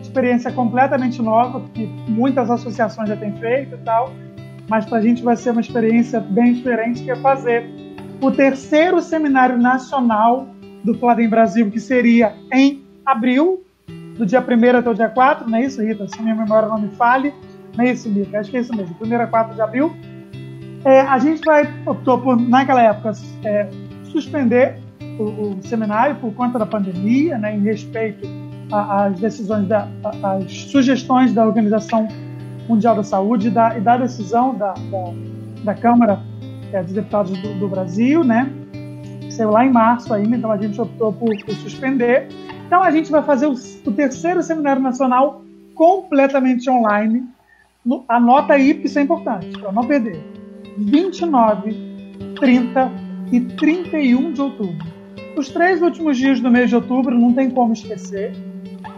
experiência 0.00 0.52
completamente 0.52 1.20
nova, 1.20 1.60
que 1.74 1.86
muitas 2.08 2.48
associações 2.48 3.08
já 3.08 3.16
têm 3.16 3.32
feito 3.38 3.74
e 3.74 3.78
tal, 3.78 4.12
mas 4.68 4.86
para 4.86 4.98
a 4.98 5.02
gente 5.02 5.20
vai 5.20 5.34
ser 5.34 5.50
uma 5.50 5.60
experiência 5.60 6.20
bem 6.20 6.52
diferente, 6.54 7.02
que 7.02 7.10
é 7.10 7.16
fazer 7.16 7.68
o 8.20 8.30
terceiro 8.30 9.00
seminário 9.00 9.58
nacional 9.58 10.46
do 10.84 10.94
Fladem 10.94 11.28
Brasil, 11.28 11.68
que 11.72 11.80
seria 11.80 12.34
em 12.52 12.84
abril, 13.04 13.64
do 14.20 14.26
dia 14.26 14.38
1 14.38 14.76
até 14.76 14.90
o 14.90 14.94
dia 14.94 15.08
4, 15.08 15.48
não 15.48 15.56
é 15.56 15.64
isso, 15.64 15.82
Rita? 15.82 16.06
Se 16.06 16.20
minha 16.20 16.34
memória 16.34 16.68
não 16.68 16.78
me 16.78 16.88
fale, 16.90 17.32
não 17.74 17.84
é 17.86 17.92
isso, 17.92 18.06
Mica? 18.10 18.38
Acho 18.38 18.50
que 18.50 18.58
é 18.58 18.60
isso 18.60 18.76
mesmo, 18.76 18.94
1 19.00 19.14
a 19.14 19.26
4 19.26 19.54
de 19.54 19.62
abril. 19.62 19.96
É, 20.84 21.00
a 21.00 21.18
gente 21.18 21.42
vai, 21.42 21.66
optou 21.86 22.18
por, 22.18 22.38
naquela 22.38 22.82
época, 22.82 23.12
é, 23.44 23.66
suspender 24.04 24.78
o, 25.18 25.22
o, 25.22 25.62
seminário 25.62 26.16
por 26.16 26.34
conta 26.34 26.58
da 26.58 26.66
pandemia, 26.66 27.38
né, 27.38 27.56
em 27.56 27.60
respeito 27.60 28.28
às 28.70 29.18
decisões, 29.18 29.66
da, 29.66 29.88
às 30.22 30.52
sugestões 30.52 31.32
da 31.32 31.46
Organização 31.46 32.06
Mundial 32.68 32.96
da 32.96 33.02
Saúde 33.02 33.48
e 33.48 33.50
da, 33.50 33.76
e 33.78 33.80
da 33.80 33.96
decisão 33.96 34.54
da, 34.54 34.74
da, 34.74 35.04
da 35.64 35.74
Câmara 35.74 36.20
é, 36.74 36.82
dos 36.82 36.92
Deputados 36.92 37.32
do, 37.38 37.58
do, 37.58 37.68
Brasil, 37.68 38.22
né? 38.22 38.50
Saiu 39.30 39.50
lá 39.50 39.64
em 39.64 39.72
março 39.72 40.12
ainda, 40.12 40.36
então 40.36 40.50
a 40.50 40.58
gente 40.58 40.78
optou 40.78 41.10
por, 41.10 41.34
por 41.44 41.54
suspender. 41.54 42.28
Então 42.70 42.84
a 42.84 42.92
gente 42.92 43.10
vai 43.10 43.20
fazer 43.20 43.46
o, 43.46 43.52
o 43.52 43.90
terceiro 43.90 44.40
Seminário 44.44 44.80
Nacional 44.80 45.42
completamente 45.74 46.70
online. 46.70 47.28
No, 47.84 48.04
anota 48.08 48.52
aí, 48.52 48.80
isso 48.84 48.96
é 48.96 49.02
importante, 49.02 49.50
para 49.58 49.72
não 49.72 49.84
perder. 49.84 50.22
29, 50.78 51.74
30 52.38 52.92
e 53.32 53.40
31 53.40 54.32
de 54.32 54.40
outubro. 54.40 54.86
Os 55.36 55.48
três 55.48 55.82
últimos 55.82 56.16
dias 56.16 56.38
do 56.38 56.48
mês 56.48 56.68
de 56.68 56.76
outubro 56.76 57.18
não 57.18 57.32
tem 57.32 57.50
como 57.50 57.72
esquecer. 57.72 58.32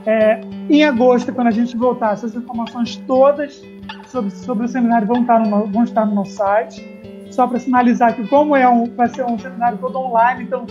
É, 0.04 0.42
em 0.68 0.84
agosto, 0.84 1.32
quando 1.32 1.46
a 1.46 1.52
gente 1.52 1.74
voltar, 1.74 2.12
essas 2.12 2.34
informações 2.34 2.96
todas 3.06 3.58
sobre, 4.06 4.30
sobre 4.32 4.66
o 4.66 4.68
seminário 4.68 5.08
vão 5.08 5.22
estar, 5.22 5.38
no, 5.38 5.66
vão 5.68 5.84
estar 5.84 6.04
no 6.04 6.14
nosso 6.14 6.32
site. 6.32 6.84
Só 7.30 7.46
para 7.46 7.58
sinalizar 7.58 8.14
que, 8.14 8.28
como 8.28 8.54
é 8.54 8.68
um, 8.68 8.84
vai 8.94 9.08
ser 9.08 9.24
um 9.24 9.38
seminário 9.38 9.78
todo 9.78 9.98
online, 9.98 10.42
então, 10.42 10.66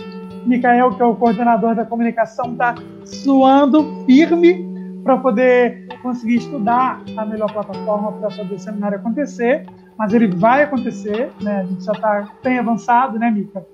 Micael, 0.46 0.90
que 0.90 1.02
é 1.02 1.04
o 1.04 1.14
coordenador 1.14 1.74
da 1.74 1.84
comunicação, 1.84 2.52
está 2.52 2.74
suando 3.04 4.04
firme 4.06 4.70
para 5.02 5.18
poder 5.18 5.86
conseguir 6.02 6.36
estudar 6.36 7.02
a 7.16 7.24
melhor 7.24 7.52
plataforma 7.52 8.12
para 8.12 8.30
fazer 8.30 8.54
o 8.54 8.58
seminário 8.58 8.98
acontecer. 8.98 9.66
Mas 9.98 10.12
ele 10.14 10.28
vai 10.28 10.62
acontecer, 10.62 11.30
né? 11.40 11.60
a 11.60 11.64
gente 11.64 11.84
já 11.84 11.92
está 11.92 12.28
bem 12.42 12.58
avançado, 12.58 13.18
né, 13.18 13.30
Mica? 13.30 13.64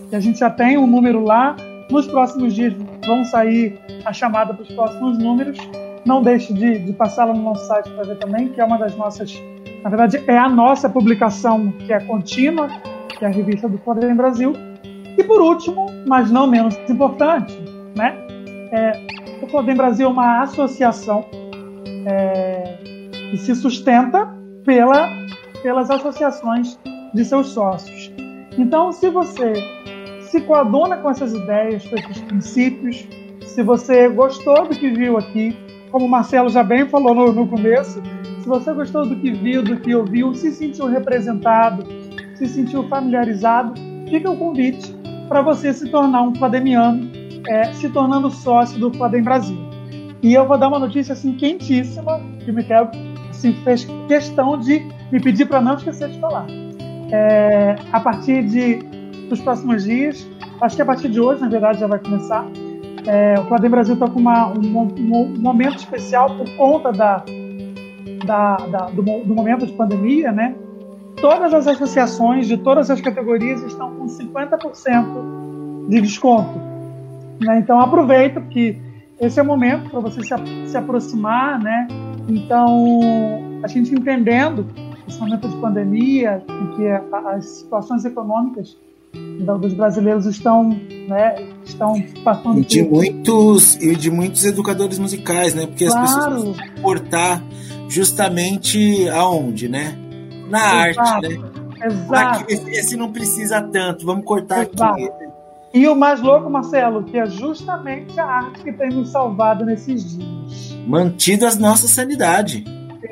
que 0.10 0.16
a 0.16 0.20
gente 0.20 0.40
já 0.40 0.50
tem 0.50 0.78
um 0.78 0.86
número 0.88 1.24
lá. 1.24 1.56
Nos 1.90 2.08
próximos 2.08 2.54
dias 2.56 2.74
vão 3.06 3.24
sair 3.26 3.80
a 4.06 4.14
chamada 4.14 4.54
para 4.54 4.64
os 4.64 4.72
próximos 4.74 5.18
números. 5.18 5.58
Não 6.06 6.22
deixe 6.22 6.54
de, 6.54 6.80
de 6.80 6.94
passar 6.94 7.26
lá 7.26 7.34
no 7.34 7.42
nosso 7.42 7.66
site 7.68 7.90
para 7.92 8.04
ver 8.04 8.18
também, 8.18 8.50
que 8.50 8.60
é 8.60 8.66
uma 8.66 8.78
das 8.78 8.96
nossas. 8.96 9.34
Na 9.84 9.90
verdade, 9.90 10.24
é 10.28 10.38
a 10.38 10.50
nossa 10.50 10.90
publicação 10.90 11.72
que 11.72 11.94
é 11.94 12.00
contínua, 12.00 12.68
que 13.18 13.24
é 13.24 13.28
a 13.28 13.32
revista 13.32 13.68
do 13.68 13.78
Fladem 13.78 14.16
Brasil. 14.16 14.54
E 15.18 15.24
por 15.24 15.42
último, 15.42 15.88
mas 16.08 16.32
não 16.32 16.48
menos 16.48 16.78
importante, 16.90 17.58
né? 17.96 18.18
É, 18.72 19.00
o 19.42 19.48
Fladem 19.48 19.76
Brasil 19.76 20.08
é 20.08 20.10
uma 20.10 20.42
associação 20.42 21.26
é, 22.06 22.78
e 23.32 23.38
se 23.38 23.56
sustenta 23.56 24.28
pela, 24.66 25.10
pelas 25.62 25.90
associações 25.90 26.80
de 27.14 27.24
seus 27.24 27.48
sócios. 27.48 28.12
Então, 28.58 28.92
se 28.92 29.10
você 29.10 29.54
se 30.34 30.42
coaduna 30.42 30.98
com 30.98 31.12
essas 31.12 31.32
ideias, 31.32 31.88
com 31.88 31.96
esses 31.96 32.20
princípios, 32.22 33.08
se 33.46 33.62
você 33.62 34.10
gostou 34.10 34.68
do 34.68 34.76
que 34.76 34.90
viu 34.90 35.16
aqui, 35.16 35.56
como 35.92 36.08
o 36.08 36.10
Marcelo 36.10 36.50
já 36.50 36.64
bem 36.64 36.90
falou 36.90 37.14
no, 37.14 37.32
no 37.32 37.48
começo, 37.48 38.02
se 38.42 38.48
você 38.48 38.74
gostou 38.74 39.06
do 39.06 39.16
que 39.16 39.32
viu, 39.32 39.62
do 39.62 39.80
que 39.80 39.94
ouviu, 39.94 40.34
se 40.34 40.52
sentiu 40.52 40.88
representado, 40.88 41.86
se 42.34 42.48
sentiu 42.48 42.90
familiarizado, 42.90 43.80
fica 44.10 44.28
o 44.28 44.36
convite 44.36 44.92
para 45.30 45.44
você 45.44 45.72
se 45.72 45.88
tornar 45.92 46.24
um 46.24 46.34
flademiano, 46.34 47.12
é, 47.48 47.72
se 47.74 47.88
tornando 47.90 48.32
sócio 48.32 48.80
do 48.80 48.92
Fladem 48.92 49.22
Brasil. 49.22 49.58
E 50.24 50.34
eu 50.34 50.48
vou 50.48 50.58
dar 50.58 50.70
uma 50.70 50.80
notícia 50.80 51.14
assim 51.14 51.34
quentíssima 51.34 52.20
que 52.44 52.50
o 52.50 52.56
Michael 52.56 52.90
assim, 53.30 53.54
fez 53.64 53.86
questão 54.08 54.58
de 54.58 54.84
me 55.12 55.22
pedir 55.22 55.46
para 55.46 55.62
não 55.62 55.76
esquecer 55.76 56.10
de 56.10 56.20
falar. 56.20 56.48
É, 57.12 57.76
a 57.92 58.00
partir 58.00 58.44
de, 58.48 58.93
dos 59.30 59.42
próximos 59.42 59.84
dias, 59.84 60.28
acho 60.62 60.76
que 60.76 60.82
a 60.82 60.86
partir 60.86 61.10
de 61.10 61.20
hoje, 61.20 61.42
na 61.42 61.50
verdade, 61.50 61.80
já 61.80 61.88
vai 61.88 62.00
começar, 62.00 62.46
É, 63.06 63.38
o 63.38 63.44
Fladem 63.48 63.70
Brasil 63.70 63.96
está 63.96 64.08
com 64.08 64.18
uma, 64.18 64.48
um, 64.48 64.78
um, 64.78 65.36
momento 65.38 65.76
especial 65.76 66.38
por 66.38 66.50
conta 66.56 66.90
da, 66.94 67.22
da, 68.26 68.56
da 68.56 68.86
do, 68.92 69.02
do, 69.02 69.36
momento 69.36 69.66
de 69.66 69.74
pandemia, 69.74 70.32
né? 70.32 70.56
Todas 71.20 71.54
as 71.54 71.68
associações 71.68 72.48
de 72.48 72.56
todas 72.56 72.90
as 72.90 73.02
categorias 73.02 73.62
estão 73.64 73.92
com 73.96 74.06
50% 74.06 75.90
de 75.90 76.00
desconto. 76.00 76.58
Né? 77.42 77.60
Então 77.60 77.78
aproveita 77.82 78.40
que 78.40 78.82
esse 79.20 79.38
é 79.38 79.44
o 79.44 79.46
momento 79.46 79.90
para 79.90 80.00
você 80.00 80.24
se, 80.24 80.34
se 80.68 80.78
aproximar, 80.78 81.60
né? 81.62 81.88
Então 82.30 82.90
a 83.64 83.68
gente 83.68 83.94
entendendo 83.94 84.66
esse 85.08 85.20
momento 85.20 85.48
de 85.48 85.56
pandemia, 85.58 86.42
em 86.50 86.76
que 86.76 86.88
as 87.28 87.46
situações 87.46 88.06
econômicas 88.06 88.78
dos 89.14 89.74
brasileiros 89.74 90.26
estão, 90.26 90.70
né, 91.08 91.36
estão 91.66 92.02
passando 92.24 92.60
e 92.60 92.66
de 92.66 92.84
por... 92.84 92.92
muitos 92.92 93.76
e 93.76 93.96
de 93.96 94.10
muitos 94.10 94.46
educadores 94.46 94.98
musicais, 94.98 95.54
né? 95.54 95.68
Porque 95.68 95.86
claro. 95.86 96.04
as 96.04 96.16
pessoas 96.16 96.44
vão 96.44 96.56
cortar 96.82 97.44
justamente 97.90 99.08
aonde, 99.10 99.68
né? 99.68 99.98
Na 100.50 100.90
Exato. 100.90 101.10
arte, 101.10 101.38
né? 101.38 101.50
Exato. 101.86 102.44
Aqui, 102.44 102.54
esse 102.54 102.96
não 102.96 103.12
precisa 103.12 103.62
tanto, 103.62 104.06
vamos 104.06 104.26
cortar 104.26 104.62
Exato. 104.62 104.84
aqui. 104.84 105.10
E 105.74 105.88
o 105.88 105.96
mais 105.96 106.22
louco, 106.22 106.50
Marcelo, 106.50 107.04
que 107.04 107.18
é 107.18 107.26
justamente 107.26 108.20
a 108.20 108.26
arte 108.26 108.64
que 108.64 108.72
tem 108.72 108.90
nos 108.90 109.10
salvado 109.10 109.66
nesses 109.66 110.16
dias. 110.16 110.78
Mantido 110.88 111.48
a 111.48 111.56
nossa 111.56 111.88
sanidade. 111.88 112.64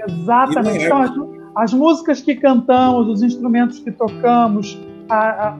Exatamente. 0.07 0.85
Então, 0.85 1.01
as, 1.01 1.11
as 1.55 1.73
músicas 1.73 2.21
que 2.21 2.35
cantamos, 2.35 3.07
os 3.07 3.23
instrumentos 3.23 3.79
que 3.79 3.91
tocamos, 3.91 4.79
a, 5.09 5.47
a, 5.47 5.57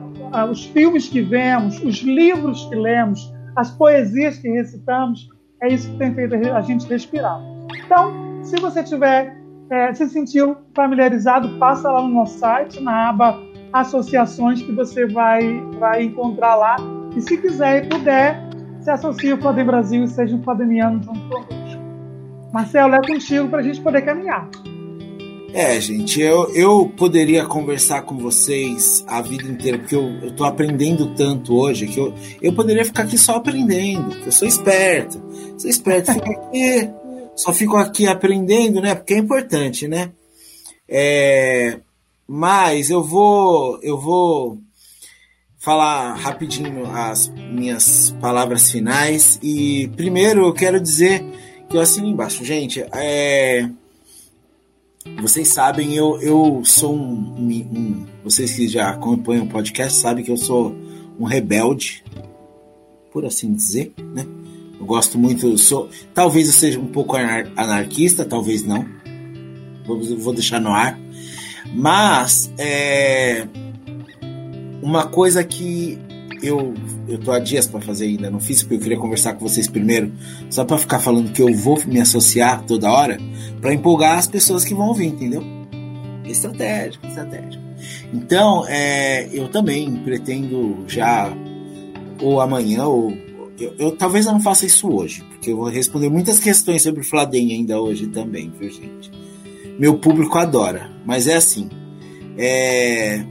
os 0.50 0.64
filmes 0.66 1.08
que 1.08 1.20
vemos, 1.20 1.82
os 1.82 1.96
livros 2.02 2.64
que 2.66 2.74
lemos, 2.74 3.32
as 3.56 3.70
poesias 3.70 4.38
que 4.38 4.48
recitamos, 4.48 5.28
é 5.62 5.68
isso 5.68 5.90
que 5.90 5.98
tem 5.98 6.14
feito 6.14 6.34
a 6.34 6.60
gente 6.60 6.86
respirar. 6.86 7.40
Então, 7.84 8.12
se 8.42 8.56
você 8.60 8.82
tiver 8.82 9.36
é, 9.72 9.94
se 9.94 10.06
sentiu 10.08 10.56
familiarizado, 10.74 11.48
passa 11.58 11.90
lá 11.90 12.02
no 12.02 12.08
nosso 12.08 12.38
site, 12.38 12.80
na 12.80 13.08
aba 13.08 13.40
Associações, 13.72 14.60
que 14.60 14.70
você 14.70 15.06
vai, 15.06 15.58
vai 15.78 16.02
encontrar 16.02 16.56
lá. 16.56 16.76
E 17.16 17.20
se 17.22 17.38
quiser 17.38 17.84
e 17.84 17.88
puder, 17.88 18.38
se 18.80 18.90
associe 18.90 19.32
ao 19.32 19.38
Fladem 19.38 19.64
Brasil 19.64 20.04
e 20.04 20.08
seja 20.08 20.36
um 20.36 20.42
flademiano 20.42 21.02
junto 21.02 21.20
conosco. 21.20 21.82
Marcelo, 22.52 22.94
é 22.94 23.00
contigo 23.00 23.48
para 23.48 23.60
a 23.60 23.62
gente 23.62 23.80
poder 23.80 24.02
caminhar. 24.02 24.46
É, 25.54 25.78
gente, 25.78 26.18
eu, 26.18 26.50
eu 26.54 26.88
poderia 26.96 27.44
conversar 27.44 28.02
com 28.02 28.16
vocês 28.16 29.04
a 29.06 29.20
vida 29.20 29.44
inteira, 29.44 29.78
porque 29.78 29.94
eu, 29.94 30.08
eu 30.22 30.34
tô 30.34 30.44
aprendendo 30.44 31.14
tanto 31.14 31.54
hoje 31.54 31.86
que 31.86 31.98
eu, 31.98 32.14
eu 32.40 32.54
poderia 32.54 32.84
ficar 32.84 33.02
aqui 33.02 33.18
só 33.18 33.36
aprendendo, 33.36 34.08
porque 34.08 34.28
eu 34.28 34.32
sou 34.32 34.48
esperto. 34.48 35.22
Sou 35.58 35.68
esperto, 35.68 36.10
fico 36.12 36.30
aqui, 36.32 36.90
só 37.36 37.52
fico 37.52 37.76
aqui 37.76 38.06
aprendendo, 38.06 38.80
né? 38.80 38.94
Porque 38.94 39.12
é 39.12 39.18
importante, 39.18 39.86
né? 39.86 40.12
É, 40.88 41.78
mas 42.26 42.88
eu 42.88 43.02
vou, 43.02 43.78
eu 43.82 44.00
vou 44.00 44.58
falar 45.58 46.14
rapidinho 46.14 46.90
as 46.90 47.28
minhas 47.28 48.16
palavras 48.22 48.70
finais. 48.70 49.38
E 49.42 49.88
primeiro 49.96 50.46
eu 50.46 50.54
quero 50.54 50.80
dizer 50.80 51.22
que 51.68 51.76
eu 51.76 51.80
assino 51.80 52.06
embaixo, 52.06 52.42
gente. 52.42 52.84
É, 52.92 53.68
vocês 55.20 55.48
sabem, 55.48 55.94
eu, 55.94 56.20
eu 56.20 56.62
sou 56.64 56.94
um, 56.94 57.38
um, 57.38 58.06
Vocês 58.24 58.54
que 58.54 58.68
já 58.68 58.90
acompanham 58.90 59.44
o 59.44 59.48
podcast 59.48 59.98
sabem 59.98 60.24
que 60.24 60.30
eu 60.30 60.36
sou 60.36 60.74
um 61.18 61.24
rebelde, 61.24 62.04
por 63.12 63.24
assim 63.24 63.52
dizer, 63.52 63.92
né? 63.98 64.24
Eu 64.78 64.86
gosto 64.86 65.18
muito, 65.18 65.56
sou. 65.58 65.88
Talvez 66.14 66.46
eu 66.48 66.52
seja 66.52 66.80
um 66.80 66.86
pouco 66.86 67.16
anarquista, 67.16 68.24
talvez 68.24 68.64
não. 68.64 68.84
Vou, 69.86 70.00
vou 70.18 70.32
deixar 70.32 70.60
no 70.60 70.70
ar. 70.70 70.98
Mas 71.74 72.52
é, 72.58 73.46
uma 74.82 75.06
coisa 75.06 75.44
que 75.44 75.98
eu 76.42 76.74
eu 77.08 77.18
tô 77.18 77.32
há 77.32 77.38
dias 77.38 77.66
para 77.66 77.80
fazer 77.80 78.06
ainda, 78.06 78.30
não 78.30 78.40
fiz 78.40 78.62
porque 78.62 78.76
eu 78.76 78.80
queria 78.80 78.98
conversar 78.98 79.34
com 79.34 79.48
vocês 79.48 79.68
primeiro, 79.68 80.12
só 80.50 80.64
para 80.64 80.78
ficar 80.78 80.98
falando 80.98 81.32
que 81.32 81.42
eu 81.42 81.52
vou 81.54 81.80
me 81.86 82.00
associar 82.00 82.62
toda 82.64 82.90
hora 82.90 83.18
para 83.60 83.72
empolgar 83.72 84.18
as 84.18 84.26
pessoas 84.26 84.64
que 84.64 84.74
vão 84.74 84.88
ouvir, 84.88 85.06
entendeu? 85.06 85.42
Estratégico, 86.24 87.06
estratégico. 87.06 87.62
Então, 88.12 88.66
é, 88.68 89.28
eu 89.32 89.48
também 89.48 89.96
pretendo 89.96 90.84
já 90.86 91.32
ou 92.20 92.40
amanhã 92.40 92.84
ou 92.86 93.12
eu, 93.58 93.74
eu, 93.78 93.92
talvez 93.92 94.26
eu 94.26 94.32
não 94.32 94.40
faça 94.40 94.66
isso 94.66 94.90
hoje, 94.90 95.22
porque 95.24 95.50
eu 95.50 95.56
vou 95.56 95.68
responder 95.68 96.08
muitas 96.08 96.38
questões 96.38 96.82
sobre 96.82 97.02
Fladem 97.02 97.52
ainda 97.52 97.80
hoje 97.80 98.06
também, 98.08 98.50
viu, 98.58 98.70
gente? 98.70 99.10
Meu 99.78 99.98
público 99.98 100.36
adora, 100.38 100.90
mas 101.04 101.26
é 101.26 101.34
assim. 101.34 101.68
É, 102.36 103.24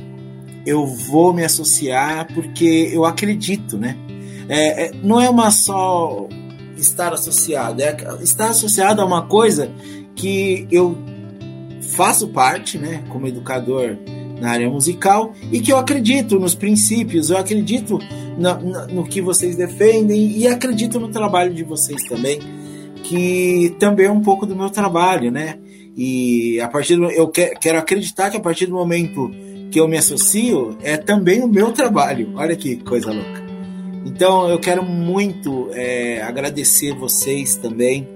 eu 0.66 0.86
vou 0.86 1.34
me 1.34 1.44
associar 1.44 2.28
porque 2.34 2.90
eu 2.94 3.06
acredito, 3.06 3.78
né? 3.78 3.98
É, 4.48 4.86
é, 4.86 4.92
não 5.04 5.20
é 5.20 5.30
uma 5.30 5.52
só 5.52 6.28
estar 6.78 7.14
associado, 7.14 7.82
é 7.82 7.96
estar 8.22 8.50
associado 8.50 9.02
a 9.02 9.06
uma 9.06 9.28
coisa 9.28 9.72
que 10.16 10.68
eu 10.72 10.98
faço 11.82 12.28
parte, 12.30 12.78
né, 12.78 13.04
como 13.10 13.28
educador 13.28 13.98
na 14.40 14.52
área 14.52 14.70
musical 14.70 15.34
e 15.52 15.60
que 15.60 15.72
eu 15.72 15.78
acredito 15.78 16.40
nos 16.40 16.56
princípios, 16.56 17.30
eu 17.30 17.38
acredito 17.38 18.00
no, 18.38 18.88
no 18.88 19.04
que 19.04 19.22
vocês 19.22 19.56
defendem 19.56 20.38
e 20.38 20.48
acredito 20.48 21.00
no 21.00 21.10
trabalho 21.10 21.54
de 21.54 21.64
vocês 21.64 22.04
também, 22.06 22.40
que 23.04 23.76
também 23.80 24.08
é 24.08 24.12
um 24.12 24.22
pouco 24.22 24.46
do 24.46 24.56
meu 24.56 24.70
trabalho, 24.70 25.32
né? 25.32 25.60
E 25.96 26.60
a 26.60 26.68
partir 26.68 26.96
do, 26.96 27.12
eu 27.12 27.28
que, 27.28 27.48
quero 27.60 27.78
acreditar 27.78 28.30
que 28.30 28.38
a 28.38 28.40
partir 28.40 28.66
do 28.66 28.74
momento 28.74 29.30
que 29.72 29.80
eu 29.80 29.88
me 29.88 29.98
associo 29.98 30.78
é 30.84 30.98
também 30.98 31.42
o 31.42 31.48
meu 31.48 31.72
trabalho. 31.72 32.34
Olha 32.36 32.56
que 32.56 32.76
coisa 32.76 33.12
louca. 33.12 33.42
Então 34.06 34.50
eu 34.50 34.60
quero 34.60 34.84
muito 34.84 35.70
é, 35.72 36.22
agradecer 36.22 36.94
vocês 36.94 37.56
também. 37.56 38.08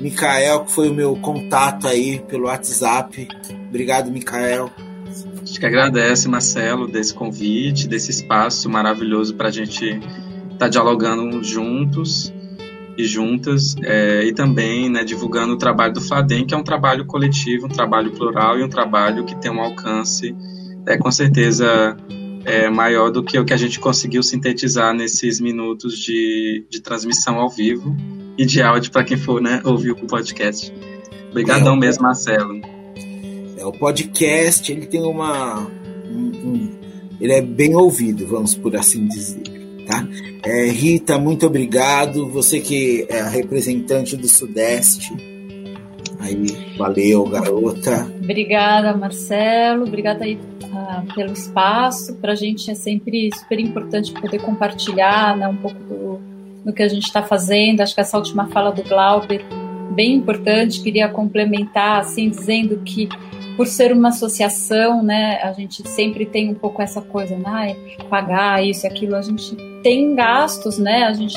Mikael, 0.00 0.64
que 0.64 0.72
foi 0.72 0.88
o 0.88 0.94
meu 0.94 1.16
contato 1.16 1.88
aí 1.88 2.20
pelo 2.20 2.44
WhatsApp. 2.44 3.28
Obrigado, 3.68 4.10
Mikael. 4.10 4.70
A 5.42 5.44
gente 5.44 5.58
que 5.58 5.66
agradece, 5.66 6.28
Marcelo, 6.28 6.86
desse 6.86 7.12
convite, 7.12 7.88
desse 7.88 8.10
espaço 8.10 8.70
maravilhoso 8.70 9.34
para 9.34 9.48
a 9.48 9.50
gente 9.50 9.86
estar 9.86 10.56
tá 10.58 10.68
dialogando 10.68 11.42
juntos 11.42 12.32
e 12.96 13.04
juntas 13.04 13.74
é, 13.82 14.24
e 14.24 14.32
também 14.32 14.88
né, 14.88 15.02
divulgando 15.02 15.54
o 15.54 15.56
trabalho 15.56 15.94
do 15.94 16.00
Fladem, 16.00 16.46
que 16.46 16.54
é 16.54 16.56
um 16.56 16.62
trabalho 16.62 17.04
coletivo, 17.06 17.66
um 17.66 17.70
trabalho 17.70 18.12
plural 18.12 18.58
e 18.58 18.62
um 18.62 18.68
trabalho 18.68 19.24
que 19.24 19.34
tem 19.34 19.50
um 19.50 19.60
alcance 19.60 20.34
é 20.86 20.96
com 20.96 21.10
certeza 21.10 21.96
é 22.44 22.68
maior 22.70 23.10
do 23.10 23.22
que 23.22 23.38
o 23.38 23.44
que 23.44 23.52
a 23.52 23.56
gente 23.56 23.78
conseguiu 23.78 24.22
sintetizar 24.22 24.94
nesses 24.94 25.40
minutos 25.40 25.98
de, 25.98 26.64
de 26.68 26.80
transmissão 26.80 27.38
ao 27.38 27.50
vivo 27.50 27.94
e 28.38 28.46
de 28.46 28.62
áudio 28.62 28.90
para 28.90 29.04
quem 29.04 29.16
for 29.16 29.40
né, 29.40 29.60
ouvir 29.64 29.92
o 29.92 30.06
podcast. 30.06 30.72
Obrigadão 31.30 31.74
é, 31.74 31.78
mesmo, 31.78 32.02
Marcelo. 32.02 32.60
É, 33.56 33.64
o 33.64 33.72
podcast 33.72 34.70
ele 34.72 34.86
tem 34.86 35.02
uma. 35.02 35.66
Um, 36.08 36.32
um, 36.44 36.80
ele 37.20 37.34
é 37.34 37.42
bem 37.42 37.76
ouvido, 37.76 38.26
vamos 38.26 38.54
por 38.54 38.74
assim 38.74 39.06
dizer. 39.06 39.42
Tá? 39.86 40.06
É, 40.42 40.66
Rita, 40.66 41.18
muito 41.18 41.46
obrigado. 41.46 42.28
Você 42.30 42.60
que 42.60 43.06
é 43.08 43.20
a 43.20 43.28
representante 43.28 44.16
do 44.16 44.26
Sudeste 44.26 45.29
Aí, 46.20 46.76
valeu, 46.76 47.24
garota. 47.24 48.06
Obrigada, 48.22 48.96
Marcelo. 48.96 49.84
Obrigada 49.84 50.24
aí 50.24 50.38
uh, 50.64 51.14
pelo 51.14 51.32
espaço. 51.32 52.14
Para 52.16 52.32
a 52.32 52.36
gente 52.36 52.70
é 52.70 52.74
sempre 52.74 53.30
super 53.34 53.58
importante 53.58 54.12
poder 54.12 54.40
compartilhar 54.40 55.36
né, 55.36 55.48
um 55.48 55.56
pouco 55.56 55.78
do, 55.80 56.20
do 56.64 56.72
que 56.72 56.82
a 56.82 56.88
gente 56.88 57.04
está 57.04 57.22
fazendo. 57.22 57.80
Acho 57.80 57.94
que 57.94 58.00
essa 58.00 58.18
última 58.18 58.48
fala 58.48 58.70
do 58.70 58.82
Glauber 58.82 59.44
bem 59.90 60.14
importante. 60.14 60.82
Queria 60.82 61.08
complementar, 61.08 62.00
assim, 62.00 62.28
dizendo 62.28 62.78
que 62.84 63.08
por 63.56 63.66
ser 63.66 63.92
uma 63.92 64.08
associação, 64.08 65.02
né, 65.02 65.38
a 65.42 65.52
gente 65.52 65.86
sempre 65.86 66.24
tem 66.24 66.48
um 66.48 66.54
pouco 66.54 66.80
essa 66.80 67.02
coisa, 67.02 67.36
né, 67.36 67.76
pagar 68.08 68.64
isso 68.64 68.86
aquilo. 68.86 69.16
A 69.16 69.22
gente 69.22 69.54
tem 69.82 70.14
gastos, 70.14 70.78
né? 70.78 71.04
A 71.04 71.12
gente 71.12 71.36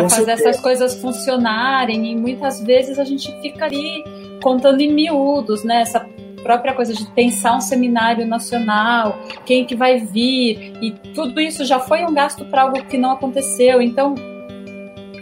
para 0.00 0.08
fazer 0.08 0.24
certeza. 0.24 0.48
essas 0.48 0.60
coisas 0.62 0.94
funcionarem 1.00 2.12
e 2.12 2.16
muitas 2.16 2.62
vezes 2.62 2.98
a 2.98 3.04
gente 3.04 3.32
fica 3.40 3.64
ali 3.64 4.04
contando 4.42 4.80
em 4.80 4.92
miúdos, 4.92 5.64
né? 5.64 5.82
Essa 5.82 6.06
própria 6.42 6.72
coisa 6.72 6.94
de 6.94 7.04
pensar 7.12 7.56
um 7.56 7.60
seminário 7.60 8.26
nacional, 8.26 9.18
quem 9.44 9.64
que 9.64 9.74
vai 9.74 9.98
vir 9.98 10.72
e 10.80 10.92
tudo 11.14 11.40
isso 11.40 11.64
já 11.64 11.78
foi 11.80 12.04
um 12.04 12.14
gasto 12.14 12.44
para 12.44 12.62
algo 12.62 12.84
que 12.84 12.96
não 12.96 13.10
aconteceu. 13.12 13.82
Então, 13.82 14.14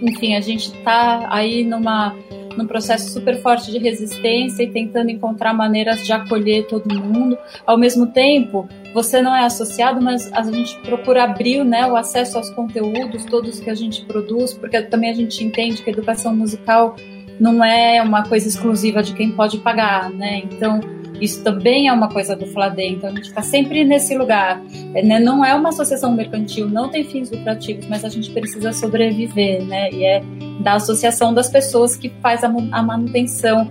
enfim, 0.02 0.34
a 0.34 0.40
gente 0.40 0.74
está 0.74 1.26
aí 1.30 1.64
numa 1.64 2.14
num 2.56 2.66
processo 2.66 3.10
super 3.10 3.40
forte 3.42 3.70
de 3.70 3.78
resistência 3.78 4.62
e 4.62 4.70
tentando 4.70 5.10
encontrar 5.10 5.52
maneiras 5.52 6.04
de 6.04 6.12
acolher 6.12 6.66
todo 6.66 6.92
mundo. 6.94 7.36
Ao 7.66 7.76
mesmo 7.76 8.06
tempo, 8.06 8.66
você 8.96 9.20
não 9.20 9.36
é 9.36 9.44
associado, 9.44 10.00
mas 10.00 10.32
a 10.32 10.42
gente 10.50 10.74
procura 10.78 11.24
abrir 11.24 11.62
né, 11.62 11.86
o 11.86 11.94
acesso 11.94 12.38
aos 12.38 12.48
conteúdos, 12.48 13.26
todos 13.26 13.60
que 13.60 13.68
a 13.68 13.74
gente 13.74 14.02
produz, 14.06 14.54
porque 14.54 14.80
também 14.80 15.10
a 15.10 15.12
gente 15.12 15.44
entende 15.44 15.82
que 15.82 15.90
a 15.90 15.92
educação 15.92 16.34
musical 16.34 16.96
não 17.38 17.62
é 17.62 18.00
uma 18.00 18.22
coisa 18.22 18.48
exclusiva 18.48 19.02
de 19.02 19.12
quem 19.12 19.32
pode 19.32 19.58
pagar, 19.58 20.08
né? 20.08 20.38
Então, 20.38 20.80
isso 21.20 21.44
também 21.44 21.88
é 21.88 21.92
uma 21.92 22.08
coisa 22.08 22.34
do 22.34 22.46
Fladem, 22.46 22.94
então 22.94 23.10
a 23.10 23.12
gente 23.12 23.28
está 23.28 23.42
sempre 23.42 23.84
nesse 23.84 24.16
lugar. 24.16 24.62
É, 24.94 25.02
né? 25.02 25.20
Não 25.20 25.44
é 25.44 25.54
uma 25.54 25.68
associação 25.68 26.14
mercantil, 26.14 26.66
não 26.66 26.88
tem 26.88 27.04
fins 27.04 27.30
lucrativos, 27.30 27.86
mas 27.88 28.02
a 28.02 28.08
gente 28.08 28.30
precisa 28.30 28.72
sobreviver, 28.72 29.62
né? 29.66 29.90
E 29.90 30.04
é 30.04 30.22
da 30.60 30.72
associação 30.76 31.34
das 31.34 31.50
pessoas 31.50 31.96
que 31.96 32.08
faz 32.22 32.42
a, 32.42 32.46
a 32.48 32.82
manutenção 32.82 33.70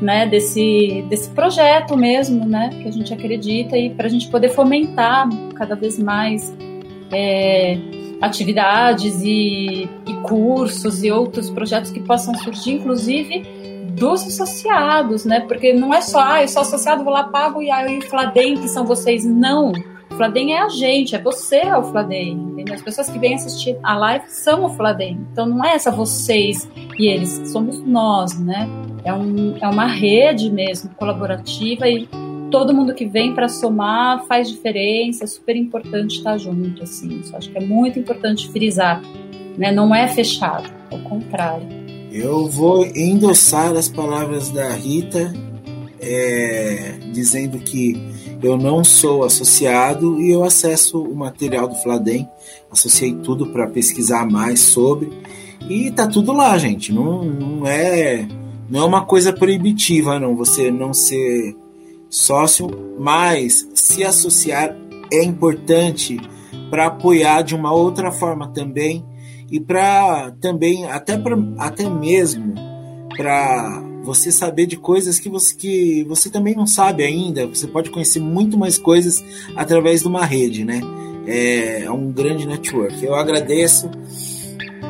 né, 0.00 0.26
desse, 0.26 1.04
desse 1.08 1.30
projeto 1.30 1.96
mesmo, 1.96 2.46
né, 2.46 2.70
que 2.82 2.88
a 2.88 2.90
gente 2.90 3.12
acredita 3.12 3.76
e 3.76 3.90
para 3.90 4.06
a 4.06 4.10
gente 4.10 4.28
poder 4.28 4.50
fomentar 4.50 5.28
cada 5.54 5.74
vez 5.74 5.98
mais 5.98 6.56
é, 7.12 7.78
atividades 8.20 9.20
e, 9.22 9.88
e, 10.06 10.14
cursos 10.22 11.02
e 11.02 11.10
outros 11.10 11.50
projetos 11.50 11.90
que 11.90 12.00
possam 12.00 12.34
surgir, 12.34 12.72
inclusive 12.72 13.42
dos 13.98 14.24
associados, 14.24 15.24
né, 15.24 15.40
porque 15.40 15.72
não 15.72 15.92
é 15.92 16.00
só, 16.00 16.20
ah, 16.20 16.42
eu 16.42 16.48
sou 16.48 16.62
associado, 16.62 17.02
vou 17.02 17.12
lá, 17.12 17.24
pago 17.24 17.60
e 17.60 17.70
aí 17.70 17.98
o 17.98 18.02
Fladem, 18.02 18.56
que 18.56 18.68
são 18.68 18.84
vocês, 18.84 19.24
não. 19.24 19.72
O 20.10 20.14
Fladem 20.14 20.54
é 20.54 20.62
a 20.62 20.68
gente, 20.68 21.16
é 21.16 21.18
você 21.20 21.56
é 21.56 21.76
o 21.76 21.82
Fladem, 21.82 22.32
entendeu? 22.32 22.74
As 22.74 22.82
pessoas 22.82 23.10
que 23.10 23.18
vêm 23.18 23.34
assistir 23.34 23.76
a 23.82 23.96
live 23.96 24.24
são 24.28 24.64
o 24.64 24.68
Fladem, 24.68 25.26
então 25.32 25.46
não 25.46 25.64
é 25.64 25.74
essa 25.74 25.90
vocês 25.90 26.68
e 26.96 27.08
eles, 27.08 27.50
somos 27.50 27.80
nós, 27.80 28.38
né? 28.38 28.68
É, 29.08 29.14
um, 29.14 29.56
é 29.60 29.66
uma 29.66 29.86
rede 29.86 30.50
mesmo 30.50 30.90
colaborativa 30.90 31.88
e 31.88 32.06
todo 32.50 32.74
mundo 32.74 32.94
que 32.94 33.06
vem 33.06 33.34
para 33.34 33.48
somar 33.48 34.26
faz 34.26 34.50
diferença, 34.50 35.24
é 35.24 35.26
super 35.26 35.56
importante 35.56 36.18
estar 36.18 36.36
junto, 36.36 36.82
assim. 36.82 37.20
Isso 37.20 37.34
acho 37.34 37.50
que 37.50 37.56
é 37.56 37.60
muito 37.60 37.98
importante 37.98 38.50
frisar, 38.50 39.02
né? 39.56 39.72
Não 39.72 39.94
é 39.94 40.08
fechado, 40.08 40.70
ao 40.90 40.98
contrário. 41.00 41.66
Eu 42.12 42.48
vou 42.48 42.84
endossar 42.86 43.74
as 43.76 43.88
palavras 43.88 44.50
da 44.50 44.72
Rita, 44.72 45.32
é, 46.00 46.98
dizendo 47.12 47.58
que 47.58 47.96
eu 48.42 48.56
não 48.56 48.84
sou 48.84 49.24
associado 49.24 50.20
e 50.20 50.30
eu 50.30 50.44
acesso 50.44 51.02
o 51.02 51.14
material 51.14 51.66
do 51.66 51.74
Fladem, 51.76 52.28
associei 52.70 53.14
tudo 53.14 53.46
para 53.46 53.68
pesquisar 53.68 54.26
mais 54.26 54.60
sobre 54.60 55.10
e 55.68 55.90
tá 55.90 56.06
tudo 56.06 56.32
lá, 56.32 56.56
gente. 56.56 56.92
Não, 56.92 57.24
não 57.24 57.66
é 57.66 58.26
não 58.68 58.80
é 58.80 58.84
uma 58.84 59.04
coisa 59.04 59.32
proibitiva, 59.32 60.18
não, 60.18 60.36
você 60.36 60.70
não 60.70 60.92
ser 60.92 61.56
sócio, 62.10 62.68
mas 62.98 63.68
se 63.74 64.04
associar 64.04 64.76
é 65.12 65.24
importante 65.24 66.18
para 66.70 66.86
apoiar 66.86 67.42
de 67.42 67.54
uma 67.54 67.72
outra 67.72 68.10
forma 68.10 68.48
também 68.48 69.04
e 69.50 69.58
para 69.58 70.30
também 70.40 70.86
até 70.86 71.16
pra, 71.16 71.36
até 71.58 71.88
mesmo 71.88 72.54
para 73.16 73.82
você 74.02 74.30
saber 74.30 74.66
de 74.66 74.76
coisas 74.76 75.18
que 75.18 75.28
você, 75.28 75.54
que 75.54 76.04
você 76.04 76.30
também 76.30 76.54
não 76.54 76.66
sabe 76.66 77.02
ainda. 77.02 77.46
Você 77.46 77.66
pode 77.66 77.90
conhecer 77.90 78.20
muito 78.20 78.56
mais 78.56 78.78
coisas 78.78 79.22
através 79.56 80.02
de 80.02 80.08
uma 80.08 80.24
rede, 80.24 80.64
né? 80.64 80.80
É, 81.26 81.82
é 81.82 81.90
um 81.90 82.10
grande 82.10 82.46
network. 82.46 83.04
Eu 83.04 83.14
agradeço 83.14 83.90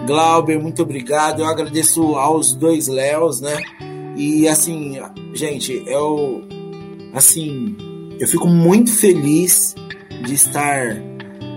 Glauber, 0.09 0.59
muito 0.59 0.80
obrigado. 0.80 1.43
Eu 1.43 1.47
agradeço 1.47 2.14
aos 2.14 2.55
dois 2.55 2.89
Léos, 2.89 3.43
né? 3.43 3.60
E 4.16 4.48
assim, 4.48 4.98
gente, 5.35 5.82
eu 5.86 6.43
assim, 7.12 7.76
eu 8.18 8.26
fico 8.26 8.48
muito 8.48 8.90
feliz 8.90 9.74
de 10.24 10.32
estar 10.32 10.97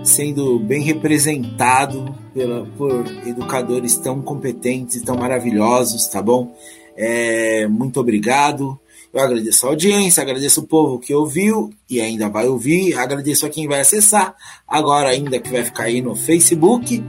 sendo 0.04 0.58
bem 0.58 0.82
representado 0.82 2.14
pela, 2.34 2.66
por 2.76 3.06
educadores 3.26 3.96
tão 3.96 4.20
competentes 4.20 5.00
tão 5.00 5.16
maravilhosos, 5.16 6.06
tá 6.08 6.20
bom? 6.20 6.54
É, 6.94 7.66
muito 7.68 7.98
obrigado. 8.00 8.78
Eu 9.14 9.20
agradeço 9.20 9.66
a 9.66 9.70
audiência, 9.70 10.22
agradeço 10.22 10.60
o 10.60 10.66
povo 10.66 10.98
que 10.98 11.14
ouviu 11.14 11.70
e 11.88 12.02
ainda 12.02 12.28
vai 12.28 12.46
ouvir, 12.48 12.98
agradeço 12.98 13.46
a 13.46 13.48
quem 13.48 13.66
vai 13.66 13.80
acessar, 13.80 14.34
agora 14.68 15.08
ainda 15.08 15.38
que 15.38 15.50
vai 15.50 15.64
ficar 15.64 15.84
aí 15.84 16.02
no 16.02 16.14
Facebook 16.14 17.02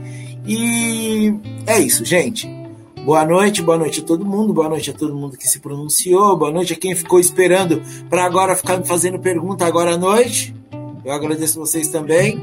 e 0.46 1.34
é 1.66 1.80
isso, 1.80 2.04
gente. 2.04 2.48
Boa 3.04 3.24
noite, 3.24 3.60
boa 3.60 3.76
noite 3.76 4.00
a 4.00 4.02
todo 4.02 4.24
mundo, 4.24 4.54
boa 4.54 4.68
noite 4.68 4.90
a 4.90 4.94
todo 4.94 5.14
mundo 5.14 5.36
que 5.36 5.46
se 5.46 5.60
pronunciou, 5.60 6.36
boa 6.38 6.50
noite 6.50 6.72
a 6.72 6.76
quem 6.76 6.94
ficou 6.94 7.20
esperando 7.20 7.82
para 8.08 8.24
agora 8.24 8.56
ficar 8.56 8.78
me 8.78 8.86
fazendo 8.86 9.18
pergunta 9.18 9.66
agora 9.66 9.94
à 9.94 9.98
noite. 9.98 10.54
Eu 11.04 11.12
agradeço 11.12 11.58
vocês 11.58 11.88
também. 11.88 12.42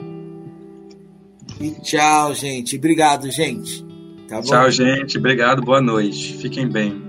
E 1.60 1.72
tchau, 1.82 2.34
gente. 2.36 2.78
Obrigado, 2.78 3.30
gente. 3.32 3.84
Tá 4.28 4.41
tchau, 4.41 4.69
gente. 4.72 5.18
Obrigado. 5.18 5.61
Boa 5.61 5.82
noite. 5.82 6.38
Fiquem 6.38 6.68
bem. 6.68 7.02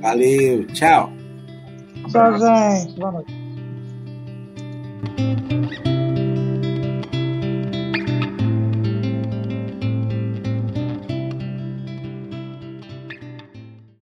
Valeu. 0.00 0.66
Tchau. 0.68 1.12
Tchau, 2.10 2.32
gente. 2.38 2.98
Boa 2.98 3.12
noite. 3.12 3.40